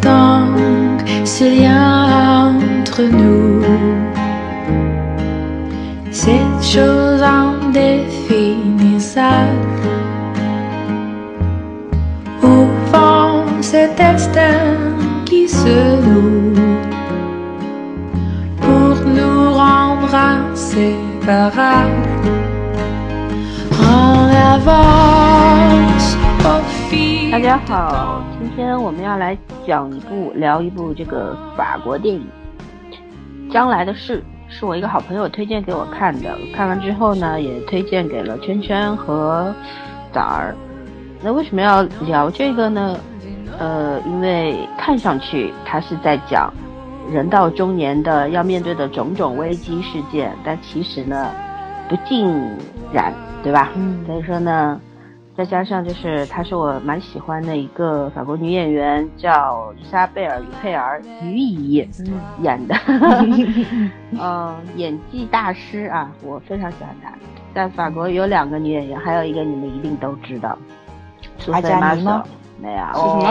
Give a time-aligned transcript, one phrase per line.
[0.00, 3.62] donc ce lien entre nous
[6.10, 9.66] Cette chose indéfinissable
[12.42, 14.76] Au fond, cet destin
[15.24, 16.52] qui se noue
[18.60, 21.90] Pour nous rendre inséparables
[23.82, 28.27] En avance au fil 大家好，今
[28.59, 32.27] 天我们要来讲一部聊一部这个法国电影
[33.53, 36.37] 《将来的事》，是我一个好朋友推荐给我看的。
[36.53, 39.55] 看完之后呢，也推荐给了圈圈和
[40.11, 40.53] 崽儿。
[41.21, 42.97] 那为什么要聊这个呢？
[43.57, 46.53] 呃，因为看上去他是在讲
[47.09, 51.31] 人到中年的要面对的种种危机事件，但其实呢，
[51.87, 52.29] 不尽
[52.91, 53.69] 然，对吧？
[53.75, 54.79] 嗯所以说呢，
[55.39, 62.75] 再加上就是她是我蛮喜欢的一个法国女演员，叫伊莎贝尔·于佩尔于姨嗯演的，
[64.19, 67.13] 嗯，演技大师啊，我非常喜欢她。
[67.55, 70.57] 在法国有两个女演员，还有一个你们一定都知道，
[71.37, 71.95] 苏菲玛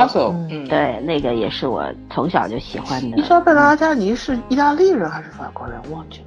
[0.06, 0.34] 索
[0.66, 3.22] 对，那个也是我从小就喜欢的伊。
[3.22, 5.78] 莎贝拉·加尼是意大利人还是法国人？
[5.92, 6.26] 忘记了。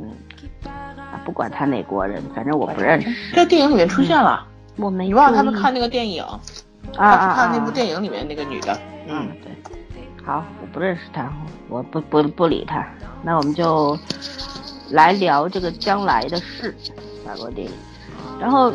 [0.00, 0.10] 嗯，
[0.96, 3.32] 啊，不管他哪国人，反正我不认识。
[3.32, 4.44] 在电影里面出现了，
[4.76, 6.22] 我没你忘了他们看那个电影？
[6.22, 6.38] 啊
[6.96, 7.70] 他啊看那部。
[7.70, 8.76] 电影里面那个女的。
[9.08, 9.52] 嗯，对。
[10.24, 11.32] 好，我不认识他，
[11.68, 12.86] 我不不不理他。
[13.22, 13.98] 那我们就
[14.90, 16.74] 来聊这个将来的事，
[17.24, 17.72] 法国电影。
[18.40, 18.72] 然后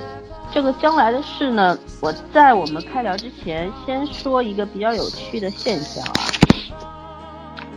[0.51, 6.21] 这个将来的事呢，我在我们开聊之前，先说一个比较有趣的现象啊。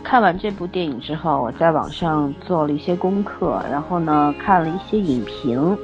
[0.03, 5.77] 看完这部电影之后，我在网上做了一些功课，然后呢看了一些影评。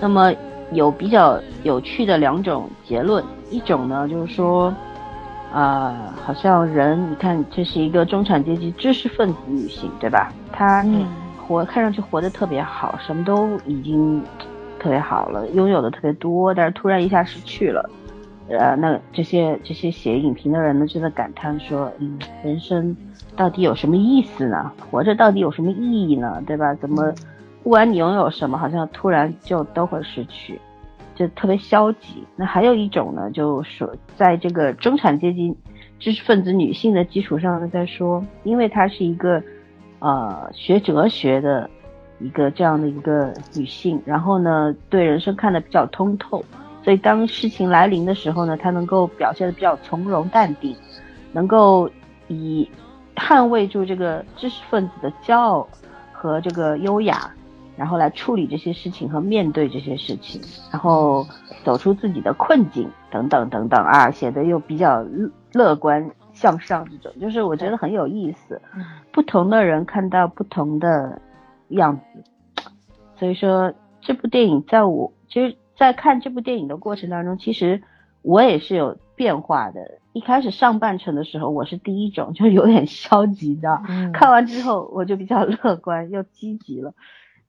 [0.00, 0.32] 那么
[0.72, 4.74] 有比较有趣的两种结论，一种呢就是说，
[5.52, 10.32] 啊、好像人，你看这是一个中产阶级知识分子女性，对吧？
[10.52, 10.84] 她
[11.46, 14.22] 活看上去活得特别好，什么都已经
[14.78, 17.88] 特别好了，拥有的特别多，但是突然一下失去了。
[18.48, 22.96] 呃，那这些这些写影评的人呢，就在感叹说，嗯，人生
[23.34, 24.70] 到底有什么意思呢？
[24.90, 26.42] 活着到底有什么意义呢？
[26.46, 26.74] 对吧？
[26.74, 27.12] 怎么
[27.66, 30.60] 不管你拥有什么，好像突然就都会失去，
[31.16, 32.24] 就特别消极。
[32.36, 35.52] 那还有一种呢，就是说在这个中产阶级
[35.98, 39.42] 知识分子女性的基础上呢，在说，因为她是一个
[39.98, 41.68] 呃学哲学的
[42.20, 46.44] 一个这样的一个女性，然后呢对人生看得比较通透，
[46.84, 50.72] 所以当事情来临的时候呢，她能够表现得比较从容淡定，
[51.32, 51.90] 能够
[52.28, 52.70] 以
[53.16, 55.66] 捍卫住这个知识分子的骄傲
[56.12, 57.28] 和这个优雅，
[57.76, 60.40] 然后来处理这些事情和面对这些事情，
[60.72, 61.26] 然后
[61.64, 68.60] 走出自己的困境等等等等啊，写的又比较乐乐观向上，这种就是我觉得很有意思。
[68.74, 71.20] 嗯不同的人看到不同的
[71.68, 72.62] 样子，
[73.18, 73.72] 所以说
[74.02, 77.82] 这部电影在我其实，在看这部电影的过程当中，其实
[78.20, 79.80] 我也是有变化的。
[80.12, 83.82] 一开始上半程的时候，我是第一种，就有点消极的。
[83.88, 86.92] 嗯看完之后，我就比较乐观又积极了，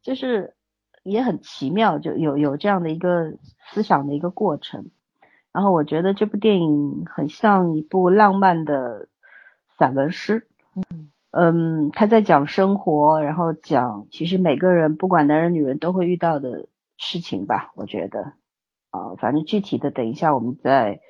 [0.02, 0.56] 就是
[1.04, 3.34] 也很奇妙，就有有这样的一个
[3.72, 4.90] 思想的一个过程。
[5.52, 9.08] 然后我觉得这部电影很像一部浪漫的
[9.78, 10.48] 散文诗。
[11.32, 18.34] 嗯，他在讲生活，然后讲其实每个人不管男人女人都会遇到的事情吧，我觉得，
[18.92, 21.02] 啊、反正具体的等一下我们在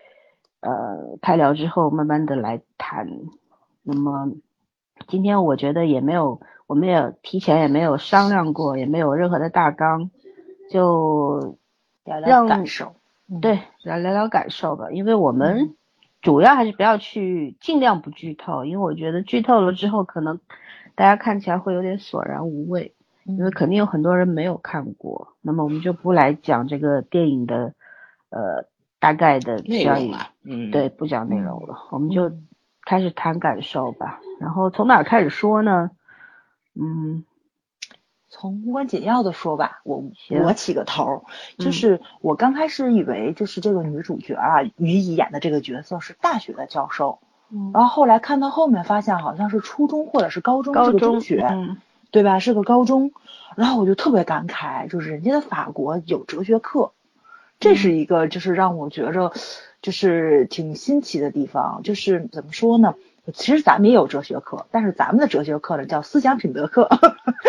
[0.62, 3.08] 呃开聊之后慢慢的来谈。
[3.84, 4.32] 那么
[5.08, 10.10] 今天我觉得也没有，我们也提前也没有商量过，也没有任何的大纲，
[10.70, 11.58] 就
[12.04, 12.96] 聊聊感受。
[13.30, 13.42] 嗯。
[13.42, 15.76] 对，来聊聊感受吧，因为我们
[16.22, 20.40] 主要还是不要去尽量不剧透，因为我觉得剧透了之后，可能
[20.96, 22.94] 大家看起来会有点索然无味，
[23.26, 25.34] 因为肯定有很多人没有看过。
[25.42, 27.74] 那么我们就不来讲这个电影的
[28.30, 28.66] 呃
[29.00, 32.32] 大概的内容啊，嗯，对，不讲内容了，我们就
[32.88, 34.22] 开始谈感受吧。
[34.40, 35.92] 然后从哪儿开始说呢？
[36.80, 37.26] 嗯，
[38.30, 40.04] 从无关紧要的说吧，我
[40.44, 41.26] 我起个头
[41.58, 47.20] 就是我刚开始以为就是这个女主角啊，于怡演的这个角色是大学的教授，
[47.52, 51.78] 嗯然后后来看到后面发现好像是初中或者是高中，是个高中中学，嗯
[52.10, 52.40] 对吧？
[52.40, 53.12] 是个高中，
[53.58, 56.94] 然后我就特别感慨，就是人家的法国有哲学课，
[57.60, 59.34] 这是一个就是让我觉着
[59.82, 61.82] 就是挺新奇的地方。
[61.84, 62.96] 就是怎么说呢？
[63.34, 66.88] 其实咱们也有哲学课，但是咱们的哲学课呢叫思想品德课，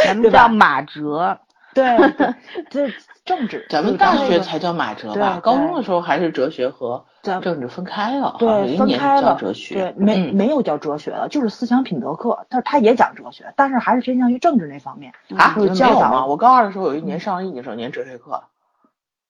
[0.05, 1.39] 咱们叫马哲，
[1.73, 2.35] 对对，
[2.69, 2.93] 这
[3.25, 5.35] 政治，咱们大学才叫马哲吧？
[5.37, 15.13] 对高中的时候还是哲学和政治分开了，对分开了，哲学，对，没嗯没有叫哲学了，就是思想品德课，但是他也讲哲学，但是还是偏向于政治那方面。
[15.37, 16.27] 啊，就是教导没有吗？
[16.27, 18.43] 我高二的时候有一年上了一年整年哲学课，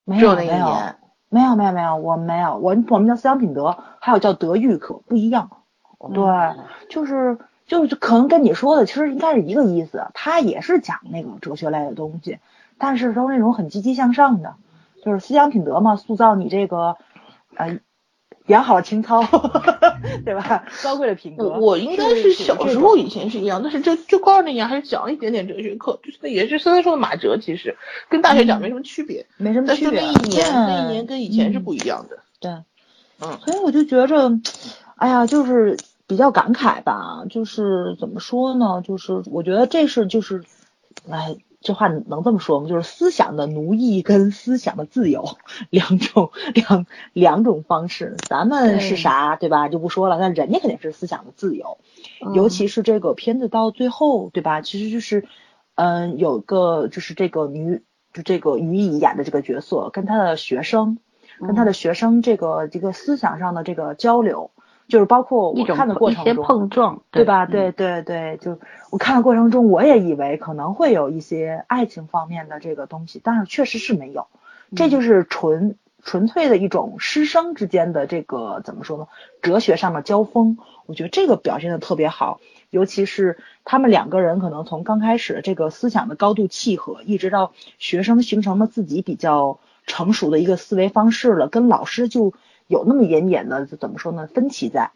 [0.07, 0.97] 没只有那一年。
[1.29, 5.51] 没有没有没有，我没有，我我们叫思想品德，还有叫德育课，不一样。
[6.15, 6.25] 对，
[6.89, 12.39] 就是就是可能跟你说的其实应该是一个意思，他也是讲那个哲学类的东西，
[12.79, 14.55] 但是都是那种很积极向上的，
[15.05, 16.97] 就是思想品德嘛，塑造你这个
[17.57, 17.81] 呃
[18.49, 19.23] 良好的情操，
[20.25, 20.65] 对吧？
[20.83, 21.45] 高贵的品格。
[21.45, 27.77] 我我应该是小时候以前是一样，但是这就高二那年还是讲了一点点哲学课，就是那也是虽然说的马哲，其实
[28.09, 30.01] 跟大学讲没什么区别，没什么但是区别。
[30.01, 32.19] 那一年那一年跟以前是不一样的。
[32.41, 32.51] 对，
[33.21, 34.33] 嗯，所以我就觉着，
[34.97, 38.83] 哎呀，就是比较感慨吧，就是怎么说呢？
[38.83, 40.43] 就是我觉得这是就是，
[41.11, 42.69] 哎，这话能这么说吗？
[42.69, 45.25] 就是思想的奴役跟思想的自由
[45.71, 48.17] 两种两两种方式。
[48.29, 49.69] 咱们是啥，对吧？
[49.69, 51.79] 就不说了，那人家肯定是思想的自由，
[52.35, 54.61] 尤其是这个片子到最后，对吧？
[54.61, 55.27] 其实就是，
[55.75, 57.83] 嗯，有个就是这个女，
[58.13, 60.99] 就这个于乙演的这个角色跟他的学生。
[61.41, 64.51] 跟他的学生这个这个思想上的这个交流，
[64.89, 67.45] 就是包括我看的过程一些中，碰撞，对吧？
[67.45, 68.59] 嗯对对对，就
[68.91, 74.27] 我看的过程中，我也以为可能会有一些爱情方面的这个东西，但是确实是没有，
[74.75, 79.07] 这就是纯纯粹的一种师生之间的这个怎么说呢？
[79.43, 80.57] 哲学上的交锋，
[80.87, 82.41] 我觉得这个表现的特别好，
[82.71, 89.59] 尤其是他们两个人可能从刚开始这个思想的高度契合，一直到学生形成了自己比较。
[89.91, 92.35] 成熟的一个思维方式了，跟老师就
[92.69, 94.93] 有那么一点点的怎么说呢分歧在，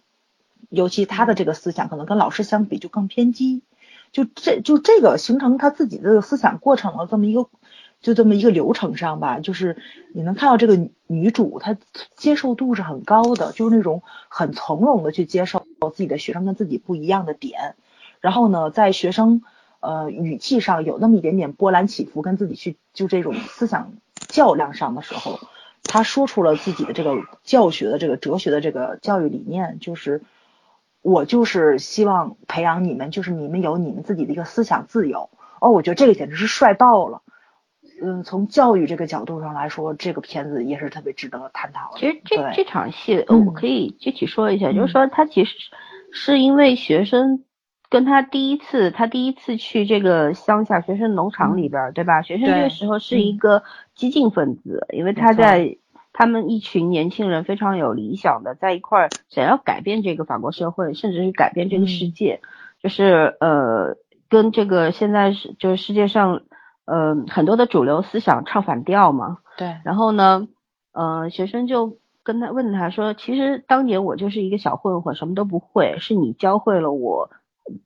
[0.68, 3.62] 尤其他的这个思想可能跟老师相比就更偏激，
[4.12, 7.48] 就这就这个形成他自己的思想过程的这么一个
[8.00, 9.76] 就这么一个流程上吧，就是
[10.12, 11.76] 你能看到这个女主她
[12.14, 17.74] 接受度是很高的，就是那种很从容的去接受自己的学生跟自己不一样的点，
[18.20, 19.42] 然后呢，在学生
[19.80, 23.92] 呃语气上有那么一点点波澜起伏，跟自己去就这种思想。
[24.28, 25.40] 较量上的时候，
[25.92, 30.22] 他说出了自己的这个教学的这个哲学的这个教育理念，就是
[31.02, 35.28] 我就是希望培养你们，就是你们有你们自己的一个思想自由。
[35.60, 37.20] 哦，我觉得这个简直是帅爆了。
[38.02, 41.98] 嗯，从教育这个角度上来说，这个片子也是特别值得探讨的。
[42.00, 45.54] 其实这这场戏，嗯我可以具体说一下，就嗯是说他其实
[46.10, 47.44] 是因为学生
[47.90, 52.22] 跟他第一次，他第一次去这个乡下学生农场里边儿，对吧？
[52.22, 53.62] 学生这个时候是一个
[53.94, 55.76] 激进分子，因为他在
[56.12, 62.40] 他们一群年轻人非常有理想的，在一块儿想要改变这个法国社会，甚至是改变这个世界，
[62.82, 63.96] 就是呃，
[64.28, 66.42] 跟这个现在是就是世界上
[66.84, 69.38] 呃很多的主流思想唱反调嘛。
[69.56, 70.48] 对，然后呢，
[70.92, 77.30] 呃，学生就跟他问他说，其实当年我就是一个小混混，什么都不会，是你教会了我，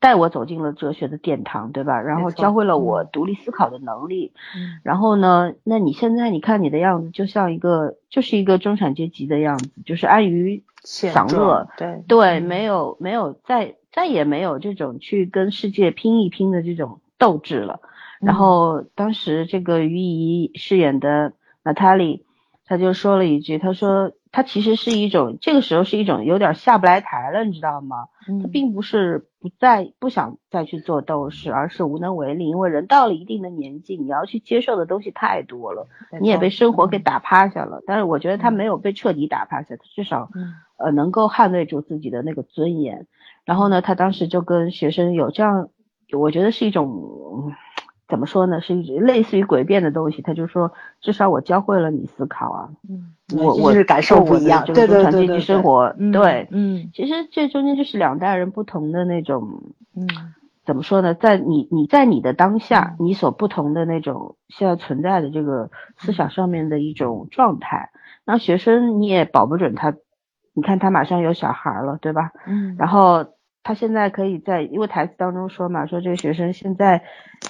[0.01, 2.01] 带我走进了哲学的殿堂，对吧？
[2.01, 4.33] 然后教会了我嗯独立思考的能力。
[4.55, 17.81] 嗯然后呢，那你现在你看你的样子，就像一个就是一个中产阶级的样子，就是安于享乐，对对，嗯没有没有再再也没有这种去跟世界拼一拼的这种斗志了。
[18.21, 22.25] 然嗯后当时这个于怡饰演的娜塔莉，
[22.67, 28.09] 她就说了一句，他说他其实是一种这个时候是一种有点下不来台了，你知道吗？
[28.27, 35.87] 她嗯并不是不再不想再去做斗士，而是无能为力，因为人到了一定的年纪，你要去接受的东西太多了，
[36.21, 37.81] 你也被生活给打趴下了。
[37.87, 43.07] 但是我觉得他没有被彻底打趴下，他至少嗯呃能够捍卫住自己的那个尊严。
[43.45, 45.69] 然后呢，他当时就跟学生有这样，
[46.19, 46.89] 我觉得是一种
[47.47, 47.53] 嗯
[48.09, 50.23] 怎么说呢，是一类似于诡辩的东西。
[50.23, 59.63] 他就说，至少我教会了你思考啊，嗯，我我是感受不一样，这对对对对对生活，嗯对，嗯其实这中间就是两代人不同的那种。
[59.95, 60.07] 嗯
[60.67, 61.15] 怎么说呢？
[61.15, 67.91] 在你你在你的当下，你所不同的那种现在存在的这个思想上面的一种状态，
[68.25, 69.95] 那学生你也保不准他，
[70.55, 72.33] 你看他马上有小孩了，对吧？
[72.49, 73.27] 嗯，然后
[73.67, 77.03] 他现在可以在，因为台词当中说嘛，说这个学生现在，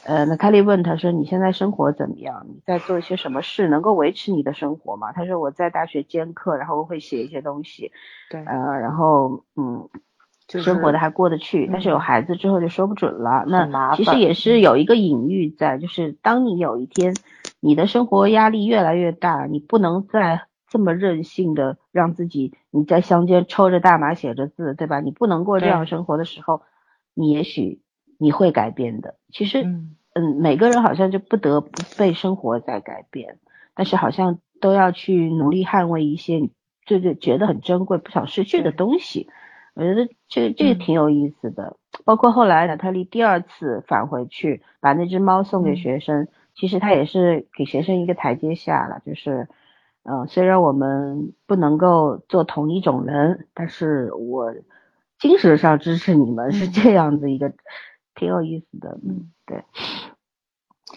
[0.05, 2.47] 呃，那凯莉问他说你现在生活怎么样？
[2.49, 5.13] 你在做一些什么事能够维持你的生活吗？
[5.13, 7.93] 他说我在大学兼课，然后会写一些东西，
[8.31, 9.89] 对，呃，然后嗯。
[10.49, 13.45] 就是生活的还过得去，但是有嗯孩子之后就说不准了。
[13.49, 17.17] 那其实也是有一个隐喻在，就是当你有一天
[17.59, 25.01] 你的生活压力越来越大，你不能再这么任性的让自己你在乡间抽着大麻写着字，对吧？
[25.01, 26.63] 你不能过这样生活的时候，
[27.15, 27.81] 你也许
[28.19, 29.17] 你会改变的。
[29.33, 33.39] 其实嗯嗯，每个人好像就不得不被生活在改变，
[33.75, 36.41] 但是好像都要去努力捍卫一些
[36.87, 39.29] 就就觉得很珍贵、不想失去的东西。
[39.75, 41.77] 我觉得这这个挺有意思的。
[42.07, 49.03] 包括后来娜塔莉第二次返回去，把那只猫送给学生，其实他也是给学生一个台阶下了。
[49.05, 49.49] 就是，
[50.09, 54.55] 嗯，虽然我们不能够做同一种人，但是我
[55.19, 57.53] 精神上支持你们，是这样子一个。
[58.19, 59.63] 挺有意思的，嗯，对。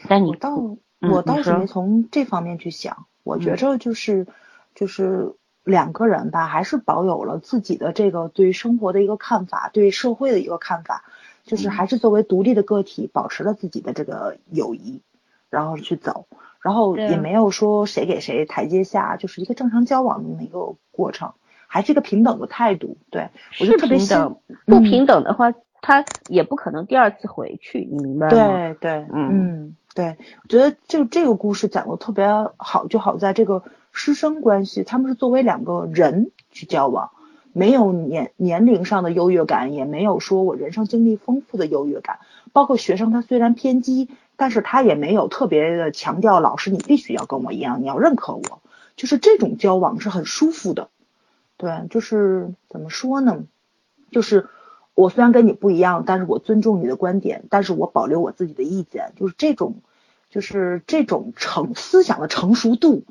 [0.07, 3.07] 但你倒，我倒是没从这方面去想。
[3.23, 4.25] 我觉着就是，
[4.73, 5.35] 就是
[5.65, 11.03] 两个人吧，还是保有了自己的这个对生活的一个看法，对社会的一个看法，
[11.43, 15.01] 就是还是作为独立的个体，保持了自己的这个友谊，
[15.49, 16.25] 然后去走，
[16.61, 21.33] 然后也没有说谁给谁台阶下，就是一个正常交往的那么一个过程，
[21.67, 22.97] 还是一个平等的态度。
[23.09, 25.53] 对我就特别想，不平等的话。
[25.81, 28.33] 他也不可能第二次回去，你明白吗？
[28.33, 33.63] 对对，嗯，对，我觉得就这个故事讲的特别好，就好在这个
[33.93, 37.11] 师生关系，他们是作为两个人去交往，
[37.53, 42.19] 没有年年龄上的优越感，也没有说我人生经历丰富的优越感。
[42.51, 48.61] 包括学生，他虽然偏激，但是他也没有特别的强调老师你必须要跟我一样，你要认可我，
[48.95, 50.89] 就是这种交往是很舒服的。
[51.57, 53.43] 对，就是怎么说呢，
[54.09, 54.47] 就是。
[54.95, 59.75] 我虽然跟你不一样，但是我尊重你的观点，但是我保留我自己的意见，就是这种，
[60.29, 63.05] 就是这种成思想的成熟度，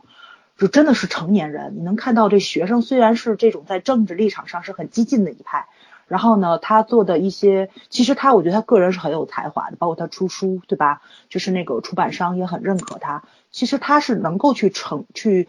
[0.59, 1.79] 就真的是成年人。
[1.79, 5.67] 你能看到这学生虽然是这种在政治立场上是很激进的一派，
[6.09, 11.03] 然后呢，他做的一些，其实他我觉得他个人是很有才华的，包括他出书，对吧？
[11.29, 13.23] 就是那个出版商也很认可他，
[13.53, 15.47] 其实他是能够去成去。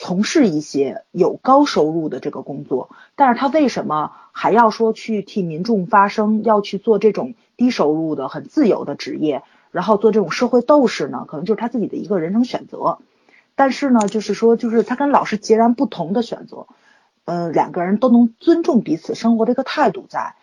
[0.00, 11.24] 从事一些有高收入的这个工作，但是他为什么还要说去替民众发声，要去做这种低收入的很自由的职业，然后做这种社会斗士呢？
[11.26, 12.98] 可能就是他自己的一个人生选择。
[13.56, 16.68] 但是呢，就是说，就是他跟老师截然不同的选择，
[17.28, 20.34] 嗯，两个人都能尊重彼此生活的一个态度，在，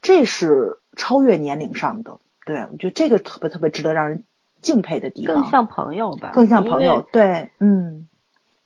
[0.00, 2.18] 这是超越年龄上的。
[2.44, 4.24] 对我觉得这个特别特别值得让人
[4.60, 7.06] 敬佩的地方，更像朋友吧，更像朋友。
[7.12, 8.08] 对，嗯。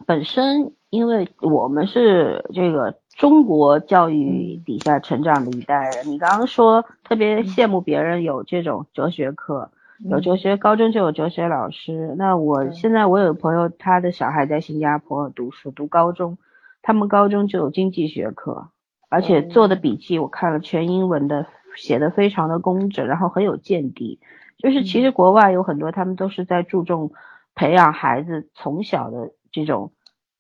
[0.06, 9.72] 本身，因为我们是这个中国教育底下成长的一代人，你刚刚说特别羡慕别人有这种哲学课，
[10.08, 12.14] 有哲学，高中就有哲学老师。
[12.16, 16.38] 那我现在我有朋友，他的小孩在新加坡读书，读高中，
[16.86, 18.68] 他们高中就有经济学课，
[19.08, 24.20] 而且做的笔记我看了全英文的，写的非常的工整，然后很有见地。
[24.56, 27.10] 就是其实国外有很多，他们都是在注重
[27.56, 29.90] 培养孩子从小的这种。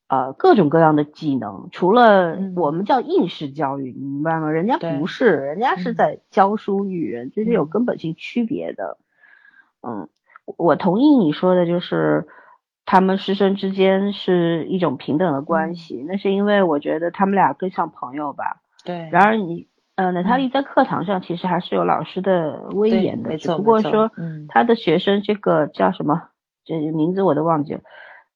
[0.08, 4.52] 呃，各种各样的技能，除了我们叫应试教育，你明白吗？
[4.52, 8.98] 人家不是，人家是在教书育人，这是有根本性区别的。
[9.82, 10.08] 嗯，
[10.56, 12.28] 我同意你说的，就是
[12.86, 18.62] 他们师生之间是一种平等的关系，那是因为我觉得他们俩更像朋友吧。
[18.84, 19.08] 对。
[19.10, 19.66] 然而你，
[19.96, 24.10] 呃，娜塔莉在课堂上其实还是有老师的威严的，只不过说，
[24.48, 26.28] 他的学生这个叫什么，
[26.64, 27.80] 这名字我都忘记了。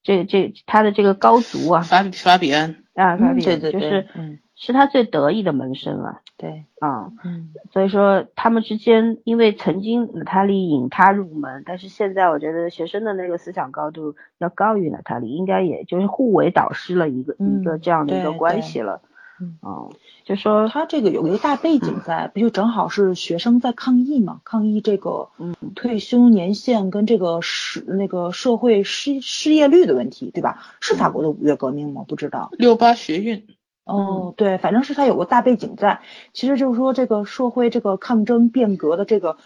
[0.02, 6.22] 这这他的这个高足啊，法法比安啊，法比安就是嗯，是他最得意的门生了。
[6.40, 19.02] 对啊，嗯，所以说他们之间，因为曾经娜塔莉引他入门，但是现在我觉得学生的那个思想高度要高于娜塔莉，应该也就是互为导师了一个一个这样的一个关系了。
[19.38, 19.90] 嗯，
[20.24, 24.40] 就说他这个有一个大背景在，不就正好是学生在抗议嘛？
[24.44, 30.62] 抗议这个嗯退休年限跟这个失那个社会失失业率的问题，对吧？
[30.80, 32.06] 是法国的五月革命吗？
[32.08, 32.48] 不知道。
[32.52, 33.46] 六八学运。
[33.90, 36.00] 哦，对，反正是他有个大背景在。
[36.32, 39.36] 其实就是说，这个社会这个抗争变革的这个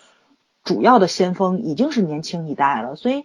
[0.63, 3.25] 主要的先锋已经是年轻一代了，所以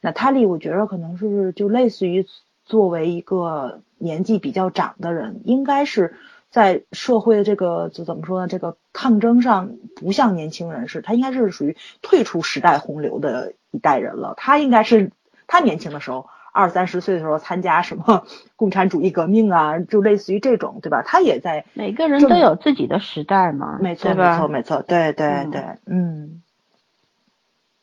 [0.00, 2.26] 娜塔莉，我觉得可能是就类似于。
[2.66, 6.16] 作为一个年纪比较长的人，应该是
[6.48, 8.48] 在社会的这个就怎么说呢？
[8.48, 14.32] 这个抗争上不像年轻人士，他应该是属于退出时代洪流的一代人了。
[14.38, 15.12] 他应该是
[15.46, 21.02] 他年轻的时候，二三十岁的时候参加什么 共产主义革命啊，就类似于这种，对吧？
[21.04, 26.40] 他也在每个人都有自己的时代嘛，没错，没错，没错，对对对，嗯。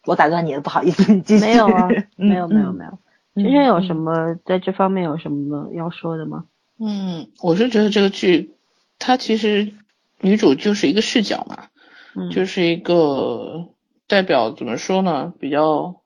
[0.05, 1.45] 我打断你了，不好意思，你继续。
[1.45, 1.87] 没有啊，
[2.17, 2.97] 没有，没有，没有。
[3.35, 6.45] 萱萱有什么在这方面有什么要说的吗？
[6.79, 8.55] 嗯，我是觉得这个剧，
[8.97, 9.73] 它其实
[10.21, 13.67] 女主就是一个视角嘛，就是一个
[14.07, 15.97] 代表怎么说呢，比较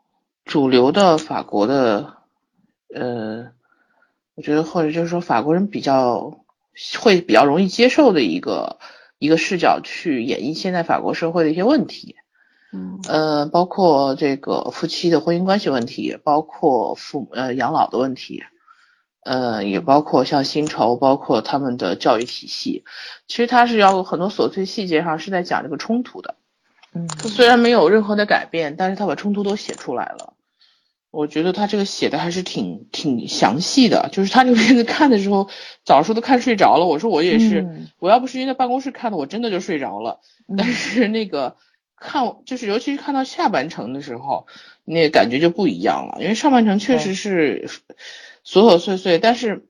[0.43, 2.14] 主流的法国的，
[2.95, 3.51] 呃，
[4.35, 6.45] 我觉得或者就是说法国人比较
[6.99, 8.79] 会比较容易接受的一个
[9.19, 12.15] 一个视角去演绎现在法国社会的一些问题。
[12.71, 18.43] 嗯呃，包括这个夫妻的婚姻关系问题，包括父母呃养老的问题，
[19.23, 22.83] 呃，也包括像薪酬，包括他们的教育体系。
[23.27, 26.35] 其实他是要很多琐碎细节上是在讲这个冲突的。
[26.93, 30.33] 嗯他虽然没有任何的改变，但是他把冲突都写出来了。
[31.15, 35.49] 我觉得他这个写的还是挺挺详细的，就是他这个片子看的时候，
[35.85, 36.85] 早说都看睡着了。
[36.85, 40.19] 我说我也是，嗯我要不是因为在办公室看的，我真的就睡着了。
[40.47, 41.55] 嗯但是那个
[41.95, 44.45] 看就是尤其是看到下半程的时候，
[44.83, 47.69] 那个感觉就不一样了，因为上半程确实是
[48.45, 49.65] 琐琐碎碎，但是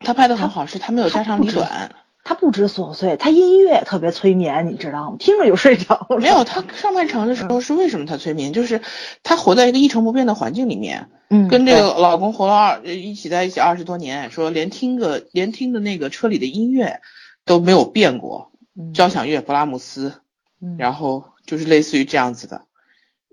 [0.00, 1.94] 他拍的很好，是他没有家长里短。
[2.28, 5.16] 它不知琐碎，它音乐特别催眠，你知道吗？
[5.18, 6.18] 听着就睡着了。
[6.18, 8.52] 没有，他上半程的时候是为什么他催眠？
[8.52, 8.82] 就是
[9.22, 17.00] 他活在一个一成不变的环境里面，嗯，跟这个老公活了二呃一起在一起二十多年，说连听个连听的那个车里的音乐
[17.46, 20.20] 都没有变过，对交响乐勃拉姆斯，
[20.60, 22.66] 嗯然后就是类似于这样子的。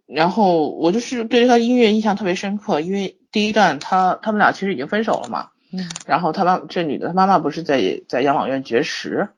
[0.06, 5.90] 然后我就是对他音乐印象特别深刻，因为第一段他他们俩其实已经分手了嘛，嗯。
[6.06, 9.30] 然后他妈这女的她妈妈不是在在养老院绝食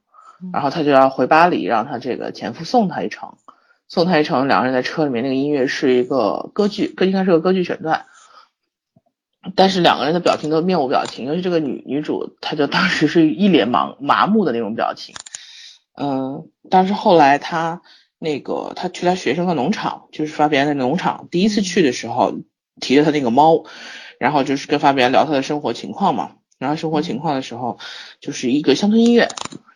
[0.41, 3.37] 嗯，然后她就要回巴黎，让她这个前夫送她一程，
[3.87, 8.05] 送她一程，两个人在车里面，那个音乐是一个歌剧，歌应该是个歌剧选段，
[9.55, 15.15] 但是两个人的表情都面无表情，尤其这个女女主，她就当时是一脸盲麻木的那种表情，
[15.99, 17.81] 嗯，但是后来她
[18.19, 22.35] 那个她去她学生的农场，就是发别人的农场，第一次去的时候
[22.79, 23.63] 提着她那个猫，
[24.19, 27.79] 然后就是跟发别人聊他的生活情况嘛，然后生活情况的时候
[28.19, 29.27] 就是一个乡村音乐，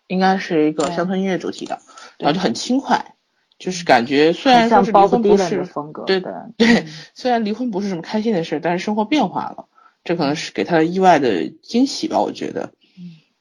[0.07, 1.79] 应该是一个乡村音乐主题的，
[2.17, 3.15] 然后就很轻快，
[3.59, 9.65] 就是感觉虽然像说是离婚不是风格，对的对，虽然离婚不是什么开心的事，但是生活变化了，
[10.03, 12.71] 这可能是给他的意外的惊喜吧，我觉得。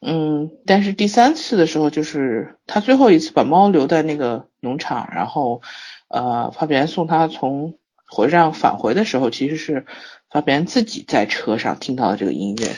[0.02, 5.61] 嗯，但是第三次的时候，就是他最后一次把猫留在那个农场，然后，
[6.09, 7.75] 呃，发别人送他从
[8.07, 9.85] 火车站返回的时候，其实是
[10.31, 12.69] 发别人自己在车上听到的这个音乐。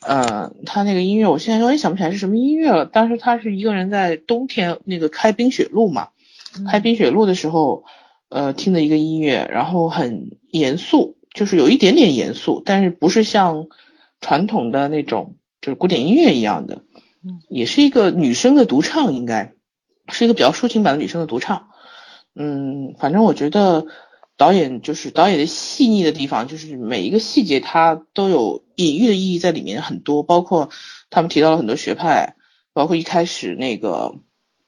[0.00, 2.86] 呃，他那个音乐，我现在有点想不起来是什么音乐了。
[2.86, 6.10] 当时他是一个人在冬天那个开冰雪路嘛，
[6.70, 7.84] 开冰雪路的时候，
[8.28, 13.66] 呃，听的一个音乐，然后很严肃，就是有一点点严肃，但是不是像
[14.20, 16.82] 传统的那种就是古典音乐一样的，
[17.24, 19.54] 嗯也是一个女生的独唱，应该
[20.08, 21.68] 是一个比较抒情版的女生的独唱。
[22.36, 23.86] 嗯，反正我觉得
[24.36, 30.70] 导演就是导演的细腻的地方，就是每一个细节它都有隐喻的意义在里面很多，包括
[31.08, 32.36] 他们提到了很多学派，
[32.72, 34.14] 包括一开始那个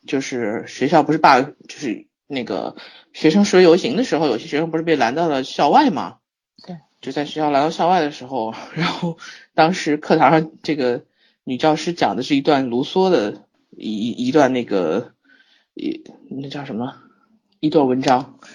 [0.06, 2.76] 就是学校不是罢，就是那个
[3.12, 6.16] 学生示威游行的时候，有些学生不是被拦到了校外嘛？
[6.66, 9.18] 对，就在学校来到校外的时候，然后
[9.54, 11.04] 当时课堂上这个
[11.44, 13.44] 女教师讲的是一段卢梭的
[13.76, 15.12] 一一段那个
[15.74, 16.96] 一那叫什么
[17.60, 18.48] 一段文章，嗯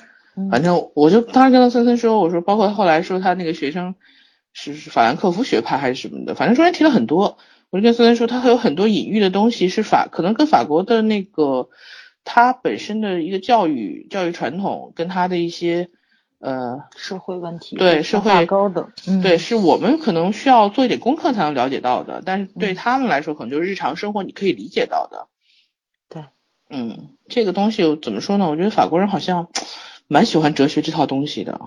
[0.51, 3.95] 反正我就当时跟森森说，我说包括后来说他那个学生
[4.51, 7.37] 是是法兰克福学派还是什么的，反正中间提了很多。
[7.69, 11.69] 我就跟森森说，他还有很多隐喻的东西是法，可能跟法国的那个
[12.23, 15.89] 他本身的一个教育教育传统跟他的一些
[16.37, 25.27] 呃社会问题，对社会挂钩的，嗯对，是我们可能需要做一点功课才能了解到的，但是对嗯他们来说，可能就是日常生活你可以理解到的。
[26.09, 26.25] 对，
[26.69, 28.47] 嗯，这个东西怎么说呢？
[28.51, 29.47] 我觉得法国人好像
[30.07, 31.59] 蛮喜欢哲学这套东西的。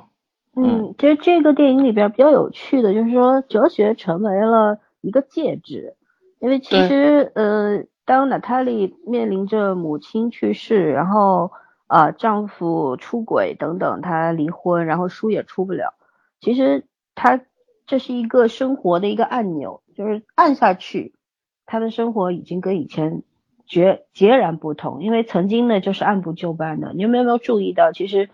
[0.55, 5.97] 嗯，其实这个电影里边比较有趣的就是说，哲学成为了一个介质，
[6.39, 11.53] 因为其实呃，当娜塔莉面临着母亲去世，然后
[11.87, 15.93] 啊、呃丈夫出轨等等，她离婚，然后书也出不了，
[16.41, 17.41] 其实她
[17.87, 21.13] 这是一个生活的一个按钮，就是按下去，
[21.67, 23.23] 她的生活已经跟以前
[23.67, 26.93] 截截然不同，因为曾经呢就是按部就班的。
[26.95, 28.31] 你有没有没有注意到，其实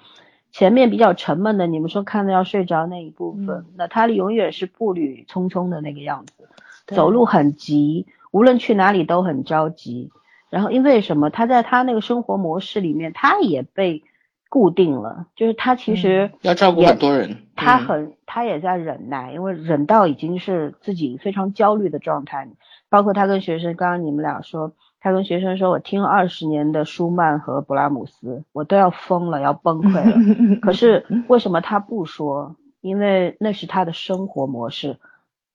[0.51, 6.49] 前面比较沉闷的，你们说看的要睡着那一部分，那他永远是步履匆匆的那个样子，
[6.87, 10.11] 走路很急，无论去哪里都很着急。
[10.51, 11.31] 然后因为什么？
[11.31, 14.03] 他在他那个生活模式里面，他也被
[14.51, 22.49] 固定了，就是他其实要照顾很多人嗯他很，他也在忍耐，因为忍到已经是自己非常焦虑的状态。
[22.91, 30.61] 包括他跟学生，刚刚你们俩说，他跟学生说，我听了二十年的舒曼和勃拉姆斯，我都要疯了，要崩溃了。
[30.61, 32.55] 可是为什么他不说？
[32.81, 34.99] 因为那是他的生活模式。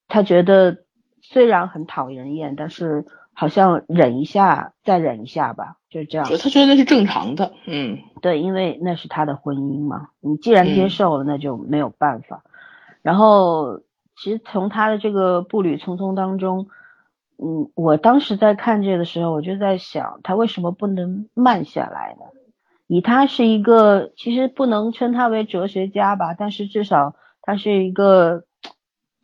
[0.10, 0.80] 他觉得
[1.22, 6.28] 虽然很讨人厌，但是好像忍一下，再忍一下吧，就是这样。
[6.28, 7.54] 他觉得那是正常的。
[7.66, 12.44] 嗯，对，因为那是他的婚姻嘛，你既然接嗯受了，那就没有办法。
[13.02, 13.80] 然后，
[14.18, 16.68] 其实从他的这个步履匆匆当中，
[17.38, 22.26] 嗯，我当时在看这个的时候，我就在想，他为什么不能慢下来呢？
[22.88, 28.44] 以他是一个，其实不能称他为哲学家吧，但是至少他是一个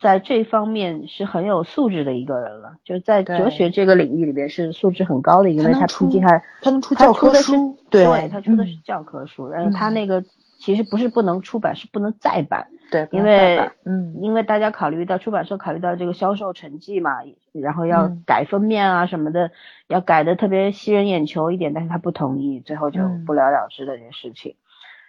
[0.00, 10.24] 在这方面是很有素质的一个人了，就在哲学这个领域里边是素质很高的，因为他毕竟还他能出教科书，对他出的是教科书，然后他那个。
[10.56, 12.68] 其实不是不能出版，是不能再版。
[12.90, 17.22] 对，因为嗯，因为大家考虑到出版社考虑到这个销售成绩嘛，
[17.60, 19.50] 然后要改封面啊什么的，
[19.88, 24.56] 要改的特别吸人眼球一点，但是他不同意，最后就不了了之的这件事情。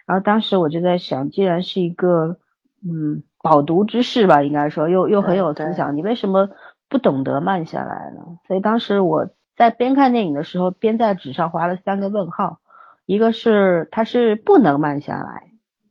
[0.06, 2.38] 然后当时我就在想，既然是一个
[2.82, 6.48] 嗯饱读之士吧，应该说又又很有思想，你为什么
[6.88, 8.38] 不懂得慢下来呢？
[8.46, 12.60] 所以当时我在边看电影的时候，边在纸上划了三个问号。
[13.06, 15.44] 一个是他是不能慢下来，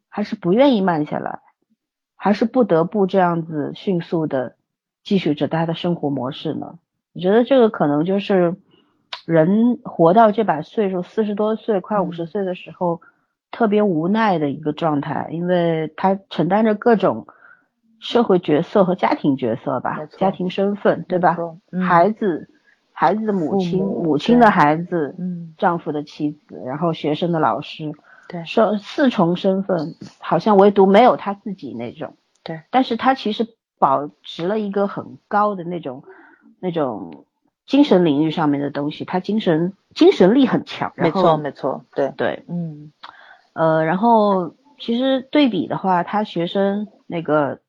[0.10, 1.40] 还是不愿意慢下来，
[2.18, 4.58] 还是不得不这样子迅速的
[5.06, 6.78] 继续着他的生活模式呢？
[7.14, 8.58] 我觉得这个可能就是
[9.26, 13.00] 人活到这把岁数，四十多岁快五十岁的时候，
[13.52, 17.28] 特别无奈的一个状态，因为他承担着各种
[18.00, 21.38] 社会角色和家庭角色吧，家庭身份对吧？
[21.88, 22.50] 孩子。
[22.98, 27.92] 孩子的母亲，母亲的孩子，嗯，丈夫的妻子，然后学生的老师，
[28.30, 36.04] 对，说四重身份，好像唯独没有他自己那种，对，但是他其实保持了一个很高的那种
[36.60, 37.26] 那种
[37.66, 42.14] 精神领域上面的东西，他精神精神力很强，没错没错，对。
[42.16, 42.92] 对，嗯，
[43.54, 47.60] 呃，然后其实对比的话，他学生那个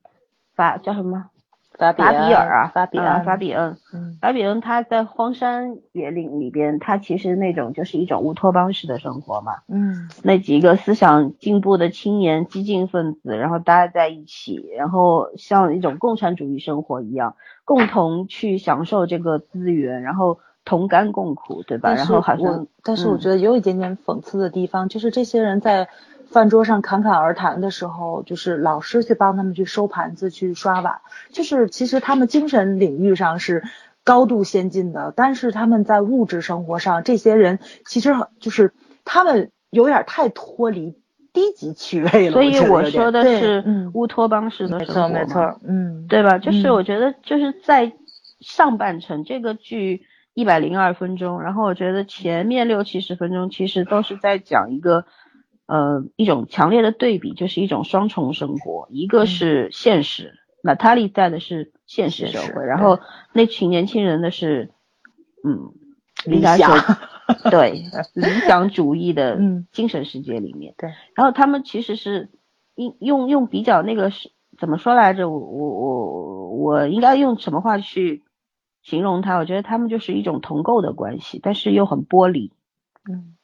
[0.54, 1.30] 法叫什么？
[1.78, 3.76] 法比尔啊，法比恩，法比恩，
[4.20, 9.56] 法比恩他在荒山野岭里边，他其实那种就是一种乌托邦式的生活嘛。
[9.68, 21.92] 嗯，那几个思想进步的青年、激进分子，然后大家在一起，然后像一种共产主义生活一样，共同去享受这个资源，然后同甘共苦，对吧？
[21.94, 25.88] 然后好像，但是我觉得有一点点讽刺的地方，就是这些人在。
[26.28, 33.62] 饭桌上侃侃而谈的时候，就是老师去帮他们去收盘子、去刷碗，就是其实他们精神领域上是
[34.04, 38.72] 高度先进的，但是他们在物质生活上，这些人其实就是
[39.04, 40.98] 他们有点太脱离
[41.32, 42.32] 低级趣味了。
[42.32, 46.38] 所以我说的是乌托邦式的生活，没错，没错，嗯，对吧？
[46.38, 47.92] 就是我觉得就是在
[48.40, 50.02] 上半程这个剧
[50.34, 55.04] 一百零二分钟，然后我觉得前面六七十分钟其实都是在讲一个。
[55.66, 63.00] 呃，一种强烈的对比就是一种双重生活，一个是现实，娜塔莉在的是现实社会，然后
[63.32, 64.70] 那群年轻人的是，
[65.42, 65.72] 嗯，
[66.24, 66.70] 理想，
[67.50, 67.82] 对，
[68.14, 69.40] 理想主义的
[69.72, 72.30] 精神世界里面，对，然后他们其实是
[72.76, 75.28] 用用用比较那个是怎么说来着？
[75.28, 78.22] 我我我我应该用什么话去
[78.82, 79.36] 形容他？
[79.38, 82.52] 我觉得他们就是一种同构的关系，但是又很剥离，
[83.10, 83.34] 嗯，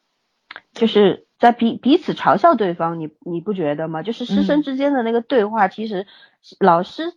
[0.73, 1.27] 就是。
[1.43, 4.05] 在彼彼此嘲笑对方，你你不觉得吗？
[4.05, 6.07] 就是师生之间的那个对话，其实
[6.61, 7.15] 老师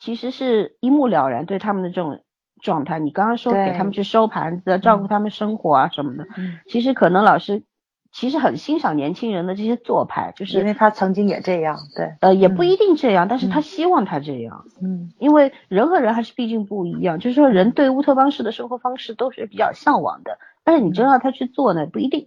[0.00, 2.24] 其实是一目了然对他们的这种
[2.60, 2.98] 状态。
[2.98, 6.26] 你刚刚说给他们去收盘子、照顾他们生活啊什么的，
[6.66, 7.62] 其实可能老师
[8.10, 22.26] 其实很欣赏年轻人的这些做派，就是因为他曾经也这样，对，呃，也不一定这样，但是他希望他这样，嗯，因为人和人还是毕竟不一样，就是说人对乌托邦式的生活方式都是比较向往的，但是你真让他去做呢，不一定。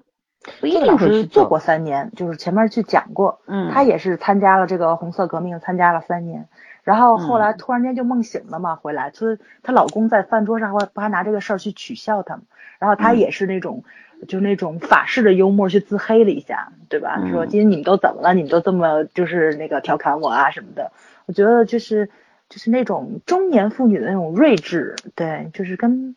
[0.59, 6.47] 不一定是做过三年，就是前面去讲过，嗯，她也是参加了这个红色革命，参加了三年，
[6.83, 12.39] 然后后来突然间就梦醒了嘛，回来就是她老公在饭桌上会不还拿这个事儿去取笑她
[12.79, 13.83] 然后她也是那种，
[14.27, 17.21] 就那种法式的幽默去自黑了一下，对吧？
[17.31, 18.33] 说今天你们都怎么了？
[18.33, 20.91] 你们都这么就是那个调侃我啊什么的？
[21.27, 22.09] 我觉得就是
[22.49, 26.15] 就是那种中年妇女的那种睿智，对，就是跟。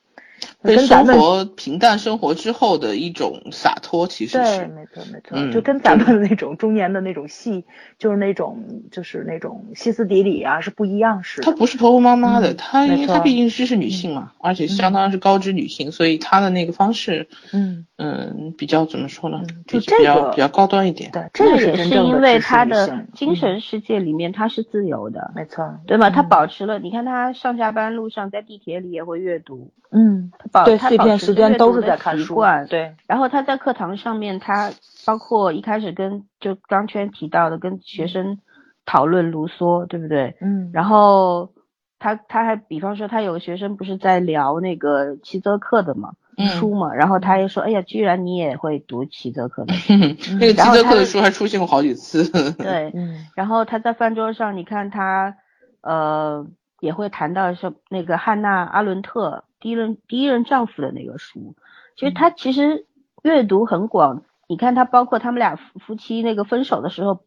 [0.64, 7.64] 被生活平淡生活之后的一种洒脱，其实是对，没错没错，就跟咱们那种中年的那种戏，
[7.98, 11.42] 就是那种就是那种歇斯底里啊，是不一样是。
[11.42, 19.42] 她不是婆婆妈妈的，她因为她毕竟是是女性嘛，而且相当是高知女性，所以她的那个方式，嗯嗯，比较怎么说呢？
[19.66, 21.10] 就这个比较高端一点。
[21.12, 26.08] 对，这个也是因为她的精神世界里面她是自由的，没错，对吧？
[26.08, 30.32] 她保持了，你看她上下班路上在地铁里也会阅读，嗯。
[30.64, 32.40] 对，碎片时间都是在看书。
[32.70, 34.70] 对，然后他在课堂上面，他
[35.04, 38.38] 包括一开始跟就刚圈提到的，跟学生
[38.86, 40.36] 讨论卢梭，对不对？
[40.40, 40.70] 嗯。
[40.72, 41.50] 然后
[41.98, 46.12] 他他还比方说，他有个学生不是在聊那个齐泽克的嘛
[46.56, 49.64] 书嘛，然后他又说，哎呀，居然你也会读齐泽克。
[50.38, 52.30] 那个齐泽克的书还出现过好几次。
[52.52, 53.26] 对，嗯。
[53.34, 55.34] 然后他在饭桌上，你看他
[55.80, 56.46] 呃
[56.78, 59.42] 也会谈到说那个汉娜阿伦特。
[59.64, 61.56] 第一任第一任丈夫的那个书，
[61.96, 62.84] 其实他其实
[63.22, 67.24] 阅读很广，你看他包括他们俩夫夫妻那个分手的时候。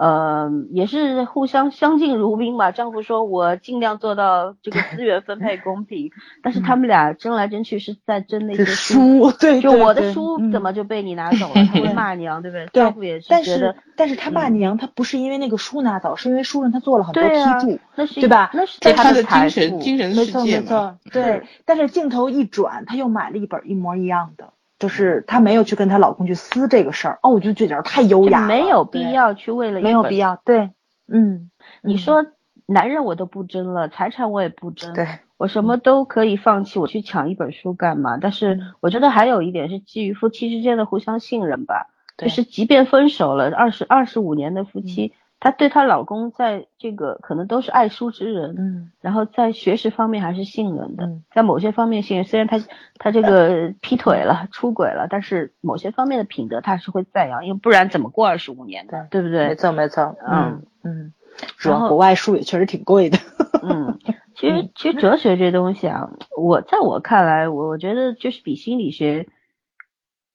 [0.00, 2.70] 呃，也是互相相敬如宾吧。
[2.70, 6.10] 丈夫说：“我尽量做到这个 资源分配公平。”
[6.42, 11.66] 但是他们俩争来争去是在争那些书，对，就我的书怎么就被你拿走了？
[11.66, 12.66] 他会骂娘，对不对？
[12.72, 17.78] 丈夫也是觉得，但是他骂娘，他不是因为那个书拿走，是因为书上他做了很多批注，
[18.22, 18.50] 对吧？
[18.54, 20.98] 那是他的精神精神世界，没错没错。
[21.12, 24.54] 对，但是镜头一转，他又买了一本一模一样的。
[24.80, 30.70] 就是她没有去跟她老公去撕这个事儿哦，我就觉得太优雅了，没有必要去为了没有必要，对，
[31.06, 31.50] 嗯，
[31.82, 32.26] 你说
[32.66, 38.18] 男人我都不争了，财产我也不争，对我什么都可以放弃，我去抢一本书干嘛？
[38.20, 41.86] 但是我觉得还有一点是基于夫妻之间的互相信任吧，
[42.18, 45.12] 就是即便分手了二十二十五年的夫妻。
[45.40, 52.26] 她对她老公在这个可能都是爱书之人，嗯，然后在学识方面还是信任的，在某些方面信任。
[52.26, 52.60] 虽然她
[52.98, 59.48] 她这个劈腿了、出轨了，但是某些方面的品德她是会赞扬，因为不然怎么过二十五年的，对不对？
[59.48, 61.12] 没错没错，嗯嗯。
[61.56, 63.16] 主要国外书也确实挺贵的。
[63.62, 63.98] 嗯，
[64.34, 69.26] 其实其实哲学这东西啊，我在我看来，我我觉得就是比心理学。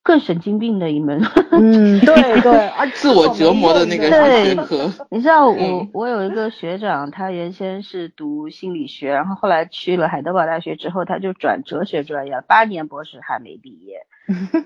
[0.06, 4.88] 更神经病的一门，嗯，对 对，啊 自我折磨的那个学科。
[5.10, 14.06] 你知道我我有一个学长，他原先是读心理学，然后后来去了海德堡大学之后，他就转哲学专业，八年博士还没毕业，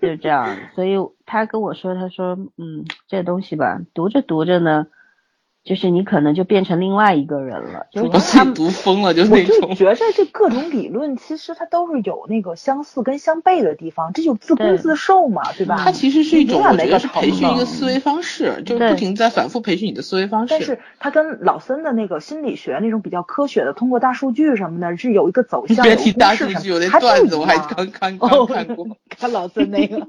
[0.03, 0.55] 就这样。
[0.75, 4.89] 所以他跟我说，他说，嗯，这东西吧，读着读着呢。
[5.63, 9.57] 就是你可能就变成另外一个人了，就是他们读疯了，就是那种。
[9.63, 15.77] 我就觉着这各种理论其实它都是有那个相似跟相悖的地方，这就自攻自受嘛，对吧？
[15.85, 20.55] 它其实是一种我觉得是培训一个思维方式，就是不停在反复培训你的思维方式。
[20.55, 25.85] 但是它跟老森的那个心理学那种比较科学的，通过大数据什么的，是有一个走向。
[25.85, 30.07] 别提大数据，有那段子我还刚看 刚看过，看老森那个。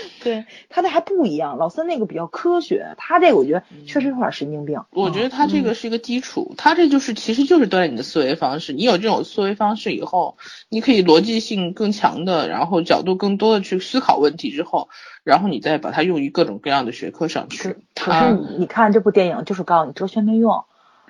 [0.22, 4.80] 对他那还不一样，老三那个比较科学，他这个我觉得确实有点神经病。
[4.90, 8.72] 我觉得他这个是一个基础，他这就是其实就是锻炼你的思维方式。
[8.72, 10.36] 你有这种思维方式以后，
[10.68, 14.88] 你可以逻辑性更强的，然后角度更多的去思考问题之后，
[15.24, 17.76] 然后你再把它用于各种各样的学科上去。
[17.94, 20.64] 可是你你看这部电影就是告诉你哲学没用。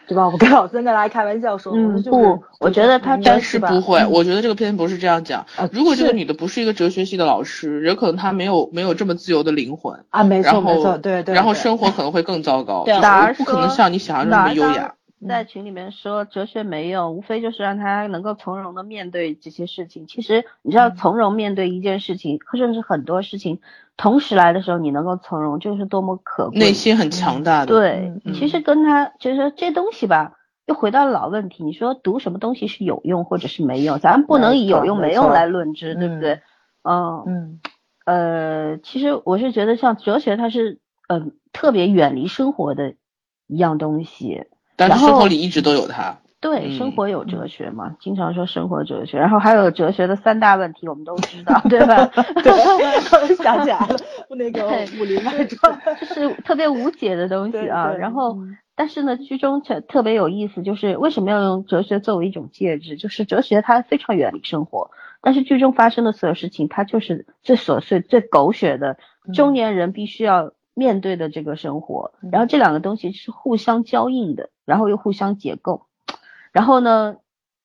[0.07, 0.29] 对吧？
[0.29, 4.05] 我跟老孙跟大家开玩笑说，嗯，不，我觉得他但是不会。
[4.07, 5.47] 我觉得这个片不是这样讲。
[5.73, 11.35] 如果这个女的不是一个哲学系的老师，有可能她没有没有这么自由的灵魂啊，没错没错，对对。
[11.35, 14.95] 然后生活可能会更糟糕， 哪不可能像你想象中那么优雅。
[15.29, 20.09] 在群里面说哲学没用，无非就是让他能够从容的面对这些事情。
[20.09, 23.61] 其实你知道，从容面对一件事情，甚至很多事情
[23.97, 26.59] 同时来的时候，你能够从容，就是多么可贵。
[26.59, 27.67] 内心很强大的。
[27.67, 30.33] 对，其实跟他就是这东西吧，
[30.67, 31.63] 又回到老问题。
[31.63, 33.99] 你说读什么东西是有用或者是没用？
[33.99, 36.41] 咱不能以有用没用来论之，对不对？
[36.83, 37.61] 嗯嗯
[38.05, 42.95] 呃，其实我是觉得像哲学，它是嗯特别远离生活的
[43.47, 44.47] 一样东西。
[44.75, 46.19] 但是生活里一直都有它。
[46.43, 47.97] 对，生活有哲学嘛？
[48.01, 52.05] 经常说生活哲学，然后还有哲学的三大问题，我们都知道，对吧？
[52.43, 53.97] 对，想起来了，
[54.31, 54.69] 那个
[55.01, 57.93] 《武林外传》就是特别无解的东 西啊。
[57.93, 58.37] 然后，
[58.75, 62.97] 但是呢，剧中特特别有意思，就是为什么要用哲学作为一种介质？
[62.97, 68.99] 就是哲学它非常远离生活，但是剧中发生的所有事情，它就是最琐碎、最狗血的
[69.33, 70.53] 中年人必须要。
[70.75, 75.83] 面对的这个生活，然后这两个东西是互相交映的，然后又互相解构，
[76.53, 77.17] 然后呢，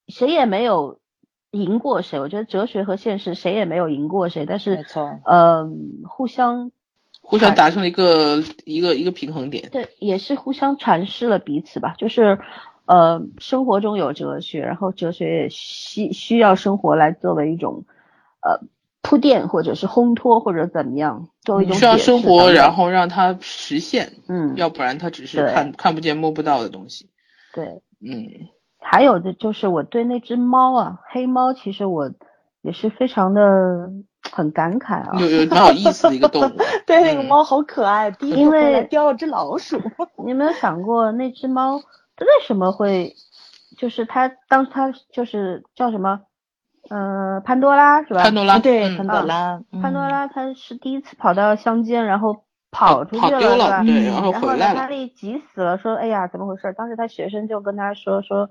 [0.08, 0.98] 谁也没有
[1.50, 2.18] 赢过谁。
[2.18, 5.70] 我觉得哲学和现实谁也没有赢过谁，但是没错，呃，
[6.08, 6.72] 互相
[7.20, 9.68] 互相达成了一个一个一个平衡点。
[9.70, 11.94] 对，也是互相阐释了彼此吧。
[11.98, 12.38] 就是
[12.86, 17.84] 呃，生活中有哲学，然后哲学也需需要生活来作为一种
[18.40, 18.66] 呃。
[19.00, 27.08] 铺垫或者是烘托或者怎么样，作为一种需要生活，然后让它实现，嗯，要不然它只是看看不见摸不到的东西。
[27.54, 28.28] 对，嗯，
[28.80, 32.10] 还有的就是我对那只猫啊，黑猫，其实我
[32.62, 33.90] 也是非常的
[34.32, 39.80] 很感慨啊，有有蛮有意思的一个动物， 对，那个猫好可爱，因为叼了只老鼠。
[40.24, 41.80] 你有没有想过那只猫
[42.16, 43.14] 它为什么会，
[43.76, 46.20] 就是它当它就是叫什么？
[46.90, 48.22] 呃，潘多拉是吧？
[48.22, 53.84] 潘多拉对，潘多拉，潘多拉他是第一次跑到乡间，然后跑出去了？
[53.84, 54.80] 对，然后回来了。
[54.80, 56.72] 他急死了，说，哎呀，怎么回事？
[56.72, 58.48] 当时他学生就跟他说，说，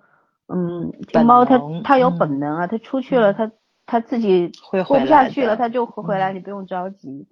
[0.48, 3.52] 嗯，这猫它它有本能啊，它出去了，它
[3.86, 4.52] 它自己
[4.86, 7.28] 活不下去了，它就会回来，你不用着急。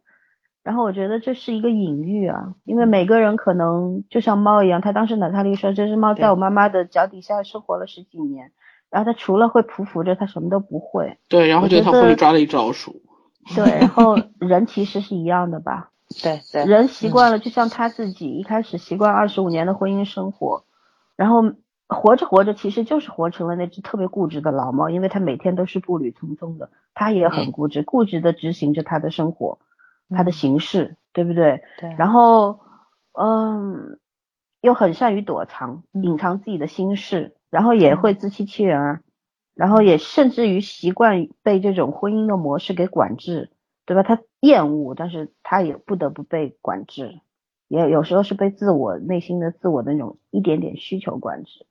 [0.63, 8.51] 然后我觉得这是一个隐喻啊，因为每个人可能就像猫一样，他当时娜塔莉说，这只猫在我妈妈的脚底下生活了十几年。
[8.91, 11.17] 然后它除了会匍匐着，它什么都不会。
[11.27, 13.01] 对，然后就他怀里抓了一只老鼠。
[13.53, 15.89] 对，然后 人其实是一样的吧？
[16.23, 20.63] 对对，人习惯了，就像他自己一开始习惯二十五年的婚姻生活，
[21.17, 21.43] 然后
[21.87, 29.59] 活着活着，其实就是活成了那只特别固执的老猫，因为它每天都是步履匆匆的，它也很固执，固执的执行着它的生活，
[30.09, 31.61] 他的形式，对不对？
[31.79, 31.95] 对。
[31.97, 32.59] 然后，
[33.13, 33.99] 嗯，
[34.61, 39.01] 又很善于躲藏，隐藏自己的心事，然后也会自欺欺人，
[39.53, 43.51] 然后也甚至于习惯被这种婚姻的模式给管制。
[43.87, 44.01] 对吧？
[44.01, 47.19] 他厌恶，但是他也不得不被管制，
[47.67, 51.67] 也有时候是被自我内心的自我的那种一点点需求管制，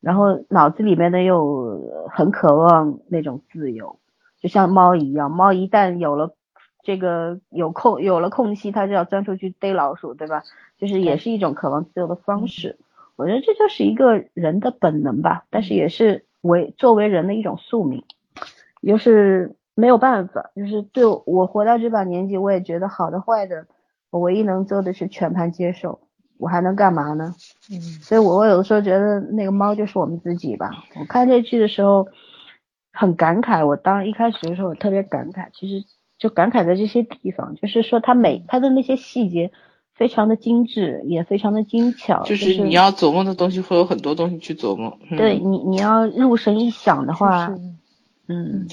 [0.00, 3.98] 然后脑子里面呢又很渴望那种自由，
[4.40, 6.34] 就像猫一样，猫一旦有了
[6.82, 10.42] 这个有空有了空隙，它就要钻出去逮老鼠，对吧？
[10.78, 12.78] 就是也是一种渴望自由的方式。
[13.16, 18.04] 我觉得这就是一个人的本能吧，但是也是为作为人的一种宿命，
[18.82, 19.56] 就是。
[19.78, 23.66] 没有办法，就是对我活到这把年纪，我也觉得好的坏的，
[24.08, 26.00] 我唯一能做的是全盘接受，
[26.38, 27.34] 我还能干嘛呢？
[27.70, 30.70] 嗯，所以我我有的时候觉得那个猫就是我们自己吧。
[30.98, 32.06] 我看这剧的时候
[32.92, 35.86] 很感慨，我当一开始的时候我特别感慨，其实
[36.18, 39.50] 就感慨在这些地方，就是说它每它的那些细节
[39.94, 42.22] 非常的精致，也非常的精巧。
[42.24, 44.98] 就是你要琢磨的东西会有很多东西去琢磨。
[45.16, 47.54] 对你你要入神一想的话，
[48.28, 48.66] 嗯。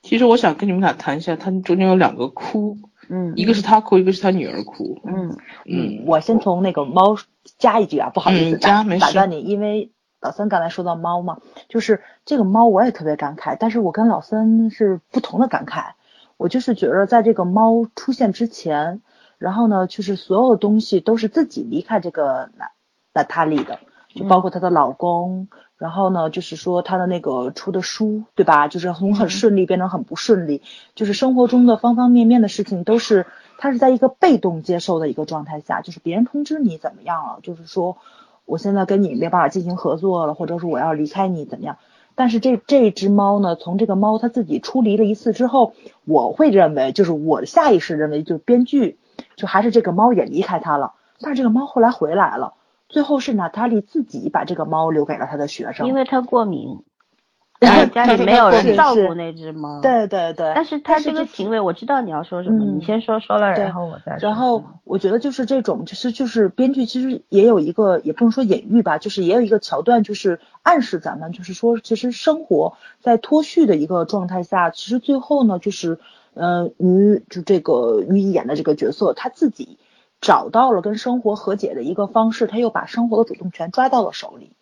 [0.00, 7.16] 其实我想跟你们俩谈一下，它中间有两个哭，嗯，一个是他哭，一个是他女儿哭，嗯嗯，我先从那个猫
[7.58, 9.90] 加一句啊，不好意思打打断你，因为
[10.20, 15.92] 老三刚才说到猫嘛，就是这个猫我也特别感慨，但是我跟老三是不同的感慨，
[16.36, 19.00] 我就是觉得在这个猫出现之前，
[19.38, 22.70] 然后呢，就是所有东西都是自己离开这个娜
[23.14, 23.78] 娜塔莉的，
[24.18, 25.48] 就包括她的老公。
[25.78, 28.66] 然后呢，就是说她的那个出的书，对吧？
[28.66, 30.60] 就是从很顺利变成很不顺利，
[30.96, 33.26] 就是生活中的方方面面的事情都是
[33.58, 37.96] 他是在一个被动接受的一个状态下，就是别人通知你怎么样了，就是说
[38.44, 41.76] 我现在跟你没办法进行合作了，或者说我要离开你怎么样？
[42.16, 48.98] 但是这这只猫呢，从这个猫它自己出离了一次之后，我会认为就是我下意识认为，就是编剧
[49.36, 52.54] 就还是这个猫也离开它了，但是这个猫后来回来了。
[52.88, 56.78] 最后是娜塔莉自己把这个猫留给了她的学生，因为她过敏，
[57.60, 59.80] 然后家里没有人照顾那只猫。
[59.80, 60.52] 对对对。
[60.54, 64.16] 但是他这个行为，我知道你要说什么，你先说说了，然后我再。
[64.20, 75.98] 然后我觉得就是这种，其实就是编剧其实也有一个，也不能说隐喻吧，就是也有一个桥段，就是暗示咱们，就是说其实生活在脱序的一个状态下，其实最后呢，就是
[76.34, 79.78] 呃于就这个于演的这个角色他自己。
[80.20, 84.52] 找到了跟生活和解的一个方式，他又把生活的主动权抓到了手里，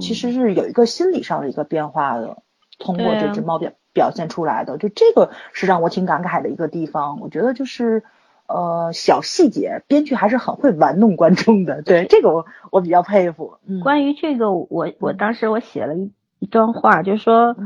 [0.00, 2.38] 其实是有一个心理上的一个变化的，
[2.78, 7.20] 通过这只猫表表现出来的，就这个是让我挺感慨的一个地方。
[7.20, 8.02] 我觉得就是
[8.48, 13.58] 呃小细节，编剧还是很会玩弄观众的，对这个我我比较佩服。
[13.66, 13.80] 嗯。
[13.80, 17.56] 关于这个，我我当时我写了一一段话，就是说，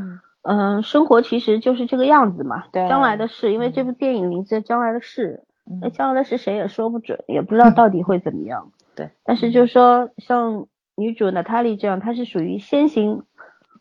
[0.43, 2.87] 嗯，生活其实就是这个样子嘛，对。
[2.89, 5.45] 将来的事，因为这部电影名字《将来的事》。
[5.81, 8.73] 那将来是谁也说不准，也不知道到底会怎么样。
[8.95, 13.23] 对，但是就是说，像女主娜塔莉这样，她是属于先行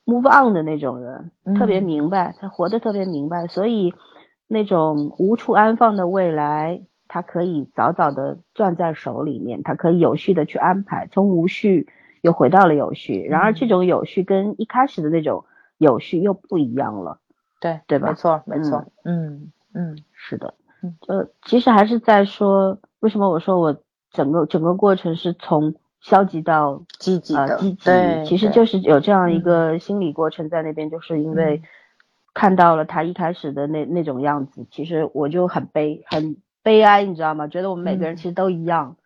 [0.05, 3.93] move on 的那种人，特别明白，她活得特别明白，所以
[4.47, 11.87] 那种无处安放的未来，她可以早早的攥在手里面，她可以有序的去安排，从无序
[12.21, 13.23] 又回到了有序。
[13.23, 15.45] 然而，这种有序跟一开始的那种
[15.77, 17.19] 有序又不一样了。
[17.59, 18.09] 对，对吧？
[18.09, 18.85] 没错，没错。
[19.03, 20.53] 嗯嗯，是的。
[21.07, 23.75] 呃，其实还是在说，为什么我说我
[24.11, 31.61] 整个整个过程是从消极到积极的，积极，对，其实就是有这样一个心理过程在那边，就是因为
[32.33, 37.47] 看到了他一开始的那那种样子，其实我就很悲，很悲哀，你知道吗？
[37.47, 38.97] 觉得我们每个人其实都一样，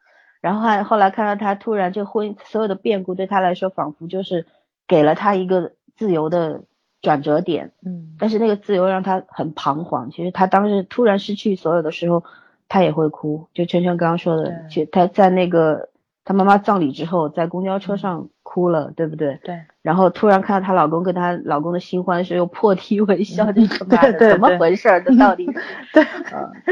[0.41, 4.45] 然后还后来看到他突然这婚所有的变故对他来说仿佛就是
[4.87, 6.63] 给了他一个自由的。
[7.01, 10.11] 转折点，嗯，但是那个自由让他很彷徨。
[10.11, 12.23] 其实他当时突然失去所有的时候，
[12.69, 13.47] 他也会哭。
[13.53, 15.89] 就圈圈刚刚说的，其实他在那个
[16.23, 19.39] 他妈妈葬礼之后，在公交车上哭了，对不对？
[19.43, 19.61] 对。
[19.81, 24.89] 然后突然看到她老公跟她老公的新欢是又破涕为笑，这他 妈的怎么回事？
[25.05, 25.47] 这到底？
[25.93, 26.03] 对，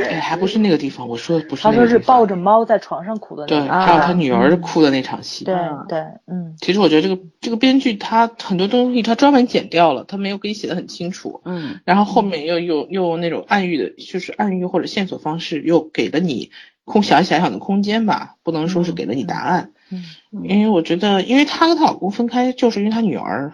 [0.03, 1.63] 哎，还不是那个地方，我说的不是。
[1.63, 5.43] 他说是抱着猫在床上哭的那对，还有他女儿哭的那场戏。
[5.45, 5.55] 对
[5.87, 6.55] 对，嗯。
[6.59, 11.41] 其实我觉得这个这个编剧他很多东西他专门剪掉了，他没有给你写的很清楚。
[11.45, 11.79] 嗯。
[11.85, 16.51] 然后后面又又又那种暗喻的，就是暗喻或者线索方式，又给了你
[16.85, 19.71] 空想想想的空间吧，不能说是给了你答案。
[19.91, 20.03] 嗯，
[20.43, 23.53] 因为我觉得，因为她跟她老公分开，就是因为她女儿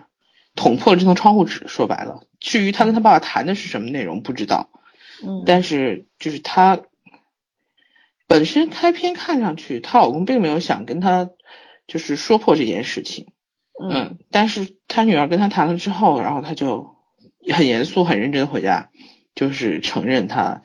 [0.55, 1.67] 捅破了这层窗户纸。
[1.67, 4.69] 说白了，至于她跟她爸爸谈的是什么内容，不知道。
[5.25, 6.81] 嗯，但是就是她，
[8.27, 11.29] 本身开篇看上去，她老公并没有想跟她
[11.87, 13.27] 就是说破这件事情，
[13.81, 16.95] 嗯，但是她女儿跟她谈了之后，然后她就
[17.53, 18.89] 很严肃、很认真回家，
[19.35, 20.63] 就是承认他。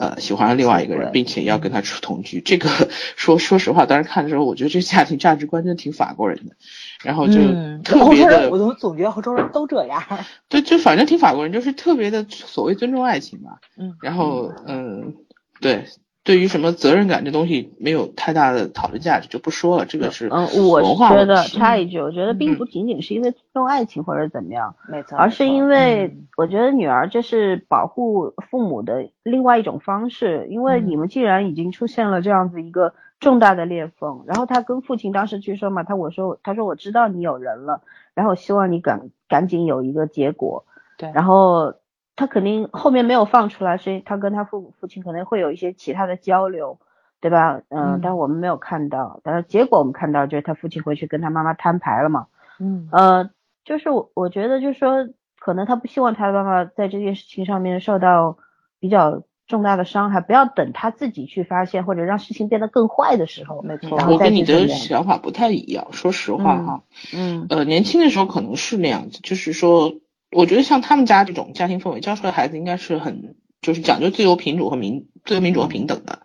[0.00, 2.40] 呃，喜欢上另外一个人，并且要跟他同居。
[2.40, 2.70] 这个
[3.16, 6.56] 说说实话，当时看的时候，我觉得这家庭价值观真的挺法国人的。
[7.04, 7.34] 然后就
[7.82, 10.02] 特别的，我怎么总觉得欧洲人都这样。
[10.48, 13.60] 对，就反正挺法国人，就是特别的所谓尊重爱情吧。
[13.76, 13.94] 嗯。
[14.00, 15.14] 然后嗯，
[15.60, 15.84] 对。
[16.22, 19.86] 对于什么责任感这东西没有太大的讨论价值，就不说了。
[19.86, 30.46] 这个是嗯，我觉得插一句，我觉得并不仅仅是因为尊重爱情或者怎么样，没错，而是因为我觉得女儿这是保护父母的另外一种方式。
[30.50, 37.80] 因为你们既然已经出现了这样子一个重大的裂缝，然后他跟父亲当时去说嘛，他我说他说我知道你有人了，
[38.12, 40.66] 然后希望你赶赶紧有一个结果。
[40.98, 41.74] 对，然后。
[42.20, 46.78] 他肯定后面没有放出来，所以他跟他父母父亲可能会有一些其他的交流，
[47.18, 47.62] 对吧？
[47.70, 52.26] 嗯，但我们没有看到，但是结果我们看到就是他父亲回去跟他妈妈摊牌了嘛。
[52.58, 53.30] 嗯，呃，
[53.64, 55.08] 就是我我觉得就是说，
[55.38, 58.36] 可能他不希望他的妈妈在这件事情上面受到
[58.80, 63.62] 比较重大的伤害，不要等他自己去发现或者让事情变得更坏的时候。
[63.62, 66.82] 没错，我跟你的想法不太一样，说实话哈。
[67.16, 67.46] 嗯。
[67.48, 69.94] 呃，年轻的时候可能是那样子，就是说。
[70.30, 76.22] 我觉得像他们家这种家庭氛围，教出来孩子应该是很就是讲究自由民主和民自由民主和平等的，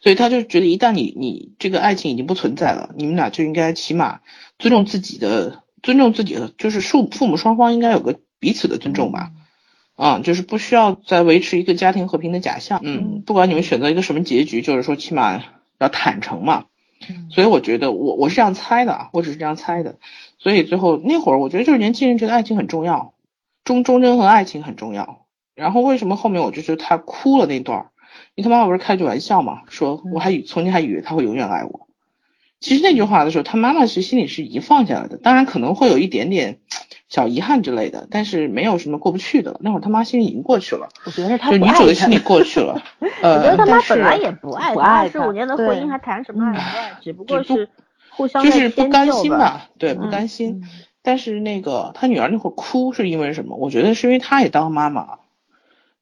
[0.00, 4.20] 所以他就觉得一旦你你这个爱情已经不存在了，你们俩就应该起码
[4.58, 9.32] 尊重自己的尊重自己的，就是父父母双方应该有个彼此的尊重吧，
[9.96, 15.42] 啊，就是不需要再维持一个家庭和平的假象，嗯，不管你们选择一个什么结局，就是说起码
[15.78, 16.66] 要坦诚嘛，
[17.30, 19.98] 所以我觉得我我是这样猜的啊，我只是这样猜的，
[20.38, 23.12] 所以最后那会儿我觉得就是年轻人觉得爱情很重要。
[23.70, 25.26] 忠忠贞和爱情很重要。
[25.54, 27.86] 然后为什么后面我就觉得他哭了那段儿？
[28.34, 31.86] 因为他妈妈不是开句玩笑嘛，说我还以曾经还以为他会永远爱我。
[32.58, 36.58] 其实那句话的时候，他妈妈是心里是已经放下来的，当然可能会有一点点
[37.08, 39.56] 小遗憾之类的，但是没有什么过不去的。
[39.60, 40.88] 那会儿他妈心里已经过去了。
[41.04, 42.82] 我觉得他就女主的心里过去了。
[43.22, 46.92] 呃，我觉得他妈本来也不爱他，二十五年的婚姻还谈什么爱不爱？
[47.00, 47.68] 只不过是
[48.10, 49.68] 互相就是不甘心吧？
[49.78, 50.60] 对，不甘心。
[51.02, 53.56] 但是那个他女儿那会儿哭是因为什么？
[53.56, 55.18] 我觉得是因为她也当妈妈，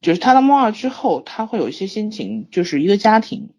[0.00, 3.50] 就是她当妈妈之后，她会有一些心情，就是一个家庭，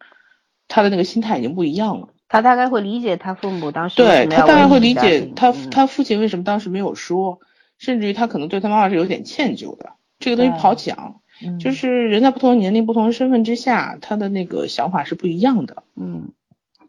[0.68, 2.10] 她的那个心态已经不一样了。
[2.28, 7.40] 她大概会理解她父母当时对她大概会理解她她父亲为什么当时没有说，
[7.78, 9.94] 甚至于她可能对她妈妈是有点歉疚的。
[10.20, 11.22] 这个东西不好讲，
[11.60, 15.84] 就是人在不同的年龄、不同的身份之下，他的那个想法是不一样的。
[15.96, 16.34] 嗯，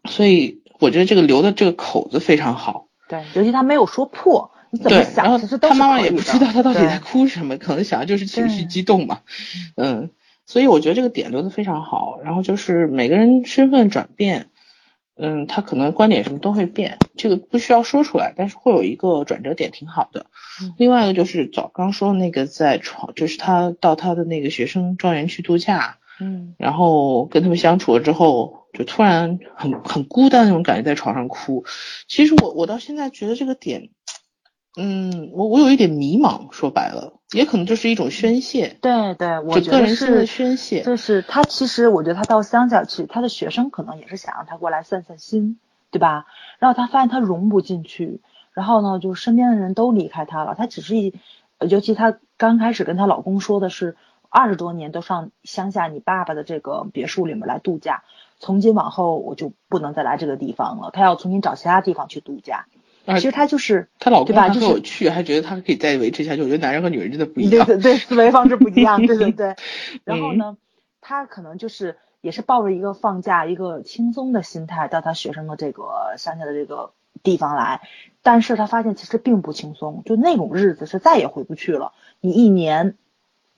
[0.09, 2.87] 所以我觉得这个留的这个口子非常好。
[3.11, 5.37] 对，尤其他没有说破，你怎么想？
[5.37, 9.19] 其实他妈妈也不知道他到底在哭什么，可能想的就是情绪激动嘛。
[9.75, 10.11] 嗯，
[10.45, 12.21] 所以我觉得这个点留的非常好。
[12.23, 14.47] 然后就是每个人身份转变，
[15.17, 20.27] 嗯，他可能观点什么都会变，这个不需要说出来，但是会有一个转折点，挺好的。
[20.77, 28.60] 另外一个就是早刚说那个在床，就是他到他的那个学生庄园去度假，嗯，然后跟他们相处了之后。
[28.73, 31.65] 就突然很很孤单那种感觉，在床上哭。
[32.07, 33.89] 其实我我到现在觉得这个点，
[34.77, 36.51] 嗯，我我有一点迷茫。
[36.51, 38.77] 说白了，也可能就是一种宣泄。
[38.81, 40.81] 对对，我觉得是宣泄。
[40.83, 45.59] 就是他其实，我觉得他到乡下去，他的学生可能也是想让他过来散散心，
[45.91, 46.25] 对吧？
[46.59, 48.21] 然后他发现他融不进去，
[48.53, 50.55] 然后呢，就身边的人都离开他了。
[50.55, 51.13] 他只是一，
[51.59, 53.95] 尤其他刚开始跟她老公说的是，
[54.29, 58.03] 二十多年都上乡下你爸爸的这个别墅里面来度假。
[58.41, 60.89] 从今往后我就不能再来这个地方了。
[60.91, 62.65] 他要重新找其他地方去度假。
[63.05, 66.41] 其实他就是他老公，他跟我去，还觉得他可以再维持下去。
[66.41, 67.65] 我觉得男人和女人真的不一样。
[67.67, 69.05] 对对对，思维方式不一样。
[69.05, 69.55] 对对对。
[70.03, 70.57] 然后呢，
[71.01, 77.81] 他可能就是也是抱着一个放假、一个轻松的心态到他学生的这个乡下的这个地方来，
[78.23, 81.93] 但是他发现其实并不轻松，就那种日子是再也回不去了。
[82.19, 82.97] 你一年。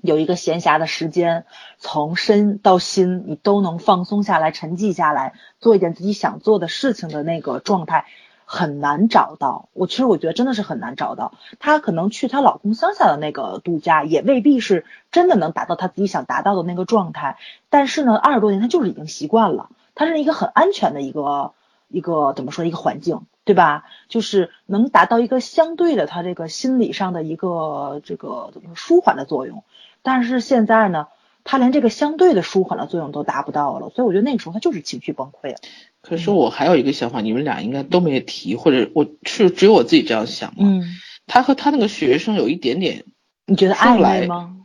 [0.04, 1.46] 有一个闲暇的时间，
[1.78, 5.32] 从身到心，你都能放松下来、沉寂下来，
[5.62, 8.06] 做一点自己想做的事情的那个状态，
[8.44, 9.70] 很难找到。
[9.72, 11.32] 我其实我觉得真的是很难找到。
[11.58, 17.38] 她可能去她老公乡下的那个度假，也未必是真的能达到她自己想达到的那个状态。
[17.70, 21.54] 但是呢，二十多年她就是已经习惯了，她是一个很安全的一个
[21.88, 23.86] 一个怎么说一个环境，对吧？
[24.10, 29.64] 就是能达到一个相对的她这个心理上的一个这个怎么舒缓的作用。
[30.04, 31.08] 但是现在呢，
[31.44, 35.56] 他连这个相对的舒缓的作用都达不到了，所以我觉得那个时候他就是情绪崩溃了。
[36.02, 40.66] 可是我还有一个想法，你们俩应该都没提，或者我是只有我自己这样想嘛？
[40.68, 40.84] 嗯，
[41.26, 43.06] 他和他那个学生有一点点，
[43.48, 44.58] 你觉得暧昧吗？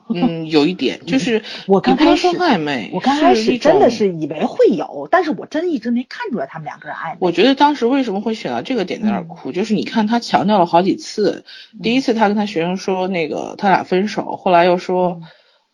[0.14, 7.18] 嗯，有一点，就是我刚开始暧昧，我刚开始真的是以为会有，但是我真一直没看出来他们两个人暧昧。
[7.20, 11.44] 我觉得当时为什么会选到这个点在那儿哭，就是你看他强调了好几次，
[11.82, 15.20] 第一次他跟他学生说那个他俩分手，后来又说，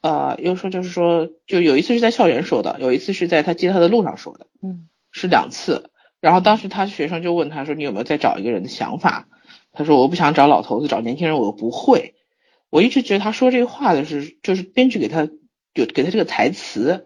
[0.00, 5.90] 呃，又说就是说，就有一次是在校园说的，有一次是在他接他的路上说的，嗯，是两次。
[6.20, 9.26] 然后当时他学生就问他说你有没有再找一个人的想法？
[9.72, 12.14] 他说我不想找老头子，找年轻人我又不会。
[12.70, 15.28] 我一直觉得他说这个话的是，就是编剧给他
[15.74, 17.04] 有给他这个台词，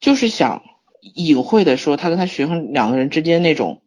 [0.00, 0.62] 就是想
[1.00, 3.82] 隐晦的说他跟他学生两个人之间那种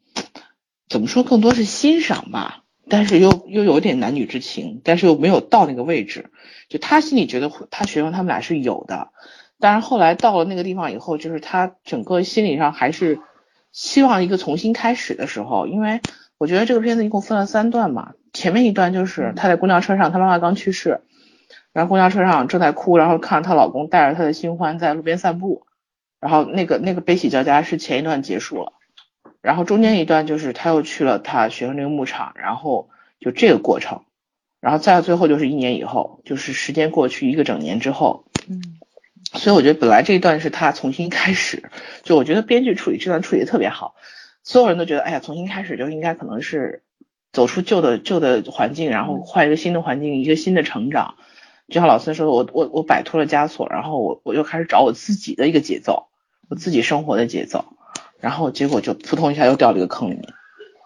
[0.89, 6.30] 怎么说，更多是欣赏吧，但是又又有点男女之情，但是又没有到那个位置。
[6.69, 9.09] 就他心里觉得他学生他们俩是有的，
[9.59, 13.19] 但是后来到了那个地方以后，就是他整个心理上还是
[13.71, 16.01] 希望一个重新开始的时候，因为
[16.38, 21.01] 我觉得这个片子一共分了三段嘛，前面一段就是他在公交车上，他妈妈刚去世。
[21.74, 25.65] 然后公交车上正在哭，然后看着她老公带着她的新欢在路边散步，
[26.19, 28.74] 然后那个那个悲喜交加是前一段结束了，
[29.41, 34.03] 然后中间一段就是她又去了她学生那个牧场，然后就这个过程，
[34.61, 38.61] 然后再最后就是一年以后，就是时间过去一个整年之后，嗯，
[39.34, 41.71] 所以我觉得本来这一段是她重新开始，
[42.03, 43.95] 就我觉得编剧处理这段处理的特别好，
[44.43, 46.84] 所有人都觉得哎呀重新开始就应该可能是
[47.32, 51.15] 走出旧的旧的环境，然后换一个新的环境，一个新的成长。
[51.74, 56.05] 就像老孙说的，我我我摆脱了枷锁，然后我我就开始找我自己的一个节奏，
[56.47, 57.65] 我自己生活的节奏，
[58.19, 60.21] 然后结果就扑通一下又掉了一个坑里面，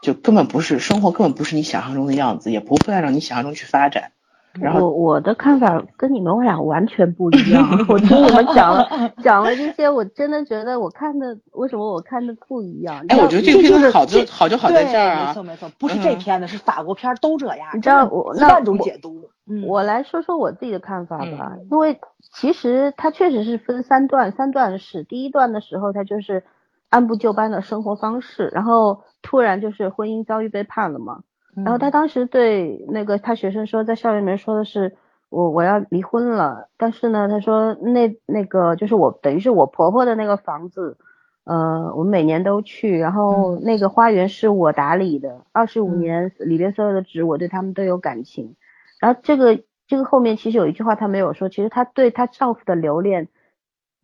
[0.01, 4.13] 就根本不是生活，根本不是你想象中的样子，也不会按照你想象中去发展。
[4.53, 8.87] 然后我我的看法跟你们俩完全不一样，我听你们讲了
[9.21, 13.05] 讲了这些，我真的觉得我看的为什么我看的不一样？
[13.09, 17.67] 哎，我觉得这个片子好就好就好在这儿啊，没错没错，不是这片子，是法国片都这样。
[17.73, 19.29] 你知道我那万种解读。
[19.65, 21.99] 我来说说我自己的看法吧，因为
[22.33, 25.03] 其实它确实是分三段，三段式。
[25.03, 26.43] 第一段的时候，他就是
[26.89, 31.23] 按部就班的生活方式，然后突然就是婚姻遭遇背叛了嘛。
[31.55, 34.95] 然后他当时对那个他学生说，在校园里面说的是
[35.29, 40.97] 我我要离婚了，但是呢，他说那那个就是我等于是我婆婆的那个房子，
[41.45, 48.55] 呃，我们每年都去，然后那个花园是我打理的，二十五年里边所有的植我对他们都有感情。
[48.99, 53.27] 然后这个这个后面其实有一句话她没有说，其实她对她丈夫的留恋。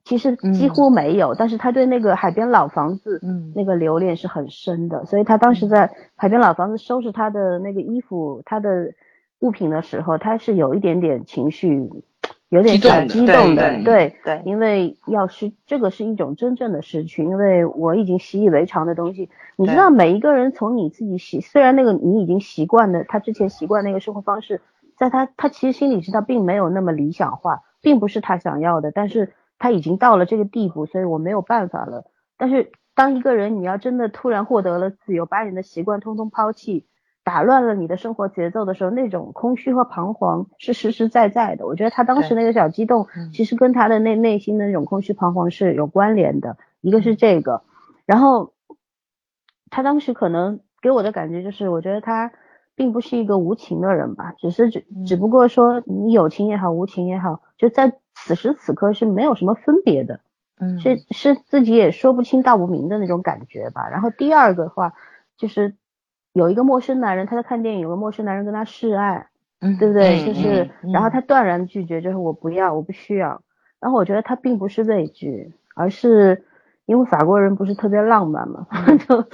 [0.06, 8.94] 其实几乎没有，但是她对那个海边老房子，嗯，那个留恋是很深的，所以她当时在海边老房子收拾她的那个衣服、她的
[9.40, 11.90] 物品的时候，她是有一点点情绪，
[12.50, 24.60] 有点小激动的，对对，因为要失这个是一种真正的失去，因为我已经习以为常的东西，你知道每一个人从你自己习，虽然那个你已经习惯了，他之前习惯那个生活方式，
[24.98, 29.34] 在他他其实心里知道并没有那么理想化，并不是他想要的，但是。
[29.60, 32.04] 他已经到了这个地步，所以我没有办法了。
[32.38, 36.86] 但是当一个人你要真的突然获得了自由，把你的习惯通通抛弃，
[37.24, 41.66] 打乱了你的生活节奏的时候，那种空虚和彷徨是实实在在的。
[41.66, 46.58] 我觉得他当时那个小激动，其实跟他的内内心的那种空虚彷徨是有关联的。
[46.82, 47.64] 一个是这个，
[48.06, 48.52] 然后
[49.70, 52.34] 他当时可能给我的感觉就是，我觉得他
[52.76, 57.98] 并不是一个无情的人吧，只是只只不过说你有情也好，无情也好，就在。
[58.16, 60.20] 此时此刻是没有什么分别的，
[60.60, 63.90] 嗯，是是自己也说不清道不明的那种感觉吧。
[63.90, 64.94] 然后第二个话
[65.36, 65.74] 就是
[66.32, 69.30] 有一个陌生男人，他在看电影，有个陌生男人跟他示爱，
[69.62, 70.24] 嗯，对不对？
[70.24, 73.42] 就是然后他断然拒绝，就是我不要，我不需要。
[73.80, 76.46] 然后我觉得他并不是畏惧，而是。
[76.86, 78.68] 因为法国人不是特别浪漫嘛，
[79.08, 79.26] 就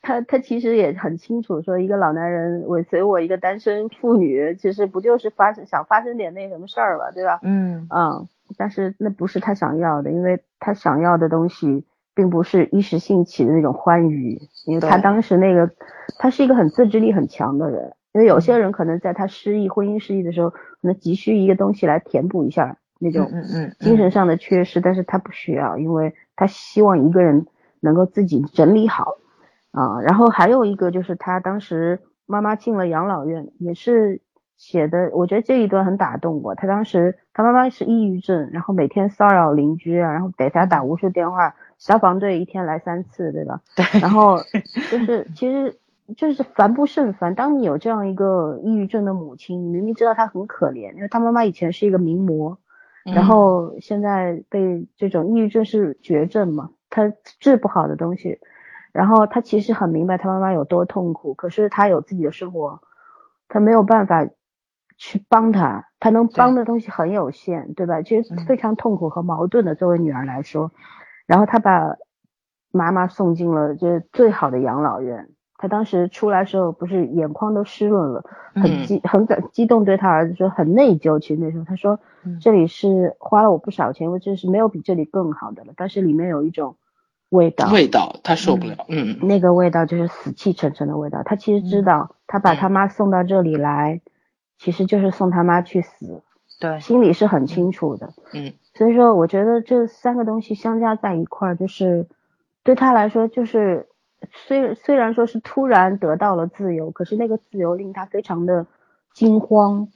[0.00, 7.40] 他他其实也很清楚，说一个老男人尾随我一个单身妇女，其实不就是发生想发生点那什么事儿吧，对吧？
[7.42, 8.26] 嗯嗯，
[8.56, 11.84] 但是那不是他想要的，因为他想要的东西
[12.14, 15.70] 并不是一时兴起的那种欢愉，因为他当时那个
[16.18, 23.30] 他是一个很自制力很强的人，因为有些人可能在他失意婚姻失意的时候，可能急需一个东西来填补一下那种
[23.78, 26.14] 精神上的缺失，但是他不需要，因为。
[26.36, 27.46] 他希望一个人
[27.80, 29.16] 能够自己整理好
[29.72, 34.20] 啊，然后还有一个就是他当时妈妈进了养老院，也是
[34.56, 36.54] 写的，我觉得这一段很打动我。
[36.54, 43.60] 他当时他妈妈是抑郁症，然后每天骚扰邻居啊，然后给他打无数电话，消防队一天来三次，对吧？
[43.76, 44.00] 对。
[44.00, 44.38] 然后
[44.90, 45.78] 就是其实
[46.16, 47.34] 就是烦不胜烦。
[47.34, 52.58] 当你有这样一个抑郁症的母亲，你明明知道她很可怜，因为她妈妈以前是一个名模。
[53.14, 58.40] 然后现在被这种抑郁症是绝症嘛，他治不好的东西，
[58.92, 62.80] 然后他其实很明白他妈妈有多痛苦，可是他有自己的生活，
[63.48, 64.26] 他没有办法
[64.96, 68.02] 去帮他，他能帮的东西很有限，对吧？
[68.02, 70.72] 其实嗯非常痛苦和矛盾的，作为女儿来说。
[71.26, 71.96] 然后他把
[72.72, 75.28] 妈妈送进了就是最好的养老院。
[75.58, 78.84] 他当时出来时候，不是眼眶都湿润了，很嗯。
[78.84, 81.18] 激很感激动，对他儿子说很内疚。
[81.18, 81.64] 其实那时候。
[81.64, 86.76] 他说嗯，这里是花了我不少钱，我这是没有比这里更好的了，但是里面有一种
[87.30, 89.18] 味道，味道他受不了，嗯。
[89.22, 91.22] 那个味道就是死气沉沉的味道。
[91.24, 94.00] 他其实知道，他把他妈送到这里来，
[94.58, 96.22] 其实就是送他妈去死，
[96.60, 98.10] 对，心里是很清楚的。
[98.32, 98.52] 嗯。
[98.74, 102.06] 所以说，我觉得这三个东西相加在一块儿，就是
[102.62, 103.88] 对他来说，就是
[104.32, 108.66] 虽虽然说是突然得到了自由，可是那个自由令他非常的
[109.12, 109.88] 惊慌。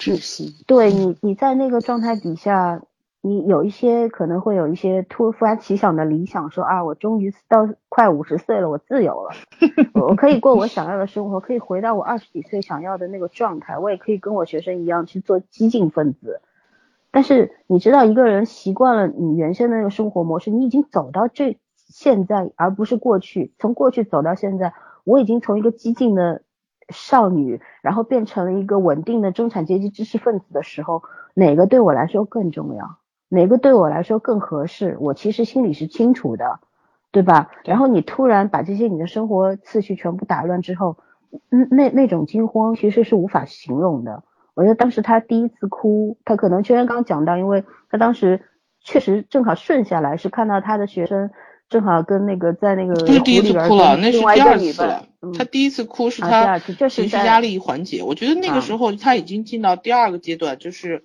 [0.00, 2.80] 窒息，对你，你在那个状态底下，
[3.20, 9.30] 你有一些可能会有一些突发奇想的理想，说啊，我终于到快五十岁了，我自由了，
[9.92, 16.40] 我我可以过我想要的生活，可以回到我二十几岁想要的那个状态，我也可以跟我学生一样去做激进分子。
[17.10, 21.58] 但是你知道，一个人习惯了你原先的那个生活模式，你已经走到这
[21.90, 23.52] 现在，而不是过去。
[23.58, 24.72] 从过去走到现在，
[25.04, 26.42] 我已经从一个激进的
[26.88, 31.02] 少女，然后变成了一个稳定的中产阶级知识分子的时候，
[31.34, 32.96] 哪个对我来说更重要？
[33.28, 34.96] 哪个对我来说更合适？
[35.00, 36.60] 我其实心里是清楚的，
[37.12, 37.50] 对吧？
[37.64, 40.96] 然后你突然把这些你的生活次序全部打乱之后，
[41.50, 44.24] 嗯，那那种惊慌其实是无法形容的。
[44.54, 48.42] 我觉得当时他第一次哭，他可能圈圈刚讲到，因为他当时
[48.80, 51.30] 确实正好顺下来，是看到他的学生
[51.70, 55.06] 正好跟那个在那个不是第一次哭了，那是第二次了。
[55.22, 61.04] 嗯他第一次哭是他情绪压力缓解，我觉得那啊个时候他已经进到第二个阶段，就是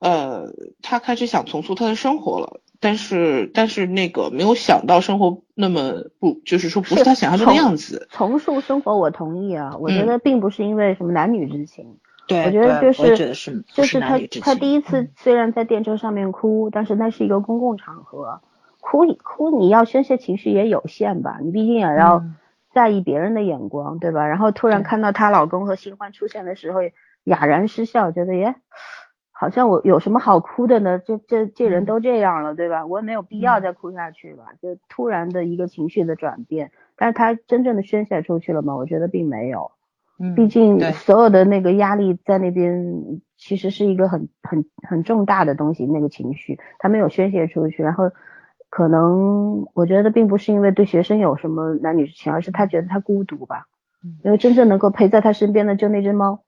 [0.00, 2.60] 呃，他开始想重塑他的生活了。
[2.80, 8.06] 但是但是那个没有想到生活那么不，就是说不是他想象中的样子。
[8.10, 9.76] 重塑生活，我同意啊。
[9.78, 18.40] 我觉嗯得并不是因为什么男女之情，对，我觉得就是就是他他第一次嗯虽然在电车上面哭，但是那是一个公共场合，
[18.88, 22.36] 哭哭你要宣泄情绪也有限吧，你毕竟也要嗯
[22.72, 24.28] 在意别人的眼光，对吧？
[24.28, 26.80] 然后突然看到她老公和新欢出现的时候，
[27.24, 28.54] 哑然失笑，觉得耶，
[29.32, 31.00] 好像我有什么好哭的呢？
[31.00, 32.86] 这这这人嗯都这样了，对吧？
[32.86, 38.76] 我也没有必要嗯再哭下去了，就突然的一个情绪的转变，但是她真正的宣泄出去了吗？
[38.76, 39.72] 我觉得并没有。
[40.18, 48.10] 嗯毕竟所有的那个压力在那边，其实是一个很很很重大的东西，那个情绪他没有宣泄出去，然后
[48.68, 53.66] 可能我觉得并不是因为对学生有什么男女之情，而是他觉得他孤独吧
[54.04, 56.40] 嗯，因为真正能够陪在他身边的就那只猫，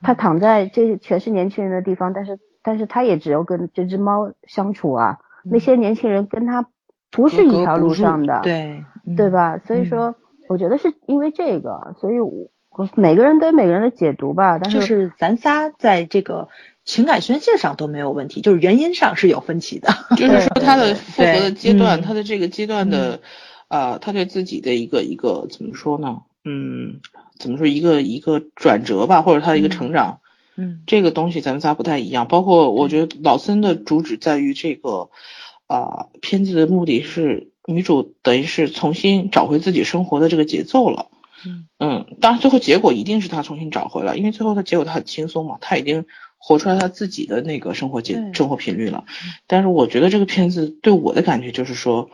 [0.00, 6.66] 他躺在这全是年轻人的地方，但是但是他也只有跟这只猫相处啊，那些年轻人跟他
[7.12, 8.82] 不是一条路上的，对
[9.16, 9.30] 对？
[9.30, 9.58] 吧？
[9.58, 10.14] 所以嗯说，
[10.48, 12.32] 我觉得是因为这个，所以我
[12.70, 14.58] 我每个人都有每个人的解读吧。
[14.58, 16.48] 但是就是咱仨在这个
[16.86, 19.92] 情感宣泄上都没有问题，就是原因上是有分歧的。
[20.16, 23.20] 就是说他的复合的阶段，嗯他的这个阶段的，
[23.68, 26.22] 呃，他对自己的一个一个怎么说呢？
[26.44, 27.00] 嗯，
[27.38, 30.20] 怎么说一个一个转折吧，或者他的一个嗯成长，
[30.56, 32.28] 嗯这个东西咱们仨不太一样。
[32.28, 35.10] 包括我觉得老森的主旨在于这个，
[35.66, 41.08] 啊、片子的目的是女主等于是重新找回自己生活的这个节奏了。
[41.44, 46.06] 嗯嗯，当然最后结果一定是她重新找回来，因为最后的结果她很轻松嘛，她已经
[46.46, 49.04] 活出来他自己的那个生活节生活频率了。
[49.48, 52.08] 但是我觉得这个片子对我的感觉就是说，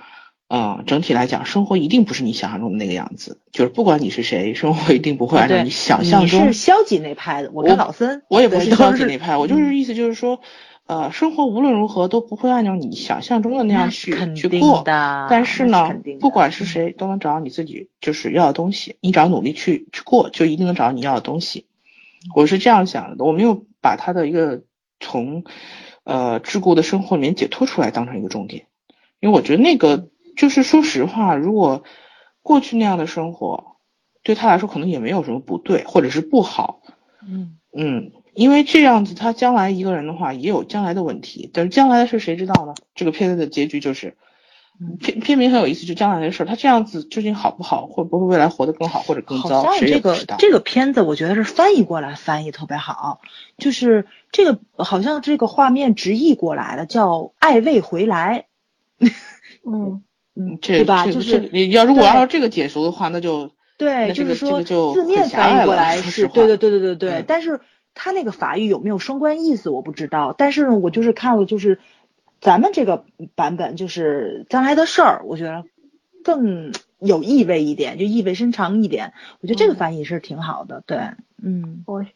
[0.48, 6.40] 呃，整体来讲，生活一定不是你想象中的那个样子，就是不管你是谁，生活一定不会按照你想象中。
[6.40, 10.40] 你是消极那派的，我跟我老森，我也不是消极那派，我就嗯是意思就是说，
[10.86, 14.82] 呃，生活无论如何都不会按照你想象中的那样去去过。
[14.82, 18.96] 的但是呢不管是嗯谁，都能找到你自己就是要的东西。
[19.00, 21.66] 你只要努力去去过，就一定能找到你要的东西。
[22.34, 24.62] 我是这样想的，我没有把他的一个
[25.00, 25.44] 从
[26.04, 28.66] 呃桎梏的生活里面解脱出来当成一个重点，
[29.20, 31.84] 因为我觉得那个就是说实话，如果
[32.40, 33.76] 过去那样的生活
[34.22, 36.80] 对他来说可能也没有什么不对或者是不好，
[37.28, 37.58] 嗯。
[37.74, 42.74] 嗯，因为这样子，他将来一个人的话也有将来的问题，但是将来的事谁知道呢？
[42.94, 44.14] 这个片子的结局就是，嗯
[45.00, 50.16] 片片名很有意思，就将来的事儿，他这样子究竟好不好，会不会未来活得更好或者更好糟，像这个。
[50.38, 53.20] 这个片子，我觉得是翻译过来翻译特别好，
[53.58, 58.46] 就是这个好像这个画面直译过来的，叫《爱未回来》，
[59.66, 60.02] 嗯，
[60.34, 61.06] 嗯，这对吧？
[61.06, 67.60] 就是你要如果按照这个解读的话，那就对，那这个就是说这个就字面翻译过来是对对对对对对，嗯但是
[67.94, 71.78] 他那个法语有没有双关意思我不知道，但是呢，我就是看了就是
[72.42, 73.04] 咱们这个
[73.36, 75.64] 版本就是将来的事儿，我觉得
[76.24, 79.12] 更有意味一点，就意味深长一点。
[79.40, 80.98] 我觉得这个翻译是挺好的，对，
[81.40, 82.10] 嗯，我是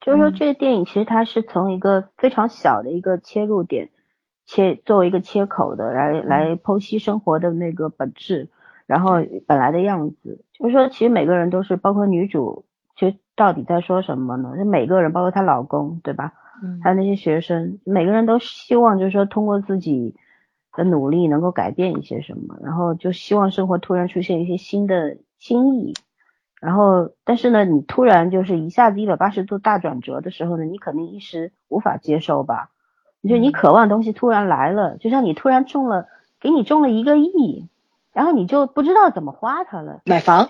[0.00, 3.90] 就是说这个电影其实它是从一个非常小的一个切入点
[4.46, 8.50] 切作为一个切口的来来剖析生活的那个本质，
[8.86, 9.14] 然后
[9.48, 12.64] 本来的样子，就是说其实每个人都是包括女主，
[12.96, 14.54] 其实到底在说什么呢？
[14.56, 16.34] 就每个人包括她老公，对吧？
[16.62, 20.14] 嗯还有那些学生，每个人都希望就是说通过自己
[20.72, 25.94] 的努力能够改变一些什么，然后就希望生活突然出现一些新的新意，
[26.60, 32.70] 然后但是呢，你突然就是一下子一百八十度大转折的时候呢，你肯定一时无法接受吧？
[33.20, 36.06] 你就你渴望的东西突然来了，就像你突然中了，
[36.40, 37.68] 给你中了一个亿，
[38.12, 40.00] 然后你就不知道怎么花它了。
[40.06, 40.48] 买房，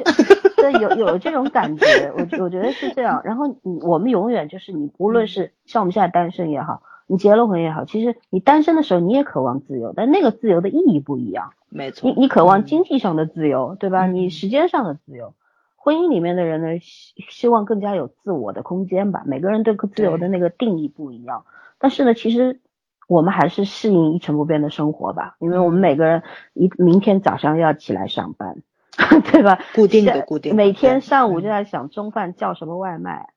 [0.70, 1.84] 对，有 有这种感觉，
[2.16, 3.20] 我我觉得是这样。
[3.24, 11.52] 然后你我们永远就是你，无论是像我们现在单身也好，你结了婚也好，其实你单身的时候你也渴望自由，但那个自由的意义不一样。
[11.68, 14.06] 没错，你你渴望嗯经济上的自由，对吧？
[14.06, 15.34] 嗯你时间上的自由。
[15.76, 19.24] 婚姻里面的人呢，希希望更加有自我的空间吧。
[19.26, 21.44] 每个人对自由的那个定义不一样，
[21.80, 22.60] 但是呢，其实
[23.08, 26.22] 我们还是适应一成不变的生活吧，因为我们每个人
[26.54, 28.58] 一明天早上要起来上班，
[29.32, 29.58] 对吧？
[29.74, 33.30] 固定的固定的每天上午就在想中饭叫什么外卖，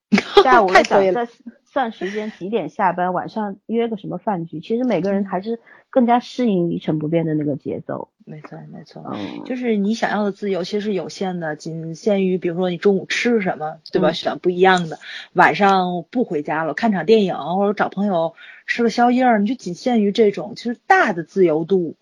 [0.43, 4.59] 下午 太对了想在算时间几点下班，晚上约个什么饭局。
[4.59, 8.09] 其实每个人还是更加适应一成不变的那个节奏。
[8.25, 9.03] 没错没错。
[9.13, 14.09] 嗯，就是你想要的自由其实是有限的，仅限于比如说你中午吃什么，对吧？
[14.09, 14.99] 嗯选不一样的，
[15.33, 18.33] 晚上不回家了，看场电影或者找朋友
[18.65, 20.53] 吃个宵夜儿，你就仅限于这种。
[20.55, 21.95] 其实大的自由度，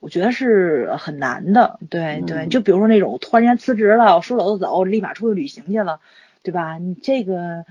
[0.00, 1.78] 我觉得是很难的。
[1.90, 6.00] 对对，嗯就比如说那种突然间辞职了，我说走就走，立马出去旅行去了，
[6.42, 6.78] 对吧？
[6.78, 7.64] 你这个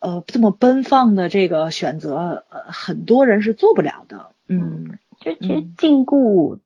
[0.00, 4.30] 呃这么奔放的这个选择，呃，很多人是做不了的。
[4.48, 6.58] 嗯就其实嗯禁锢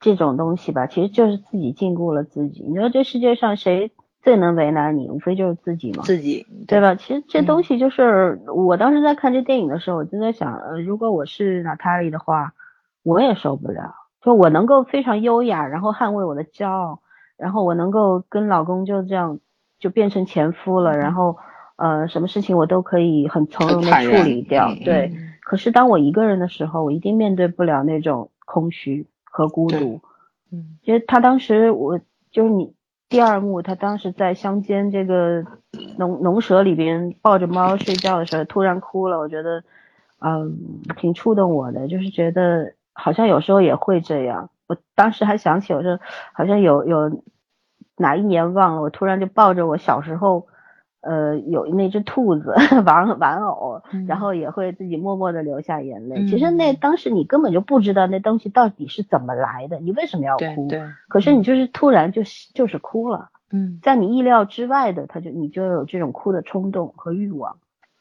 [0.00, 2.62] 这种东西吧，其实就是自己禁锢了自己。
[2.62, 3.90] 你说这世界上谁
[4.22, 6.04] 最能为难你，无非就是自己嘛。
[6.04, 6.94] 自己对吧？
[6.94, 12.54] 其实这嗯东西就是、我当时在看这电影的时候，我就在想，呃，如果我是娜塔莉的话，
[13.02, 13.94] 我也受不了。
[14.22, 17.00] 就我能够非常优雅，然后捍卫我的骄傲，
[17.36, 19.38] 然后我能够跟老公就这样
[19.78, 21.36] 就变成前夫了，然后
[21.76, 24.68] 呃，什么事情我都可以很从容的处理掉。
[24.70, 30.00] 嗯对，嗯可是当我一个人的时候，我一定面对不了那种空虚和孤独。
[30.50, 32.00] 嗯其实他当时我
[32.30, 32.72] 就是你
[33.08, 35.44] 第二幕，他当时在乡间这个
[35.96, 39.62] 农农舍里边抱着猫睡觉的时候，突然哭了，我觉得
[40.20, 40.58] 嗯
[40.96, 44.50] 挺触动我的，就是觉得好像有时候也会这样。
[44.66, 45.98] 我当时还想起，我说
[46.34, 47.22] 好像有有
[47.96, 50.46] 哪一年忘了，我突然就抱着我小时候。
[51.00, 52.52] 呃，有那只兔子
[52.84, 56.26] 玩玩偶，嗯然后也会自己默默的流下眼泪。
[56.26, 60.66] 其实嗯那当时你根本就不知道那东西到底是怎么来的，你为什么要哭？
[60.68, 67.58] 对对，可是你就是突然就是就是哭了，嗯在你意料之外的，他就你就有这种哭的冲动和欲望，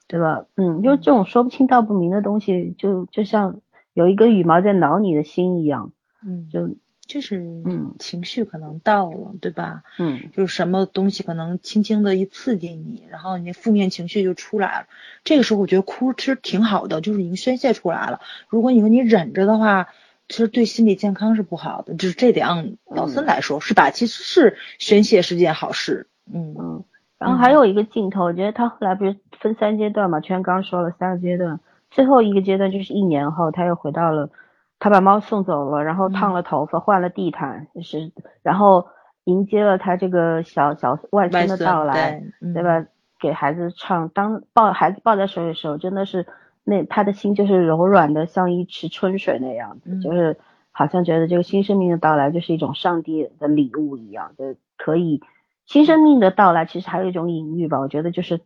[0.07, 0.45] 对吧？
[0.55, 3.57] 嗯，就是这种说不清道不明的东西，就就像
[3.97, 5.91] 有一根羽毛在挠你的心一样，
[6.23, 9.81] 嗯，就就是嗯情绪可能到了，对吧？
[9.97, 14.85] 嗯就是什么东西可能轻轻的一刺激你，然后你负面情绪就出来了。
[15.23, 18.21] 这个时候我觉得哭其实挺好的，就是已经宣泄出来了。
[18.49, 19.87] 如果你说你忍着的话，
[20.27, 21.95] 其实对心理健康是不好的。
[21.95, 23.89] 就是这点，嗯老孙来说是吧？
[23.89, 26.07] 其实是宣泄是件好事。
[26.31, 26.83] 嗯嗯。
[27.17, 30.19] 然后还有一个镜头，我觉得他后来不是分三阶段嘛？
[30.19, 31.59] 全刚说了三个阶段，
[31.97, 34.29] 最后一个阶段就是一年后，他又回到了，
[34.77, 38.11] 他把猫送走了，然后烫了头发，换了地毯，就是
[38.43, 38.85] 然后
[39.23, 42.21] 迎接了他这个小小外孙的到来，
[42.53, 42.85] 对吧？
[43.19, 46.27] 给孩子唱，当抱孩子抱在手里的时候，真的是
[46.63, 50.01] 那他的心就是柔软的，像一池春水那样子，嗯。
[50.01, 50.37] 就是
[50.71, 55.23] 好像觉得这个新生命的到来就是一种上帝的礼物一样，就可以
[55.65, 58.41] 新生命的到来其实还有一种隐喻吧，我觉得就是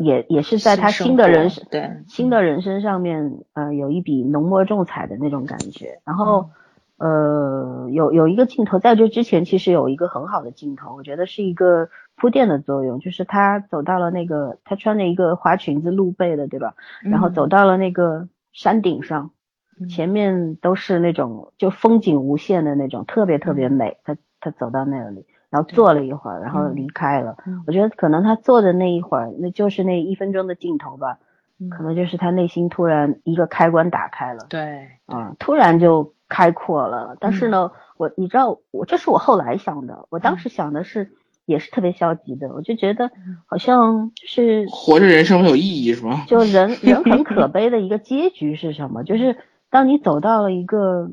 [0.00, 6.00] 也也是在他新的人生对新的人生上面，呃，有一笔浓墨重彩的那种感觉。
[6.06, 6.48] 然后，
[6.96, 16.74] 呃，有有一个镜头，在这之前其实有一个很好的镜头，我觉得是一个铺垫的作用，就是他走到了那个，他穿着一个花裙子露背的，对吧？
[17.02, 19.32] 然后走到了那个山顶上，
[19.78, 23.98] 嗯前面都是那种就风景无限的那种，特别特别美。
[24.04, 27.36] 他他走到那里，然后坐了一会儿，然后离开了。
[27.46, 31.18] 嗯我觉得可能他坐的那一会儿，那就是那一分钟的镜头吧，
[31.58, 37.16] 嗯可能就是他内心突然一个开关打开了，对啊、突然就开阔了。
[37.20, 41.10] 但是呢，我你知道，我这是我后来想的，我当时想的是。
[41.46, 43.10] 也是特别消极的，我就觉得
[43.46, 46.22] 好像就是活着人生没有意义是吗？
[46.28, 49.02] 就人人很可 悲的一个结局是什么？
[49.02, 49.36] 就是
[49.68, 51.10] 当你走到了一个，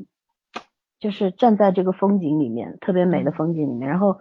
[1.00, 4.18] 就是站在这个风景里面，特别美的风景里面，然后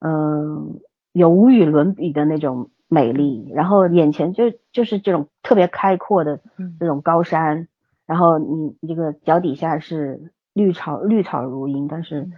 [0.00, 0.80] 嗯，
[1.12, 6.40] 有无与伦比的那种美丽，然后眼前就就是这种特别开阔的
[6.80, 7.68] 这种高山，
[8.06, 12.28] 然后你这个脚底下是绿草绿草如茵，但是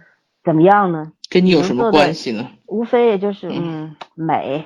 [0.43, 1.11] 怎么样呢？
[1.29, 2.47] 跟你有什么关系呢？
[2.67, 3.95] 无非也就是嗯。
[4.15, 4.65] 美，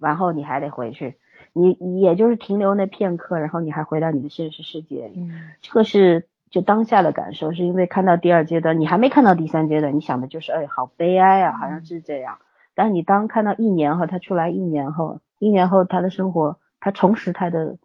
[0.00, 1.16] 然后你还得回去，
[1.52, 5.08] 你也就是停留那片刻，然后你还回到你的现实世界。
[5.08, 5.28] 里，
[5.60, 6.28] 这个是。
[6.50, 12.38] 就当下的感受，是因为看到第二阶段，你还没看到第三阶段，你想的就是哎，好悲哀啊，好像是这样。
[12.74, 17.76] 但是你当看到一年后他出来，一年后，一年后他的生活，他重拾他的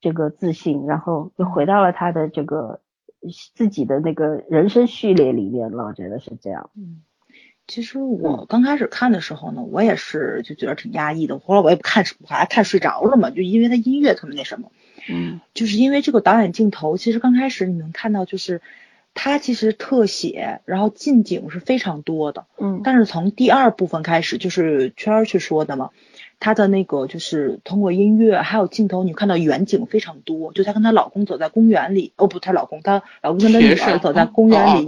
[0.00, 2.80] 这个自信，然后又回到了他的这个
[3.54, 5.84] 自己的那个人生序列里面了。
[5.84, 6.70] 我觉得是这样。
[6.76, 7.02] 嗯，
[7.66, 14.70] 其实我刚开始看的时候呢，我也是就觉得挺压抑的，后来我也不看，我还看睡着了嘛，就因为他音乐特别那什么。
[15.08, 18.60] 嗯，就是因为这个导演镜头，其实刚开始你能看到，就是
[19.14, 22.46] 他其实特写，然后近景是非常多的。
[22.58, 25.90] 嗯，但是从第二部分开始，就是圈儿去说的嘛。
[26.42, 30.52] 她的那个就是通过音乐还有镜头，你看到远景非常多。
[30.52, 34.86] 就她跟她老公走在公园里，哦不，她老公，她老公跟她女儿走在公园里，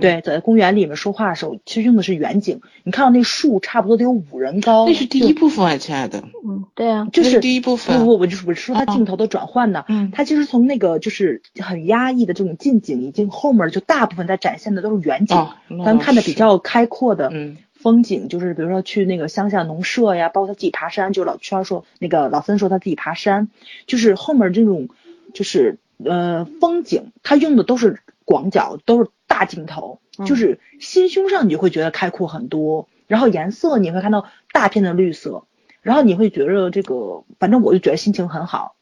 [0.00, 2.62] 对，走在公园里面说话的时候，其实用的是远景。
[2.84, 4.86] 你看到那树差不多得有五人高。
[4.86, 6.24] 那是第一部分啊，亲爱的。
[6.42, 7.98] 嗯，对啊，就是第一部分。
[7.98, 9.84] 不不，我就是我是说他镜头的转换呢。
[9.88, 10.10] 嗯。
[10.10, 15.36] 他其实从那个就是很压抑的这种近景，已经后面就大部分在展现的都是远景，
[15.68, 17.28] 咱们看的比较开阔的。
[17.30, 17.58] 嗯。
[17.84, 23.50] 风景就是比如说去那个乡下农舍呀，包括他自己爬山，就老圈说那个老森说他自己爬山，
[23.86, 24.88] 就是后面这种
[25.34, 35.44] 就是呃风景，他用的都是广角，都是大镜头，就是心胸上你就会觉得开阔很多，然后颜色你会看到大片的绿色，
[35.82, 38.76] 然后你会觉得这个，反正我就觉得心情很好，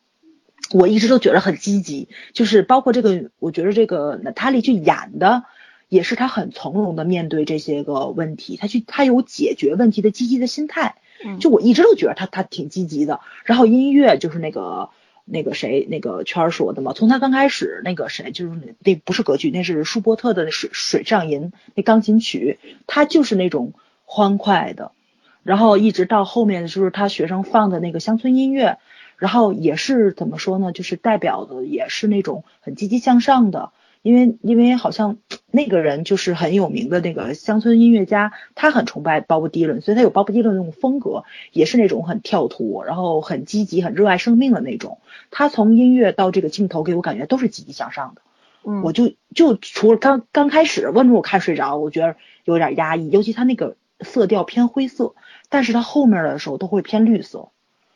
[0.73, 5.43] 我一直都觉得很积极，就是包括这个，我觉得这个娜塔莉去演的。
[5.93, 10.95] 也是他很从容的面对这些个问题，他去他有解决问题的积极的心态，
[11.38, 13.20] 就我一直都觉得他他挺积极的。
[13.45, 14.88] 然后音乐就是那个
[15.26, 23.74] 那个谁那个圈说的嘛，从他刚开始那个谁就是那不是歌剧，那是舒伯特的水水上吟那钢琴曲，他就是那种
[24.07, 24.93] 欢快的。
[25.43, 28.78] 然后一直到后面就是他学生放的那个乡村音乐，
[29.18, 33.72] 然后也是怎么说呢，就是代表的也是那种很积极向上的。
[34.03, 35.17] 因为因为好像
[35.53, 41.23] 那个人就是很有名的那个乡村音乐家，他很崇拜鲍勃迪伦，所以他有鲍勃迪伦那种风格，
[41.53, 44.99] 也是那种很跳脱，然后很积极、很热爱生命的那种。
[45.31, 48.23] 他从音乐到这个镜头给我感觉都是积极向上的。
[48.65, 51.77] 嗯，我就就除了刚刚开始，为什么我看睡着？
[51.77, 55.15] 我觉得有点压抑，尤其他那个色调偏灰色，
[55.49, 57.51] 但是他后面的时候都会偏绿色，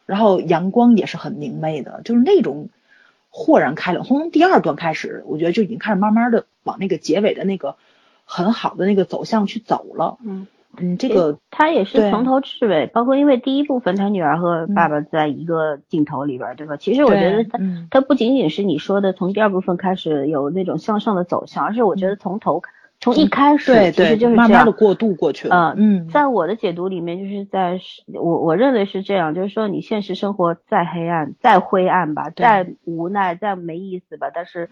[0.07, 2.69] 然后阳光也是很明媚的，就是那种。
[3.39, 7.77] 豁然开朗，从第二段开始，我觉得就已经开始慢慢的往那个结尾的那个
[8.25, 10.17] 很好的那个走向去走了。
[10.25, 10.47] 嗯
[10.79, 16.79] 嗯，这个他也是从头至尾，包括因为第一部分他女儿和爸爸在一个镜头里边，对吧？
[16.79, 17.59] 其实我觉得他
[17.91, 22.63] 他不仅仅是你说的从第二部分开始有那种向上的走向，而是我觉得从头。
[23.01, 25.75] 从一开始，对对，就是慢慢的过渡过去了。
[25.77, 27.79] 嗯嗯，在我的解读里面，就是在
[28.15, 34.69] 我我认为是这样，就是说你现实生活再黑暗、再灰暗吧，再无奈、再没意思吧，但是。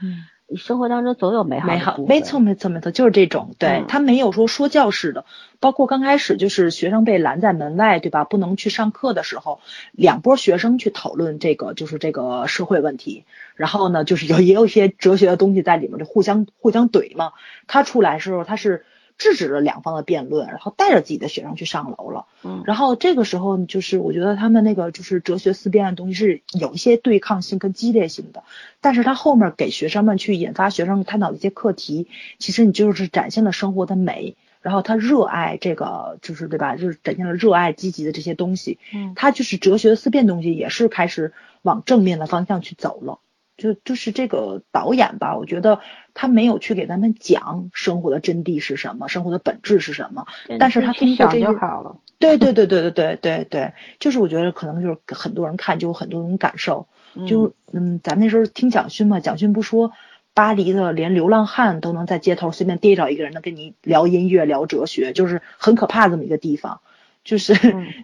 [0.46, 3.54] 你生活当中总有美好，美好，没错，没错，没错，就是这种。
[3.58, 5.24] 对他没有说说教式的，
[5.58, 8.24] 包括刚开始就是学生被拦在门外，对吧？
[8.24, 9.60] 不能去上课的时候，
[9.92, 13.24] 两波学生去讨论这个，就是这个社会问题。
[13.54, 17.32] 然后呢，就是有也有一些哲学的东西在里面，就互相互相怼嘛。
[17.66, 18.84] 他出来时候，他是。
[19.16, 22.26] 制止了两方的辩论，然后带着自己的学生去上楼了。
[22.42, 28.42] 嗯，然后这个时候就是我觉得他们那个就是哲学思辨的东西是有一些对抗性跟激烈性的，
[28.80, 32.08] 但是他后面给学生们去引发学生探讨的一些课题，
[32.38, 36.76] 其实你就是展现了生活的美，然后他热爱这个就是对吧？
[36.76, 38.78] 就是展现了热爱积极的这些东西。
[38.92, 43.18] 嗯，他就是哲学思辨东西也是开始往正面的方向去走了。
[43.56, 45.80] 就就是这个导演吧，我觉得
[46.12, 50.26] 他没有去给咱们讲生活的真谛是什么，生活的本质是什么，
[50.58, 51.96] 但是他通过这就好了。
[52.18, 56.86] 对对对对对对对对，就是我觉得可能就是很多人看就有很多种感受。
[57.28, 59.92] 就嗯，咱那时候听蒋勋嘛，蒋勋不说
[60.32, 66.80] 巴黎的连流浪汉都能在街头随便逮着一个人能跟你聊音乐聊哲学，就是很可怕这么一个地方，
[67.22, 67.54] 就是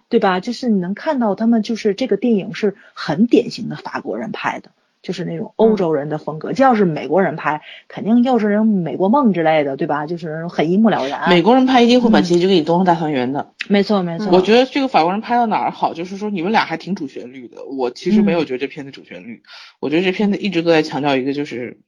[0.07, 0.39] 对吧？
[0.39, 4.71] 就是你能看到他们就是这个电影是很典型的法国人拍的。
[5.01, 10.05] 就是那种欧洲人的风格，这要是美国人拍，肯定又是人美国梦之类的，对吧？
[10.05, 11.29] 就是很一目了然。
[11.29, 13.53] 美国人拍一定会把结局给你东方大团圆的。
[13.67, 14.29] 没错没错。
[14.31, 17.65] 我觉得这个法国人拍到哪儿好，就是说你们俩还挺主旋律的。
[17.65, 19.41] 我其实没有觉得这片子主旋律，
[19.79, 21.79] 我觉得这片子一直都在强调一个就是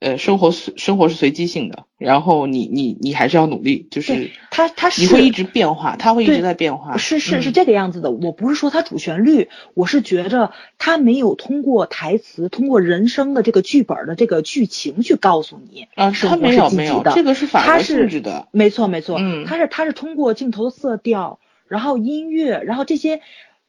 [0.00, 8.12] 呃，生活是生活是随机性的，然后你你你还是要努力，就是对他他是你会一直变化，他会一直在变化，是是是嗯这个样子的。
[8.12, 17.10] 我不是说它主旋律，我是觉着他没有通过台词，通过人生的这个剧本的这个剧情去告诉你啊，他没有没有，的。
[17.12, 23.20] 这个是法国他是性质的，没错没错，嗯他是他是通过镜头的色调，然后音乐，然后这些。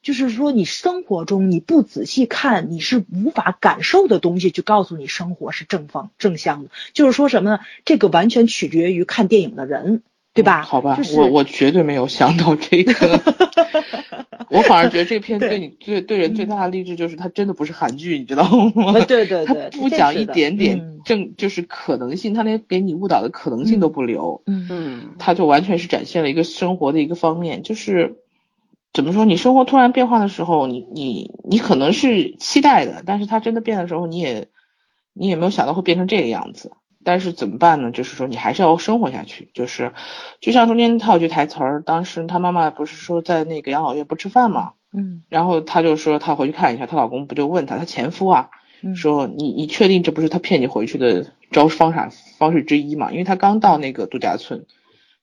[0.02, 6.70] 就是说，你生活中你不仔细看，你是无法感受的东西，去告诉你生活是正方正向的。
[6.92, 7.60] 就是说什么呢？
[7.84, 10.62] 这个完全取决于看电影的人，对吧？
[10.62, 13.20] 嗯好吧，就是我我绝对没有想到这个，
[14.50, 18.44] 我反而觉得这个片对对你最对人最大的励志就是它真的不是韩剧，你知道
[18.74, 18.92] 吗？
[18.94, 28.16] 呃对对它对， 不讲一点点嗯正就是可能性，它连给你误导的可能性都不留，嗯嗯，它就完全是展现了一个生活的一个方面，就是
[28.92, 34.48] 怎么说，你生活突然变化的时候，你你你可能是期待的，但是它真的变的时候，你也
[35.12, 36.72] 你也没有想到会变成这个样子。
[37.02, 37.92] 但是怎么办呢？
[37.92, 39.50] 就是说你还是要生活下去。
[39.54, 39.92] 就是
[40.40, 48.50] 就像中间他有句台词儿，当时他妈妈不是说在那个养老院不吃饭嘛，嗯然后她就说她回去看一下，她老公不就问她，她前夫啊，
[48.82, 53.10] 嗯说你你确定这不是他骗你回去的招方法方式之一嘛？
[53.12, 54.66] 因为他刚到那个度假村，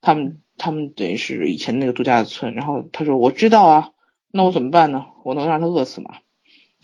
[0.02, 3.90] 他们他们等于是以前那个度假村，然后他说我知道啊，
[4.32, 5.06] 那我怎么办呢？
[5.24, 6.16] 我能让他饿死吗？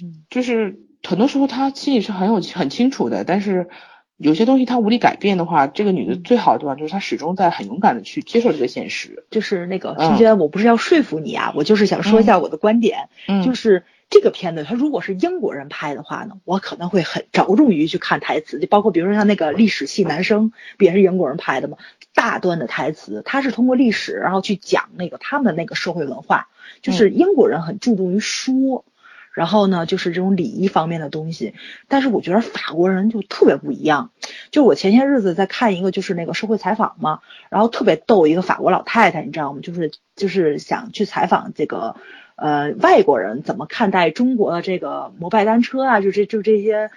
[0.03, 3.69] 嗯，就是很多时候他心里是很有很清楚的，但是
[4.17, 9.26] 有些东西他无力改变的话，这个女的最好的地方就是她始终在很勇敢的去接受这个现实。
[9.32, 21.78] 就是那个嗯芊芊，我不是要说服你啊，我就是想说一下我的观点，嗯，就是这个片子，它如果是英国人拍的话呢，我可能会很着重于去看台词，就包括比如说像那个历史系男生，不也是英国人拍的吗？
[22.14, 26.47] 大段的台词，他是通过历史然后去讲那个他们的那个社会文化，
[26.82, 28.86] 就是英国人很注重于说。
[29.34, 31.55] 然后呢，就是这种礼仪方面的东西，
[31.88, 34.11] 但是我觉得法国人就特别不一样。
[34.51, 39.59] 就我前些日子在看一个就是那个社会采访嘛，然后特别逗一个法国老太太，你知道吗？
[39.64, 41.95] 就是就是想去采访这个
[42.36, 46.91] 呃外国人怎么看待中国的这个摩拜单车啊，就这就这些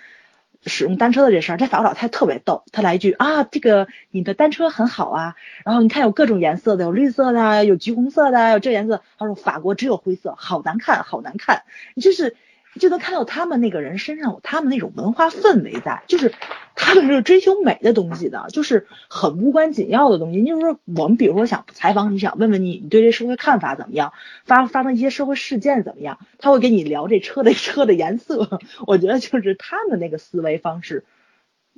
[0.67, 1.57] 使用单车的这事儿。
[1.57, 9.03] 这法国老太太特别逗，她来一句啊，这个你的单车很好啊，然后你看有各种颜色的，有绿色的，有橘红色的，有这颜色。
[9.19, 11.63] 她说法国只有灰色，好难看，好难看。
[11.95, 12.37] 你就是
[12.79, 16.33] 就能看到他们那个人身上有他们那种文化氛围在，就是
[16.75, 20.45] 他们是追求美的东西的，就是很无关紧要的东西。
[20.45, 24.13] 就是说，我们比如说想采访你，想问问你，你对这社会看法怎么样？
[24.45, 26.19] 发发生一些社会事件怎么样？
[26.39, 28.61] 他会跟你聊这车的 车的颜色。
[28.87, 31.05] 我觉得就是他们那个思维方式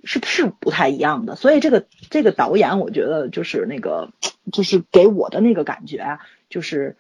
[0.05, 1.37] 是是不太一样的。
[1.37, 4.11] 所以这个这个导演，我觉得就是那个
[4.53, 6.19] 就是给我的那个感觉啊，
[6.49, 6.97] 就是。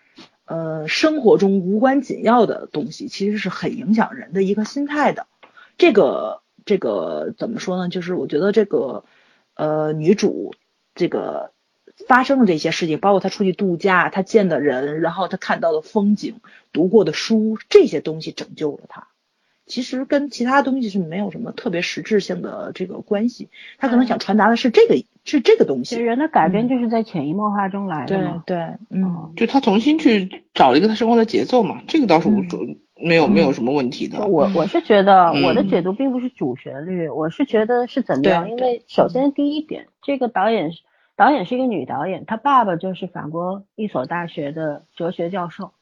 [0.49, 5.26] 呃，生活中无关紧要的东西，其实是很影响人的一个心态的。
[5.76, 7.90] 这个这个怎么说呢？
[7.90, 9.05] 就是我觉得这个
[9.55, 10.55] 呃女主
[10.94, 11.53] 这个
[12.07, 16.40] 发生的这些事情，包括她出去度假，她见的人，然后她看到的风景，
[16.72, 19.09] 读过的书，这些东西拯救了她。
[19.68, 23.50] 其实跟其他东西是没有什么特别实质性的这个关系。
[23.78, 25.94] 他可能想传达的是这个是这个东西。
[25.94, 28.56] 其实人的改变就是在潜移默化中来的对。
[28.56, 28.58] 对，
[28.90, 32.60] 嗯，就他重新去找了一个他生活的节奏嘛，这个倒是无所
[33.00, 34.26] 没有没有什么问题的。
[34.26, 38.50] 我我是觉得嗯我的解读并不是主旋律，我是觉得是怎么样？
[38.50, 40.80] 因为首先第一点，这个导演是
[41.14, 45.72] 导演是一个女导演，她爸爸就是法国一所大学的哲学教授，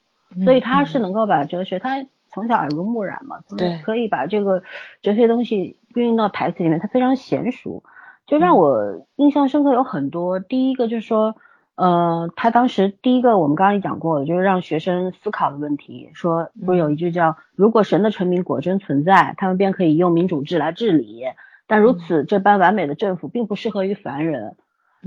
[0.45, 2.05] 所以她是能够把哲学，她
[2.37, 4.63] 从小耳濡目染嘛，对可以把这个
[5.03, 7.83] 哲学东西运用到台词里面，他非常娴熟，
[8.27, 10.39] 就让我印象深刻有很多。
[10.39, 11.35] 第一个就是说。
[11.79, 21.25] 呃，他当时第一个我们刚刚也讲过了，就是让学生思考的问题，说不是有一句叫“如果神的臣民果真存在，他们便可以用民主制来治理，
[21.67, 24.57] 但如此这般完美的政府并不适合于凡人”，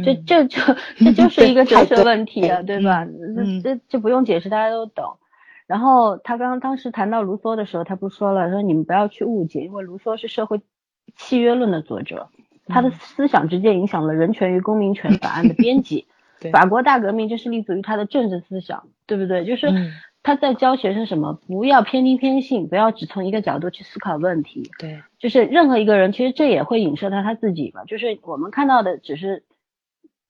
[0.05, 0.61] 这这就
[1.03, 3.03] 这就是一个哲学问题啊， 对吧？
[3.63, 5.17] 这这这不用解释，大家都懂。
[5.69, 10.61] 然后他刚刚当时谈到卢梭的时候，他不说了，说你们不要去误解，因为卢梭是社会
[11.15, 12.29] 契约论的作者，
[12.65, 16.07] 他的思想直接影响了《人权与公民权法案》的编辑。
[16.51, 19.45] 法国大革命就是立足于他的政治思想，对不对？
[19.45, 19.67] 就是
[20.23, 24.71] 他在教学生什么，不要偏听偏信，不要只从一个角度去思考问题。
[24.79, 27.83] 对，就是任何一个人，其实这也会影射到他自己吧。
[27.85, 29.43] 就是我们看到的只是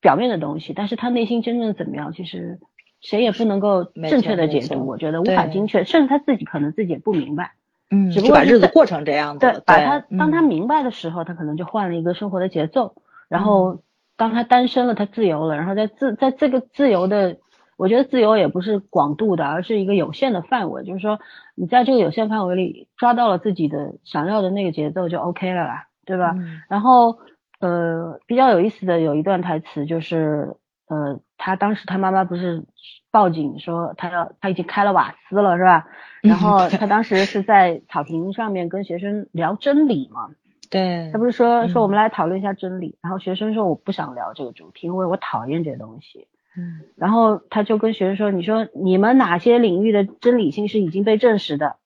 [0.02, 2.58] 表面的东西，但是他内心真正怎么样，其实
[3.00, 4.86] 谁也不能够正确的解读。
[4.86, 7.52] 我觉得无法精确，甚至他自己可能自己也不明白。
[7.90, 9.40] 嗯，只不过把日子过成这样子。
[9.40, 12.94] 对，把他当他明白的时候，他可能就换了一个生活的节奏，
[13.28, 13.82] 然后。
[14.16, 17.38] 当他单身了，他自由了，然后在自在这个自由的，
[17.78, 21.18] 我觉得自由也不是广度的，而是一个有限的范围，就是说
[21.54, 26.34] 你在这个有限范围里抓到了自己的想要的那个节奏就 OK 了啦，对吧？
[26.36, 27.16] 嗯然后
[27.60, 30.54] 呃，比较有意思的有一段台词就是，
[30.90, 32.64] 呃，他当时他妈妈不是
[33.12, 35.86] 报警说他要他已经开了瓦斯了是吧？
[36.20, 40.30] 然后他当时是在草坪上面跟学生聊真理嘛，
[40.68, 46.26] 对他不是说嗯说我们来讨论一下真理，然后学生说我不想聊这个主题，因为我讨厌这东西。
[46.56, 51.76] 嗯然后他就跟学生说：“你说你们哪些领域的真理性是已经被证实的，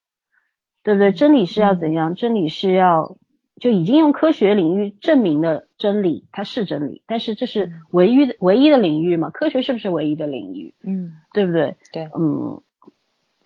[0.83, 1.11] 对不对？
[1.11, 2.15] 真理是要怎样？
[2.15, 3.15] 真理是要
[3.59, 9.29] 就已经用科学领域证明的真理，它是真理，但是这是唯一的唯一的领域嘛？
[9.29, 10.73] 科学是不是唯一的领域？
[10.83, 11.77] 嗯对不对？
[11.93, 12.61] 对嗯，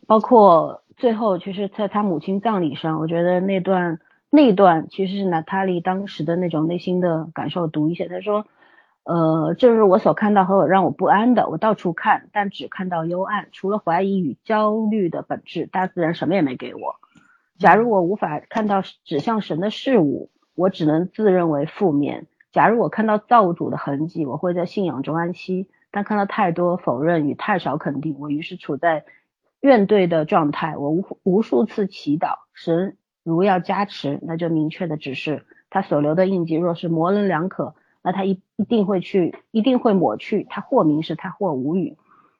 [0.07, 3.99] 包括最后，其实在他母亲葬礼上，我觉得那段
[4.31, 8.05] 那段其实是娜塔莉当时的那种内心的感受读一下。
[8.09, 8.45] 他说，
[9.03, 11.47] 呃，这是我所看到和我让我不安的。
[11.49, 16.95] 我到处看，但只看到幽暗，除了怀疑与焦虑的本质，大自然什么也没给我。
[17.59, 22.27] 假如我无法看到指向神的事物，我只能自认为负面。
[22.53, 25.67] 假如我看到造物主的痕迹，我会在信仰中安息。
[25.91, 29.03] 但看到太多否认与太少肯定，我于是处在
[29.59, 30.77] 怨怼的状态。
[30.77, 40.45] 我无无数次祈祷，神如要加持，那就明确的指示他所留的印记，若是模棱两可，那他一一定会去，一定会抹去。
[40.49, 41.97] 他或明示，他或无语，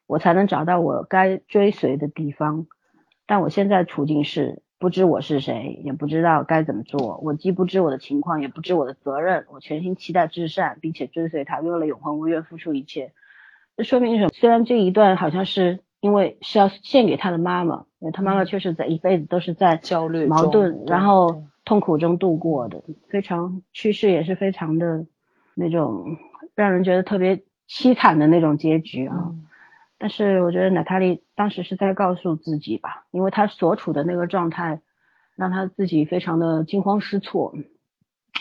[0.07, 2.67] 我才能找到我该追随的地方。
[3.25, 7.19] 但我现在处境是，不知我是谁，也不知道该怎么做。
[7.21, 9.45] 我既不知我的情况，也不知我的责任。
[9.51, 13.11] 我全心期待至善，并且追随他，为了永恒无愿付出一切。
[13.75, 14.29] 这说明什么？
[14.29, 25.05] 虽然这一段好像是因为是要献给他的妈妈，因为他妈妈确实在一辈子都是在焦虑矛盾，然后痛苦中度过的，非常去世也是非常的
[25.55, 26.15] 那种
[26.55, 29.15] 让人觉得特别凄惨的那种结局啊。
[29.27, 29.45] 嗯
[30.01, 34.81] 但是我觉得娜塔莉当时是在告诉自己吧，因为她所处的那个状态，
[35.35, 37.53] 让她自己非常的惊慌失措，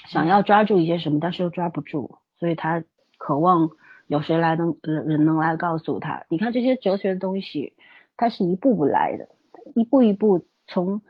[0.07, 2.85] 想要抓住一些什么，但是又抓不住，所以她
[3.19, 3.71] 渴望
[4.07, 6.25] 有谁来能人人能来告诉她。
[6.29, 7.75] 你看这些哲学的东西，
[8.17, 9.29] 它是一步步来的，
[9.75, 11.03] 一步一步从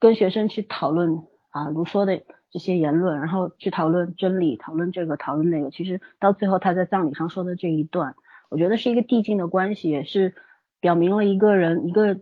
[0.00, 5.70] 跟学生去讨论啊卢梭的这些言论，然后去讨论真理，讨论这个，讨论那个。
[5.70, 8.14] 其实到最后他在葬礼上说的这一段。
[8.52, 10.34] 我觉得是一个递进的关系，也是
[10.78, 12.20] 表明了一个人，一个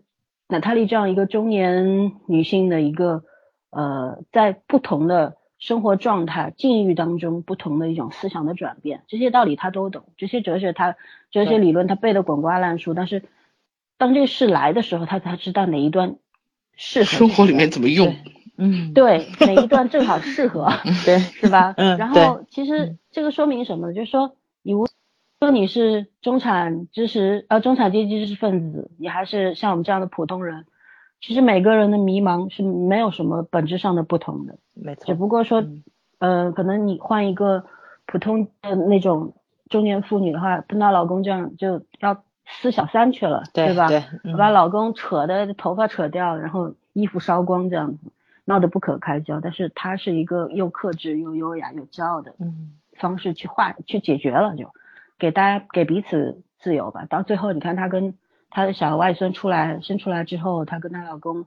[0.49, 3.25] 娜塔莉这样一个中年女性的一个
[3.71, 9.03] 呃，在不同的生活状态、境遇当中，不同的一种思想的转变。
[9.09, 10.97] 这些道理她都懂，这些哲学她
[11.31, 12.95] 哲学理论她背得滚瓜烂熟。
[12.95, 13.25] 但是
[13.99, 16.17] 当这个事来的时候，她才知道哪一段
[16.77, 18.15] 适合生活里面怎么用。
[18.63, 20.69] 嗯，对，哪一段正好适合，
[21.07, 21.75] 对，是吧？
[21.79, 23.95] 嗯然后其实这个说明什么呢？
[23.95, 24.87] 就是说你无
[25.41, 30.67] 说你是中产知识呃中产阶级知识分子，你还是像我们这样的普通人，
[31.23, 35.83] 其实每个人的迷茫是没有什么本质上的不同的，没错，只不过说嗯，
[36.19, 37.65] 呃，可能你换一个
[38.05, 39.33] 普通的那种
[39.71, 43.45] 中年妇女的话，碰到老公这样就要撕小三去了，吧？
[43.55, 48.13] 对对，嗯把老公扯的头发扯掉，然后衣服烧光这样子，
[48.45, 49.41] 闹得不可开交。
[49.41, 54.71] 但是她是一个又克制又优雅又骄傲的嗯方式去化去解决了，就
[55.21, 57.05] 给大家给彼此自由吧。
[57.05, 58.15] 到最后，你看她跟
[58.51, 61.45] 她的小外孙出来生出来之后，她跟她老公，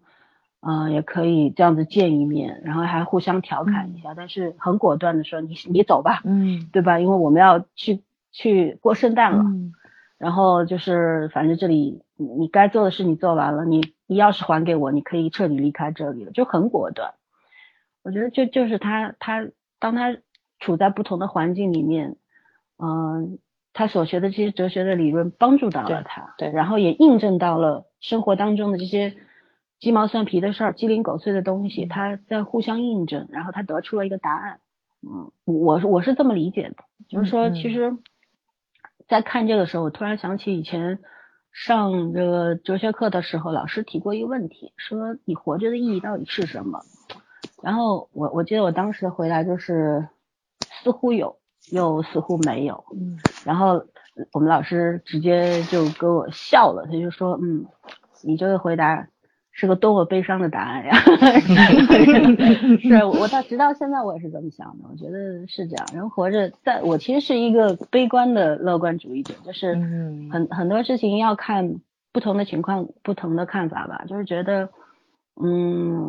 [0.61, 6.99] 嗯、也可以这样子见一面，然后还互相调侃一下，但是很果断的说你你走吧，嗯对吧？
[6.99, 8.01] 因为我们要去
[8.31, 9.43] 去过圣诞了。
[9.43, 9.73] 嗯
[10.19, 17.15] 然后就是，反正这里你你该做的事你做完了，你你钥匙还给我，你可以彻底离开这里了，就很果断。
[18.03, 19.45] 我觉得就就是他他
[19.79, 20.15] 当他
[20.59, 22.15] 处在不同的环境里面，
[22.77, 23.37] 嗯、
[23.73, 29.15] 他所学的这些哲学的理论帮助到了他，对对然后也印证到了生活当中的这些
[29.79, 34.59] 鸡毛蒜皮的事儿、鸡零狗碎的东西，嗯他在互相印证，然后他得出了一个答案。
[35.01, 36.75] 嗯，我是我是这么理解的，
[37.09, 37.97] 就是说，其实，
[39.07, 40.99] 在看这个时候，我突然想起以前
[41.51, 46.79] 上这个哲学课的时候，老师提过一个问题，说你活着的意义到底是什么？
[47.61, 50.07] 然后我我记得我当时的回答就是，
[50.83, 51.37] 似乎有，
[51.71, 52.85] 又似乎没有。
[52.95, 53.83] 嗯然后
[54.31, 57.65] 我们老师直接就给我笑了，他就说：“嗯，
[58.23, 59.07] 你这个回答
[59.51, 60.97] 是个多么悲伤的答案呀！
[62.81, 65.85] ”是我到直到现在我也是这么想的，我觉得是这样。
[65.93, 74.05] 人活着，在我其实是一个悲观的乐观主义者，就是嗯很很多事情要看不同的情况、不同的看法吧。
[74.07, 74.69] 就是觉得，
[75.41, 75.99] 嗯，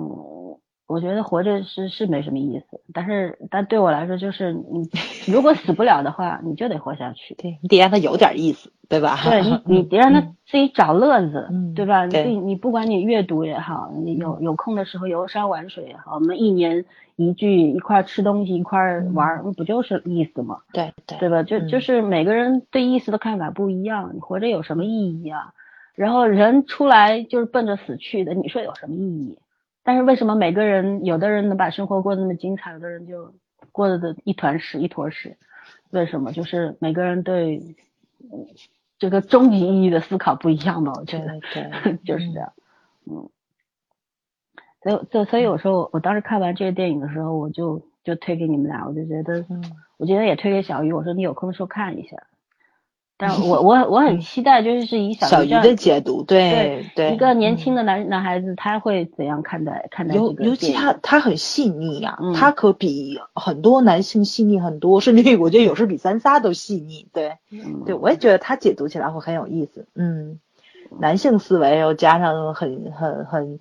[0.87, 4.89] 我觉得活着是是没什么意思，但是但对我来说，就是你
[5.33, 7.35] 如果死不了的话，你就得活下去。
[7.37, 9.19] 对你得让他有点意思，对吧？
[9.25, 12.07] 对你，你 得让他自己找乐子，嗯对吧？
[12.07, 16.85] 对你你不管你阅读也好，你有有空的时候游山玩水也好，我们一年
[17.17, 20.59] 一聚，一块儿吃东西，一块儿玩儿，不就是意思吗？
[20.73, 21.43] 对对对吧？
[21.43, 25.55] 就嗯就是每个人对意思的看法不一样，你活着有什么意义啊？
[25.95, 29.39] 然后人出来就是奔着死去的，你说有什么意义？
[29.85, 33.35] 但是为什么每个人，有的人能把生活过得那么精彩，有的人就
[33.71, 35.37] 过得的一团屎一坨屎？
[35.91, 36.33] 为什么？
[36.33, 37.77] 就是每个人对
[38.21, 38.49] 嗯
[38.99, 40.93] 这个终极意义的思考不一样吧？
[40.97, 42.53] 我觉得对， 就是这样。
[43.07, 43.29] 嗯，
[44.83, 49.63] 所以所以所以有时候我当时看完这个电影的时候，我就就推给你们俩，我就觉得，嗯
[49.99, 52.17] 我觉得也推给小鱼，我说你有空的时候看一下。
[53.29, 67.09] 我我我很期待，就是以小鱼小鱼的解读，对对，一个年嗯轻的男男孩子，他会怎样看待看待这尤个尤其他他很细腻啊，嗯他可比很多男性细腻很多，甚至于我觉得有时比咱仨都细腻。
[67.13, 69.87] 对，嗯对我也觉得他解读起来会很有意思。
[69.95, 70.41] 嗯，
[70.99, 73.61] 男性思维又加上很很很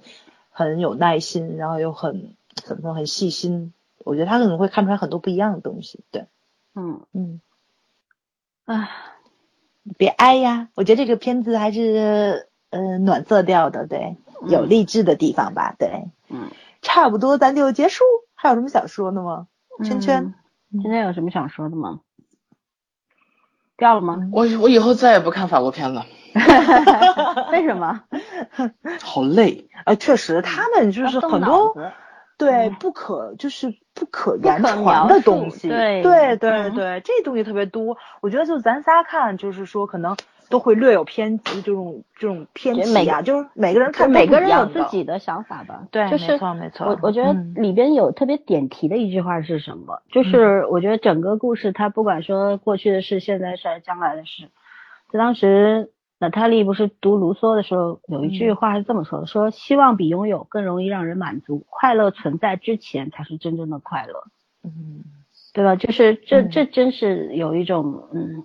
[0.50, 3.74] 很有耐心，然后又很怎么说很细心，
[4.04, 6.00] 我觉得他可能会看出来很多不一样的东西。
[6.12, 6.26] 对，
[6.76, 7.42] 嗯嗯，
[8.66, 8.90] 唉，
[9.98, 16.50] 别哀呀，我觉得这个片子还是呃暖色调的，对，有嗯励志的地方吧，对，嗯，
[16.82, 18.04] 差不多咱就结束。
[18.36, 19.48] 还有什么想说的吗？
[19.84, 20.34] 圈圈
[20.72, 22.00] 嗯，今天有什么想说的吗？
[23.78, 24.30] 掉了吗？
[24.32, 26.06] 我我以后再也不看法国片了，
[27.52, 28.04] 为什么？
[29.02, 29.68] 好累。
[29.86, 31.92] 啊，确实，他们就是很多子
[32.46, 37.98] 对嗯不可就是不可言传的东西，对对对嗯对，这东西特别多。
[38.22, 40.16] 我觉得就咱仨看，就是说可能
[40.50, 45.84] 都会略有偏激这种这种偏激啊，就是每个人看每个人有自己的想法吧。
[45.92, 50.02] 对没就是错没错我我觉得嗯里边有特别点题的一句话是什么？
[50.12, 54.50] 就是我觉得整个故事，它不管说过去的事、现在的事、还是将来的事，
[55.12, 55.92] 就当时
[56.24, 64.24] 娜塔莉不是读卢梭的时候，有一句嗯话是这么说的：说希望比拥有更容易让人满足，快乐存在之前才是真正的快乐。
[64.64, 65.04] 嗯
[65.54, 65.76] 对吧？
[65.76, 68.44] 就是这嗯这真是有一种嗯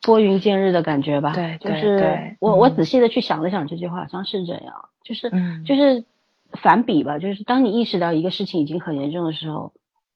[0.00, 1.32] 拨云见日的感觉吧。
[1.34, 6.04] 对对就是我我嗯仔细的去想了想这句话，好像是这样，就是嗯就是
[6.52, 9.72] 反比吧，就是当你意识到一个事情已经很严重的时候，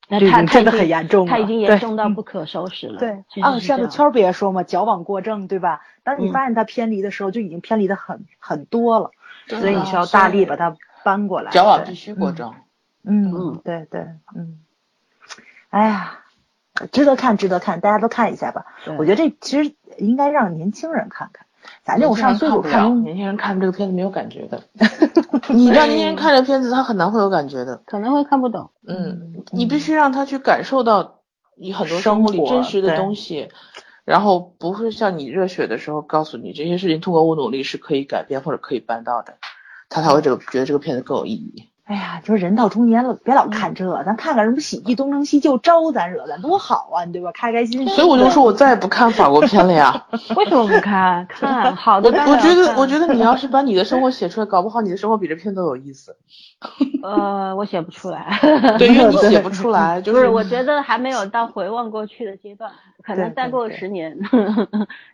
[0.08, 2.98] 那就已真的很严重了它已经严重到嗯不可收拾了。
[2.98, 5.82] 对其实啊，是这样上次圈儿不也说嘛，矫枉过正，对吧？
[6.04, 9.10] 当你嗯发现它偏离的时候，就已经偏离的很很多了，
[9.48, 11.50] 对所以你需要大力把它搬过来。
[11.50, 12.54] 矫枉必须过正。
[13.02, 14.00] 嗯，嗯对对，
[14.34, 14.58] 嗯，
[15.70, 16.20] 哎呀，
[16.92, 18.66] 值得看，值得看，大家都看一下吧。
[18.98, 21.46] 我觉得这其实应该让年轻人看看，
[21.86, 24.60] 咱这种上岁数看年轻人看这个片子没有感觉的。
[25.48, 27.80] 你让年轻人看这个片子，他很难会有感觉的。
[27.86, 28.68] 可能会看不懂。
[28.88, 31.20] 嗯，你必须让他去感受到
[31.56, 33.48] 你很多生活里真实的东西，
[34.04, 39.34] 然后不会像你热血的时候告诉你这些事情通过我努力是可以改变或者可以办到的，
[39.88, 41.68] 他才会这个觉得这个片子更有意义。
[41.86, 47.30] 哎呀，就是人到中年了，别老看这，咱看看什么喜剧东成西就招咱惹咱多好啊，对吧？
[47.32, 47.88] 开开心心。
[47.94, 50.04] 所以我就说我再也不看法国片了呀。
[50.36, 51.24] 为什么不看？
[51.28, 56.16] 看好的我我觉得，我觉得你要是把你的生活写出来，搞不好你的生活比这片都有意思。
[57.04, 58.36] 呃，我写不出来。
[58.78, 62.72] 对，因为 你写不出来，就不是，我觉得还没有到回望过去的阶段，
[63.04, 64.18] 可能再过十年，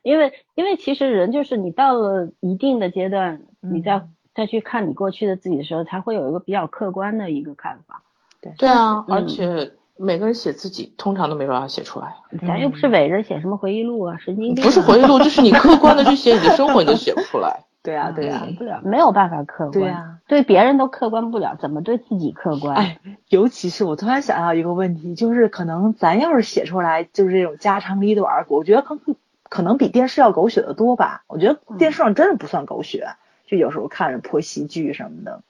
[0.03, 8.03] 因为因为其实人就是你到了一定的阶段，你再嗯再去看你过去的自己的时候，才会有一个比较客观的一个看法。
[8.41, 12.15] 对对啊，嗯而且每个人写自己通常都没办法写出来，
[12.47, 14.67] 咱又不是伟人写什么回忆录啊，神经病啊！
[14.67, 17.65] 不是回忆录，就是你客观的去写你的生活，你都写不出来。
[17.83, 19.73] 对啊、对呀、写不了，没有办法客观。
[19.73, 22.77] 对啊对别人都客观不了，怎么对自己客观？
[22.77, 29.17] 哎，尤其是我突然想到一个问题，就是可能咱要是写出来就是这种家长里短儿，我觉得可能
[29.49, 31.25] 可能比电视要狗血的多吧。
[31.27, 33.09] 我觉得电视上真的不算狗血，
[33.53, 35.43] 就有时候看着破喜剧什么的，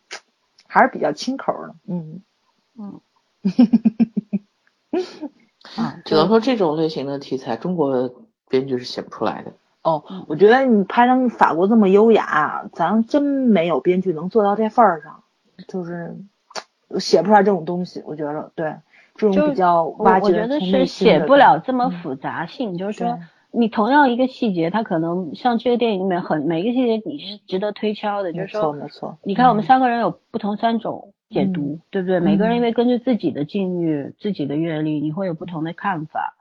[0.66, 1.76] 还是比较清口的。
[1.86, 2.20] 嗯，
[5.76, 8.12] 啊，只能说这种类型的题材，中国
[8.48, 9.52] 编剧是写不出来的。
[9.82, 15.22] 哦，我觉得你拍成法国这么优雅，咱真没有编剧能做到这份儿上，
[15.68, 16.16] 就是
[16.98, 18.02] 写不出来这种东西。
[18.04, 18.74] 我觉得对
[19.14, 23.22] 这种就比较我挖掘我觉得是写不了这么嗯复杂性，就是说对
[23.52, 29.18] 你同样一个细节，它可能像这个电影里面很每一个细节你是值得推敲的，就是说，没错。
[29.22, 32.18] 你看我们嗯三个人有不同三种解读，对不对？
[32.20, 36.34] 每个人因为根据自己的境遇、自己的阅历，你会有不同的看法。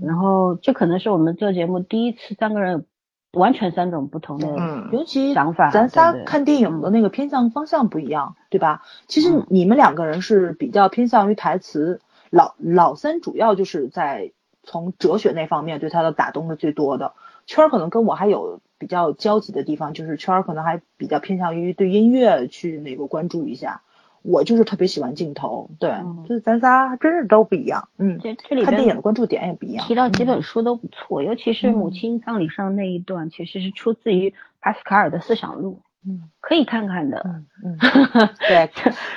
[0.00, 5.70] 然后这可能是我们做节目第一次三个人有完全三种不同的嗯尤其想法。
[5.70, 8.82] 咱仨看电影的那个偏向方向不一样，对吧？
[9.06, 12.00] 其实嗯你们两个人是比较偏向于台词，
[12.30, 14.32] 老老三主要就是在
[14.64, 17.12] 从哲学那方面对他的打动是最多的。
[17.46, 23.82] 圈儿可能跟我还有比较交集的地方，就是圈儿可能还比较偏向于对音乐去那个关注一下。
[24.22, 29.86] 我就是特别喜欢镜头，对，嗯就是咱仨真是都不一样，嗯，这这里看电影的关注点也不一样。
[29.86, 34.32] 提到几嗯本书都不错，尤其是母嗯亲葬礼上那一段，其实是出自于
[34.62, 37.20] 帕斯卡尔的思想录，嗯可以看看的。
[37.22, 37.78] 嗯 嗯，
[38.48, 38.70] 对，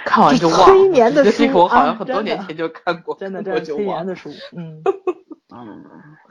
[0.04, 0.66] 看完就忘了。
[0.66, 3.86] 催眠的书这个我好啊像很多年前就看过，真的这是就忘了。
[3.86, 4.82] 催眠的书，嗯
[5.50, 5.86] 嗯，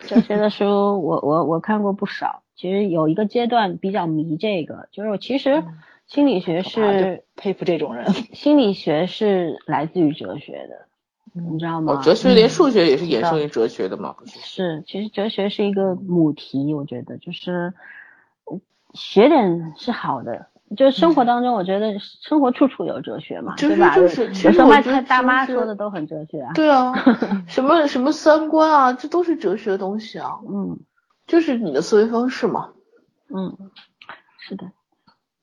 [0.06, 0.66] 哲学的书
[1.02, 2.42] 我我我看过不少。
[2.54, 8.10] 其实有一个阶段比较迷这个，就是我其实嗯心理学我是佩服这种人。
[8.32, 10.86] 心理学是来自于哲学的，
[11.50, 11.94] 你知道吗？
[11.94, 14.82] 哦，哲学连嗯数学也是衍生于哲学的嘛，不是？
[14.86, 17.74] 其实哲学是一个母题，我觉得就是
[18.50, 18.60] 嗯
[18.94, 20.46] 学点是好的。
[20.74, 23.94] 就是生活当中，我觉得生活处处有哲学嘛，对吧？
[23.94, 26.52] 就是其有时候卖实我觉得菜大妈说的都很哲学啊。
[26.54, 26.92] 对啊，
[27.46, 30.78] 什么什么三观啊，这都是哲学的东西啊，嗯
[31.26, 32.70] 就是你的思维方式嘛。
[33.28, 33.56] 嗯，
[34.38, 34.66] 是的。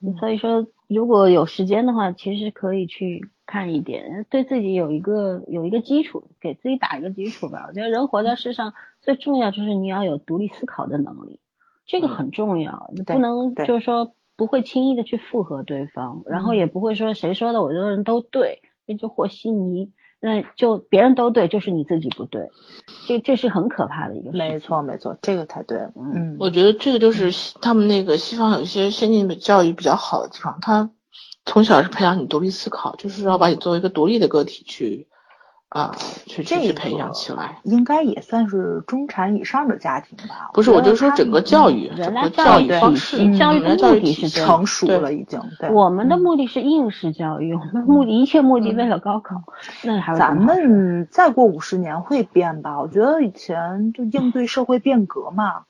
[0.02, 7.64] 嗯所以说，如果有时间的话，其实可以去看一点，对自己有一个有一个基础，给自己打一个基础吧。
[7.68, 11.40] 我觉得人活在世上最重要就是你要有独立思考的能力，
[11.86, 12.90] 这个很重要。
[12.94, 19.92] 你不能就是说不会轻易的去附和对方，然后嗯也不会说谁说的我这个人都对，那就和稀泥。
[20.20, 22.48] 那就别人都对，就是你自己不对，
[23.06, 24.38] 这这是很可怕的一个事。
[24.38, 25.76] 没错，没错，这个才对。
[25.94, 30.90] 嗯，我觉得这个就是西他们那个西方有一些先进的教育比较好的地方，他
[31.44, 35.08] 从小是培养你独立思考，就是要把你作为一个独立的个体去
[35.74, 35.92] 啊、
[36.24, 37.58] 去去这个培养起来。
[37.64, 40.50] 应该也算是中产以上的家庭吧。
[40.52, 45.40] 不是，我就说整个教育，整个教育方式，教育的目的是成熟了已经。
[45.58, 49.42] 对，我们的嗯目的是应试教育，我们目的一切目的为了高考，
[49.82, 52.80] 那还咱们再过五十年会变吧？
[52.80, 55.64] 我觉得以前就应对社会变革嘛，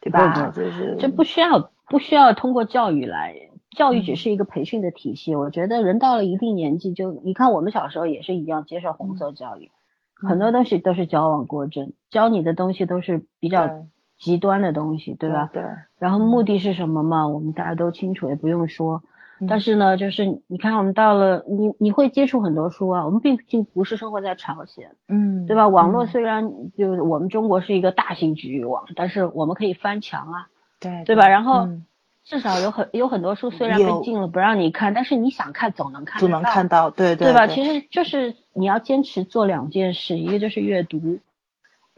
[0.00, 0.52] 对吧？
[0.52, 3.36] 就是这不需要不需要通过教育来，
[3.74, 5.36] 教育嗯只是一个培训的体系。
[5.36, 9.70] 我觉得人到了一定年纪就，你看我们小时候也是一样接受红色教育，
[10.14, 13.86] 很多东西都是矫枉过正，教你的东西都是比较
[14.18, 15.50] 极端的东西，对吧？
[15.52, 15.62] 对，
[15.98, 17.28] 然后目的是什么嘛？
[17.28, 19.02] 我们大家都清楚，也不用说。
[19.04, 19.10] 嗯
[19.48, 23.04] 但是呢，就是你看，我们到了你你会接触很多书啊。
[23.04, 25.66] 我们毕竟不是生活在朝鲜，嗯，对吧？
[25.66, 26.48] 网络嗯虽然
[26.78, 30.46] 就是我们中国是一个大型局域网，但是我们可以翻墙啊，
[30.78, 31.28] 对对吧？
[31.28, 31.84] 然后嗯
[32.24, 37.46] 至少有很有很多书虽然被禁了不让你看，但是你想看总能看，总能看，到，对对吧？
[37.46, 41.18] 对其实就是你要坚持做两件事，一个就是阅读，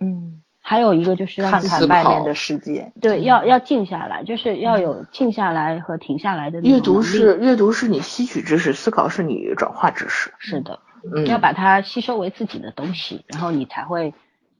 [0.01, 10.35] 嗯，还有一个就是让看看外面的世界，对要要静下来，就是要有静下来和停下来的阅读是阅读是你吸取知识，思考是你转化知识。
[10.39, 10.81] 是的，
[11.15, 14.13] 嗯，要把它吸收为自己的东西，然后你才会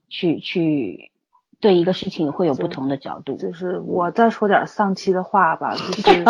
[0.07, 1.11] 去去
[1.59, 3.35] 对一个事情会有不同的角度。
[3.37, 6.23] 就是我再说点丧气的话吧，就是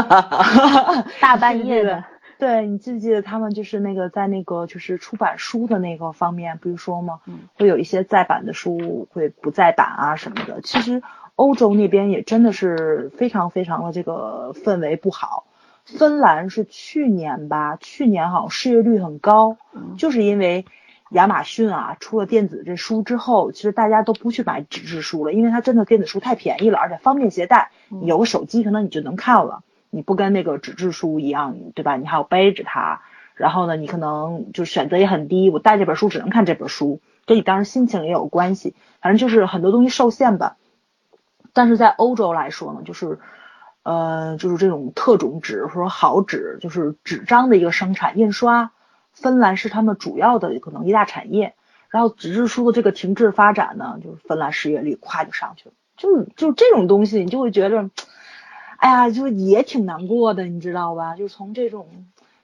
[1.19, 2.03] 大半夜的，
[2.39, 7.19] 对你记不记得他们就是那个在那个就是出版书的那个方面，不是说吗？
[7.25, 10.61] 嗯会有一些再版的书会不再版啊什么的。
[10.61, 11.01] 其实
[11.35, 15.45] 欧洲那边也真的是非常非常的这个氛围不好。
[15.85, 20.65] 芬兰是去年吧，去年好像失业率很高，嗯就是因为
[21.11, 27.71] 亚马逊啊出了电子这书之后，其实大家都不去买纸质书了，因为它真的电子书太便宜了，而且方便携带。
[27.89, 31.95] 嗯你有个手机可能你就能看了，你不跟那个纸质书一样，对吧？
[31.95, 33.01] 你还要背着它，
[33.35, 38.75] 然后呢，你可能就选择也很低，我带这本书只能看这本书，跟你当时心情也有关系。
[39.01, 40.57] 反正就是很多东西受限吧。
[41.53, 43.19] 但是在欧洲来说呢，就是，
[43.83, 48.71] 呃，就是这种特种纸或者好纸，就是纸张的一个生产印刷，
[49.21, 51.55] 芬兰是他们主要的可能一大产业。
[51.89, 55.75] 然后纸质书的这个停滞发展呢，就是芬兰失业率咵就上去了。
[55.95, 57.89] 就就这种东西，你就会觉得，
[58.77, 61.15] 哎呀，就也挺难过的，你知道吧？
[61.15, 61.87] 就从这种，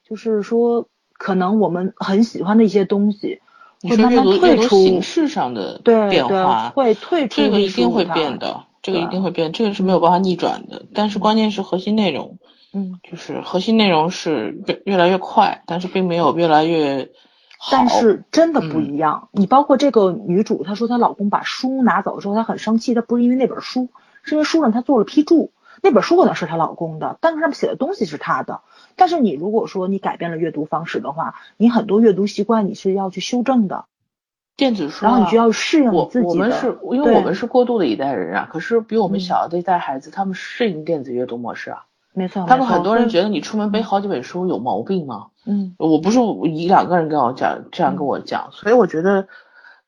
[0.07, 0.87] 就是说，
[1.17, 3.41] 可能我们很喜欢的一些东西，
[3.81, 10.85] 会慢慢退出，形式上的对对，变化，会退出这个一定会变的，这个一定会变，这个是没有办法逆转的。
[10.93, 12.39] 但是关键是核心内容，
[12.73, 17.11] 嗯，就是核心内容是越越来越快，但是并没有越来越
[17.59, 17.69] 好。
[17.71, 19.29] 但是真的不嗯一样。
[19.31, 23.89] 你包括这个女主，她说她老公把书拿走之后，她很生气，她不是因为那本书，
[24.23, 25.51] 是因为书上她做了批注。
[25.81, 28.61] 那本书可能是她老公的，但是上面写的东西是她的。
[28.95, 33.85] 但是你如果说你改变了阅读方式的话，你很多阅读习惯你是要去修正的。
[34.55, 36.29] 电子书、啊，然后你就要适应自己的。
[36.29, 41.85] 我们是因为我们是过渡的一代人啊，可是比我们嗯小的一代孩子，他们适应电子阅读模式啊。
[42.13, 45.27] 没错，他们很多人觉得你出门背好几本书有毛病吗？
[45.45, 46.19] 嗯我不是
[46.49, 49.27] 一两个人跟我讲这样跟我讲，所以我觉得，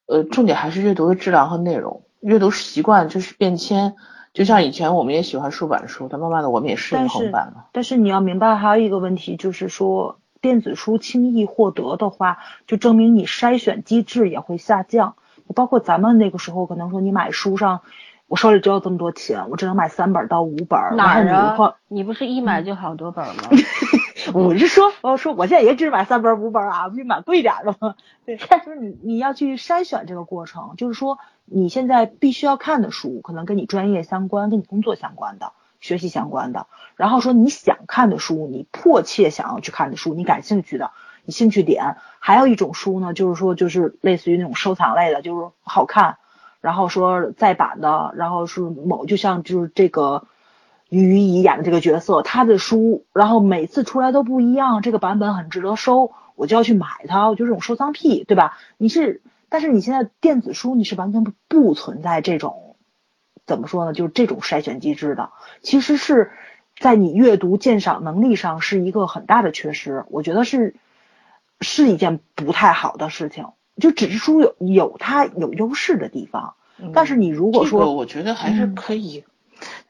[0.06, 3.96] 呃，重点还是阅读的质量和内容，阅读习惯就是变迁。
[4.34, 7.68] 就像以前我们也喜欢竖版书，但慢慢的我们也适应横版了。
[7.72, 15.16] 但是你要明白，还有一个问题就是说，电子书轻易获得的话，就证明你筛选机制也会下降。
[15.54, 17.80] 包括咱们那个时候，可能说你买书上，
[18.28, 20.80] 我手里只有这么多钱，我只能买三本到五本。
[20.96, 21.76] 哪儿你啊？
[21.88, 23.44] 你不是一买就好多本吗？
[24.34, 27.96] 我是说，我说我现在也只买三本五本啊，不就买贵点儿的吗？
[28.26, 36.66] 对， 但是你你要去筛选这个过程，就是说你现在必须要看的书，可能跟你专业相关、跟你工作相关的、学习相关的，
[36.96, 40.90] 然后说你想看的书，你迫切想要去看的书，你感兴趣的，
[41.26, 41.98] 你兴趣点。
[42.18, 46.18] 还有一种书呢，就是说就是类似于那种收藏类的，就是好看，
[46.66, 50.26] 然后说再版的，然后是某就像就是这个。
[50.88, 58.60] 于于怡演的这个角色，他的书，然后每次出来都不一样，这个版本很值得收，我就要去买它，我就这种收藏癖，对吧？
[58.78, 62.76] 你是，但是你现在电子书你是完全不不存在这种，
[63.48, 63.94] 怎么说呢？
[63.94, 66.32] 就是这种筛选机制的，其实是
[66.78, 70.76] 在你阅读鉴赏能力上是一个很大的缺失，我觉得是
[71.62, 73.48] 是一件不太好的事情。
[73.82, 76.54] 就纸质书有有它有优势的地方，
[76.94, 79.24] 但是你如果说这个我觉得还是嗯可以，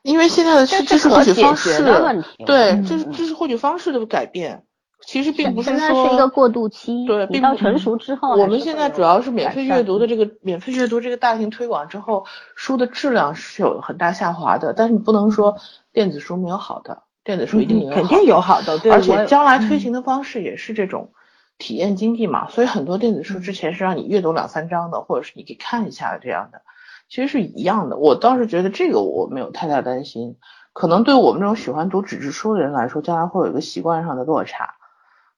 [0.01, 2.43] 因为现在的这知识是获取方式，的问题。
[2.45, 4.63] 对，这知识知识获取方式的改变，
[5.01, 12.25] 其实并不现在说是一个过渡期，对，你到成熟之后我们现在主要是免费阅读的这个免费阅读这个大型推广之后，
[12.55, 14.73] 书的质量是有很大下滑的。
[14.73, 15.57] 但是你不能说
[15.93, 21.11] 电子书没有好的，电子书一定有好的肯定有好的，对，而且将来推嗯行的方式也是这种
[21.57, 26.61] 体验经济嘛，所以很多电子书之前是让你阅读两三章的，或者是你可以看一下这样的，
[27.09, 27.97] 其实是一样的。
[27.97, 30.35] 我倒是觉得这个我没有太大担心，
[30.73, 34.75] 可能对我们这种喜欢读纸质书的人来说，将来会有一个习惯上的落差。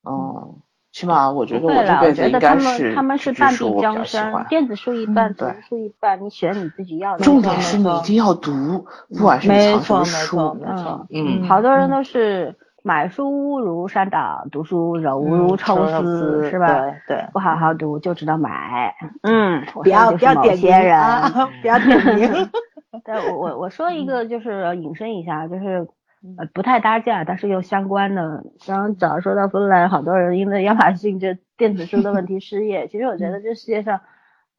[0.03, 0.55] 嗯，
[0.91, 4.45] 起码我觉得我这辈子应该得他们是他们是半壁书我比较江山喜欢，。
[4.47, 7.23] 电子书一半，嗯纸质书一半，你选你自己要的。
[7.23, 12.55] 重点是你一定要读，不管是你没藏什么书，没错没错，嗯好多人都是
[12.87, 16.67] 买书如山倒，读书柔如嗯抽抽丝，是吧？
[17.05, 20.97] 对对，不好好读就知道买，嗯，不要不要点别人，
[21.61, 22.49] 不要点名。
[23.03, 25.81] 对我我我说一个就是引申一下，就是
[26.23, 28.41] 嗯呃不太搭架，但是又相关的。
[28.65, 32.87] 刚刚早上说到芬兰，好多人因为亚马逊这电子书的问题失业。
[32.87, 33.99] 其实我觉嗯得这世界上，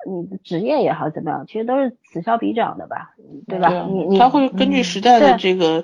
[0.07, 3.15] 你的职业也好怎么样，其实都是此消彼长的吧，
[3.47, 3.69] 对吧？
[3.69, 5.83] 对你你他会根据时代的这个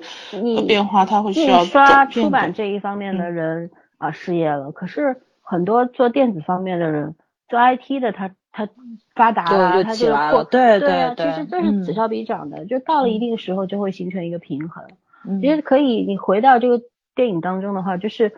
[0.67, 7.15] 变化，他会需要印刷出版这一方面的人啊失业了，可是很多做电子方面的人，
[7.49, 8.69] 做 IT 的他他
[9.15, 11.93] 发达了，他就来对对其实这是此嗯。
[11.93, 14.85] 消彼长的，就到了一定时候就会形成一个平衡。
[15.27, 15.41] 嗯。
[15.41, 16.81] 其实可以，你回到这个
[17.15, 18.31] 电影当中的话，就是，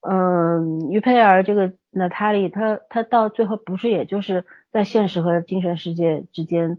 [0.00, 6.78] 嗯、于佩尔这个娜塔莉，她她到最后不是也就是在现实和精神世界之间，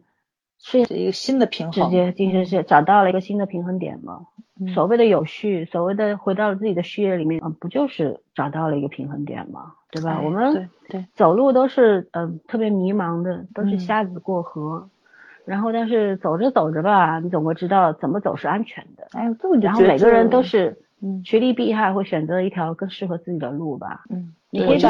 [0.60, 4.28] 是一个新的平衡，直接精神世界找到了一个新的平衡点嘛？
[4.62, 9.74] 嗯所谓的有序，所谓的回到了自己的序列里面，啊，不就是找到了一个平衡点嘛？
[9.90, 10.18] 对吧？
[10.18, 14.90] 哎我们对对走路都是嗯、呃特别迷茫的，都是嗯瞎子过河。
[15.46, 19.08] 然后，但是走着走着吧，你总会知道怎么走是安全的。
[19.14, 24.04] 哎，这么然后每个人都是嗯趋利避害，会选择一条更适合自己的路吧。
[24.10, 24.90] 嗯，你可以把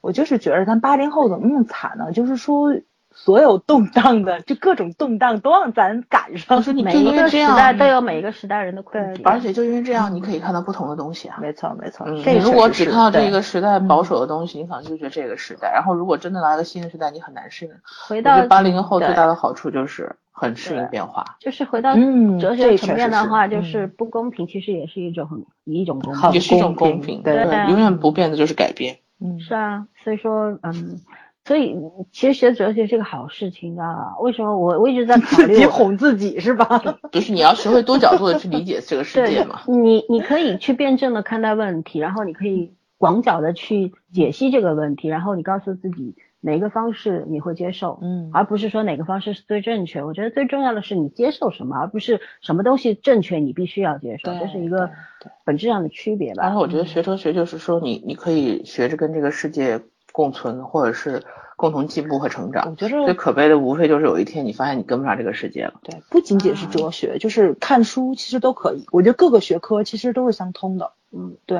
[0.00, 2.12] 我就是觉得咱八零后怎么那么惨呢？
[2.12, 2.68] 就是说
[3.10, 6.62] 所有动荡的，就各种动荡都让咱赶上。
[6.62, 11.38] 说你就每一个时代都有每一个时代人的困境，而且就因为这样，你可以看到不同的东西啊。
[11.40, 15.72] 没错没错，你如果只看到这对个时代嗯保守的东西，你可能就觉得这个时代。
[15.72, 17.72] 然后如果真的来个新的时代，你很难适应。
[18.06, 21.24] 回到八零后最大的好处就是很适应变化。
[21.40, 26.32] 就是回到嗯哲学层面的话，就嗯是不公平，其实也是一种很一种公平。
[26.32, 27.34] 也是一种公公平，对
[27.68, 28.98] 永远不变的就是改变。
[29.20, 31.00] 嗯是啊，所以说，嗯，
[31.44, 31.76] 所以
[32.12, 34.16] 其实学哲学是个好事情啊。
[34.20, 36.82] 为什么我我一直在考自己哄自己是吧？
[37.10, 39.60] 就是你要学会多角度的去理解这个世界对嘛？
[39.66, 50.02] 你你可以去辩证的看待问题，然后你可以广角的去解析这个问题，然后你告诉自己哪个方式你会接受，嗯而不是说哪个方式是最正确。
[50.04, 54.90] 我觉得最重要的是你接受什么，而不是什么东西正确你必须要接受，对这是一个
[55.44, 56.44] 本质上的区别吧。
[56.44, 59.80] 然后我觉得学哲学就是说你你可以学着跟这个世界
[60.12, 61.22] 共存，或者是
[61.56, 62.68] 共同进步和成长。
[62.70, 65.74] 我觉得最可悲的无非就是有一天你发现你跟不上这个世界了。
[65.82, 68.86] 对，不仅仅是哲学，就是看书其实都可以。
[68.92, 70.92] 我觉得各个学科其实都是相通的。
[71.10, 71.58] 嗯，对，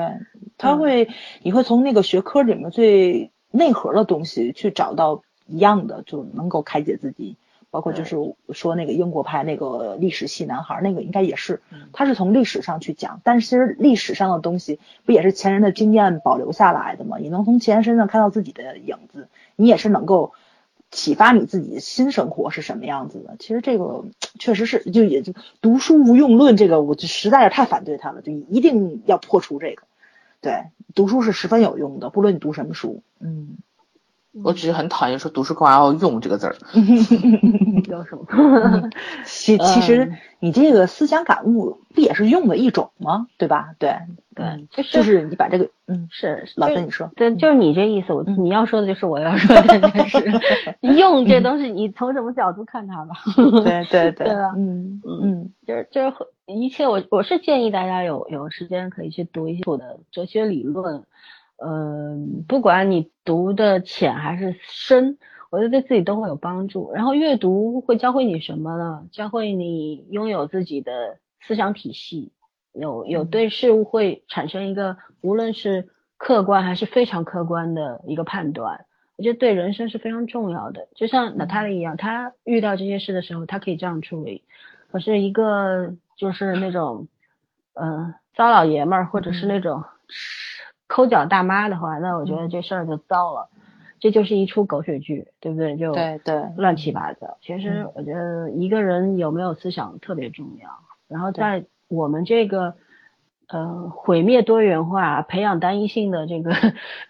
[0.57, 1.09] 他会，
[1.41, 7.37] 你会从那个学科里面最内核的东西去找到一样的，就能够开解自己。
[7.71, 8.15] 包括就是
[8.51, 11.61] 说那个英国派那个历史系男孩，那个应该也是，
[11.93, 17.19] 他是从历史上去讲，但是其实历史上的东西不也是前人的经验保留下来的吗？
[17.19, 20.33] 你能从前人身上看到自己的影子，你也是能够
[20.89, 23.35] 启发你自己新生活是什么样子的。
[23.37, 24.03] 其实这个
[24.39, 29.83] 确实是，就也就读书无用论这个，我就实在是太反对他了，就一定要破除这个。
[30.41, 33.57] 对，读书是十分有用的，不论你读什么书，嗯。
[34.43, 36.55] 我只是很讨厌说读书干嘛要用这个字儿。
[37.89, 38.89] 有什么？
[39.25, 43.27] 其其实你这个思想感悟不也是用的一种吗？
[43.37, 43.73] 对吧？
[43.79, 43.95] 对
[44.35, 48.13] 对，就是就是你把这个嗯是老师你说，对，就是你这意思。
[48.13, 50.31] 我你要说的就是我要说的，就是
[50.97, 53.15] 用这东西，你从什么角度看它吧？
[53.63, 54.53] 对对对，对 吧？
[54.55, 61.03] 嗯嗯，就是就是一切，我我是建议大家有有时间可以去读一些的哲学理论。
[61.61, 65.17] 嗯，不管你读的浅还是深，
[65.49, 66.91] 我觉得对自己都会有帮助。
[66.93, 69.07] 然后阅读会教会你什么呢？
[69.11, 72.31] 教会你拥有自己的思想体系，
[72.73, 78.85] 有有对事物会产生一个无论是客观还是非常客观的一个判断。
[79.17, 80.87] 我觉得对人生是非常重要的。
[80.95, 84.43] 就像娜塔莉一样，她遇到这些事的时候，她可以这样处理。
[84.91, 87.07] 可是一个就是那种
[87.73, 89.83] 嗯糟老爷们儿，或者是那种。
[90.87, 93.47] 抠脚大妈的话，那我觉得这事儿就糟了，
[93.99, 95.77] 这就是一出狗血剧，对不对？
[95.77, 97.37] 就对对，乱七八糟。
[97.41, 100.69] 其实我觉得一个人有没有思想特别重要。
[101.07, 102.75] 然后在我们这个
[103.47, 106.51] 呃毁灭多元化、培养单一性的这个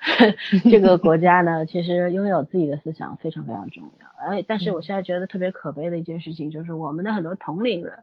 [0.70, 4.32] 这个国家呢，其实拥有自己的思想非常非常重要。
[4.32, 7.94] 哎，但是我现在觉得特别可悲的一件事情，就是我们的很多同龄人，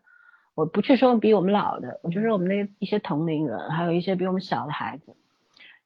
[0.54, 5.14] 我不去说比我们老的，我就是我们那一些同龄人，还有一些比我们小的孩子。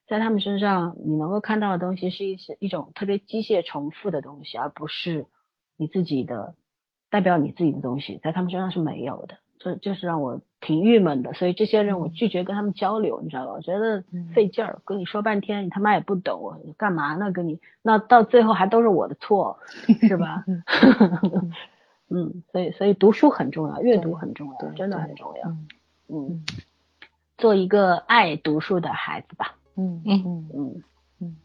[0.07, 5.25] 在他们身上，你能够看到的东西是一些一种特别机械重复的东西，而不是
[5.77, 6.55] 你自己的
[7.09, 11.33] 代表你自己的东西，在他们身上是没有的，这就是让我挺郁闷的。
[11.33, 13.53] 所以这些人我拒绝跟他们交流，你知道吧？
[13.53, 14.03] 我觉得
[14.33, 17.31] 费劲儿，跟你说半天，你他妈也不懂，我干嘛呢？
[17.31, 19.59] 跟你那到最后还都是我的错，
[20.07, 20.43] 是吧？
[22.13, 25.55] 嗯，所以所以读书很重要，阅读很重要，真的很重要。
[26.09, 26.43] 嗯，
[27.37, 29.55] 做一个爱读书的孩子吧。
[29.75, 30.23] 嗯嗯。
[30.25, 30.49] 嗯。
[31.19, 31.35] 嗯。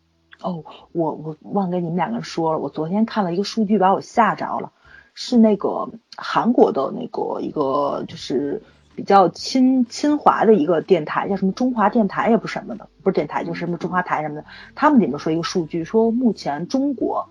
[0.42, 4.72] 哦，我我忘跟你们两个人说了，我昨天看了一个数据，把我吓着了，
[5.14, 8.62] 是那个韩国的那个一个就是
[8.94, 14.44] 比较亲亲华的一个电台，叫什么中华电台也不是什么的，不是电台就是什么中华台什么的，
[14.74, 17.30] 他们里面说一个数据，说目前中国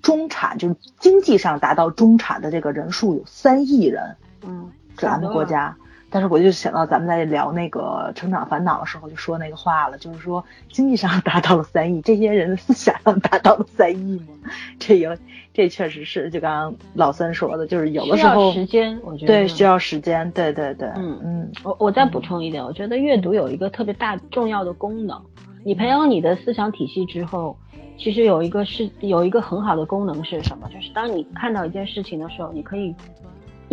[0.00, 5.76] 中产就是经济上达到中产的这个人数有三亿人，嗯，咱们国家。
[6.14, 14.48] 但是我就想到咱们在聊那个成长烦恼的时候，就说那个话了，就是说经济上达到了三亿，这些人的思想上达到了三亿吗？
[14.78, 15.16] 这有，
[15.52, 25.20] 这确实是，就刚刚老三说的，就是有的时候时间，我觉得对需要时间，对对对，嗯嗯，我我再补充一点，我觉得阅读有一个特别大重要的功能，
[25.64, 27.58] 你培养你的思想体系之后，
[27.98, 30.70] 其实有一个是有一个很好的功能是什么？
[30.72, 32.94] 就是当你看到一件事情的时候，你可以。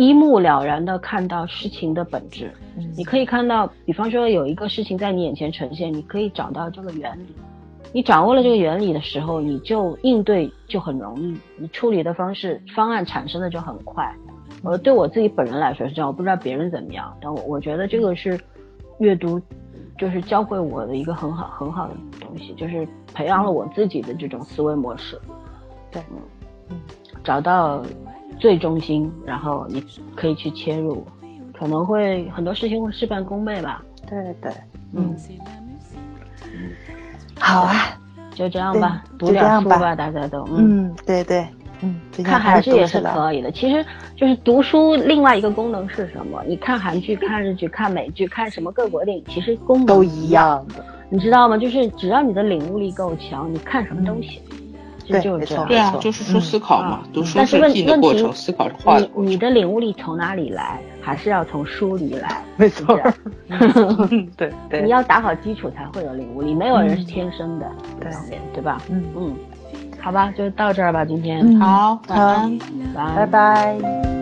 [0.02, 2.52] 一目了然的看到事情的本质，
[2.96, 7.26] 你可以看到，比方说有一个事情在你眼前呈现，你可以找到这个原理。
[7.92, 14.12] 你掌握了这个原理的时候，你就应对就很容易，你处理的方式方案产生的就很快。
[14.64, 18.40] 呃，对我自己本人来说是这样，我不知道别人怎么样，但我我觉得这个是
[18.98, 19.40] 阅读，
[19.98, 25.20] 就是教会我的一个很好很好的东西，就是培养了我自己的这种思维模式。
[25.90, 26.02] 对，
[26.70, 26.76] 嗯，
[27.22, 27.82] 找到。
[28.38, 29.82] 最中心，然后你
[30.14, 31.06] 可以去切入，
[31.52, 33.82] 可能会很多事情会事半功倍吧。
[34.08, 34.52] 对对，
[34.92, 35.14] 嗯，
[37.38, 37.98] 好啊，
[38.34, 41.46] 就这样吧，读点书吧，大家都，嗯，对对，
[41.80, 43.50] 嗯，看韩剧也是可以的。
[43.50, 43.84] 其实
[44.16, 46.42] 就是读书，另外一个功能是什么？
[46.46, 51.56] 你看韩剧、看日剧、看美剧、看什么各国电影，其实功能都一样的，你知道吗？
[51.56, 54.40] 就是只要你的领悟力够强，你看什么都行。
[54.50, 54.61] 对，
[55.06, 55.66] 就是这样。
[55.66, 60.80] 对啊，就是说思考嘛，读书是记的过程，思考是画的你你的领悟力从哪里来？
[61.00, 62.44] 还是要从书里来？
[62.56, 62.98] 没错。
[64.36, 64.82] 对对。
[64.82, 67.70] 你要打好基础才会有领悟力，没有人是天生的，
[68.00, 68.10] 对
[68.54, 68.80] 对吧？
[68.88, 69.34] 嗯嗯。
[70.00, 71.58] 好吧，就到这儿吧，今天。
[71.60, 72.58] 好，晚安，
[73.16, 74.21] 拜拜。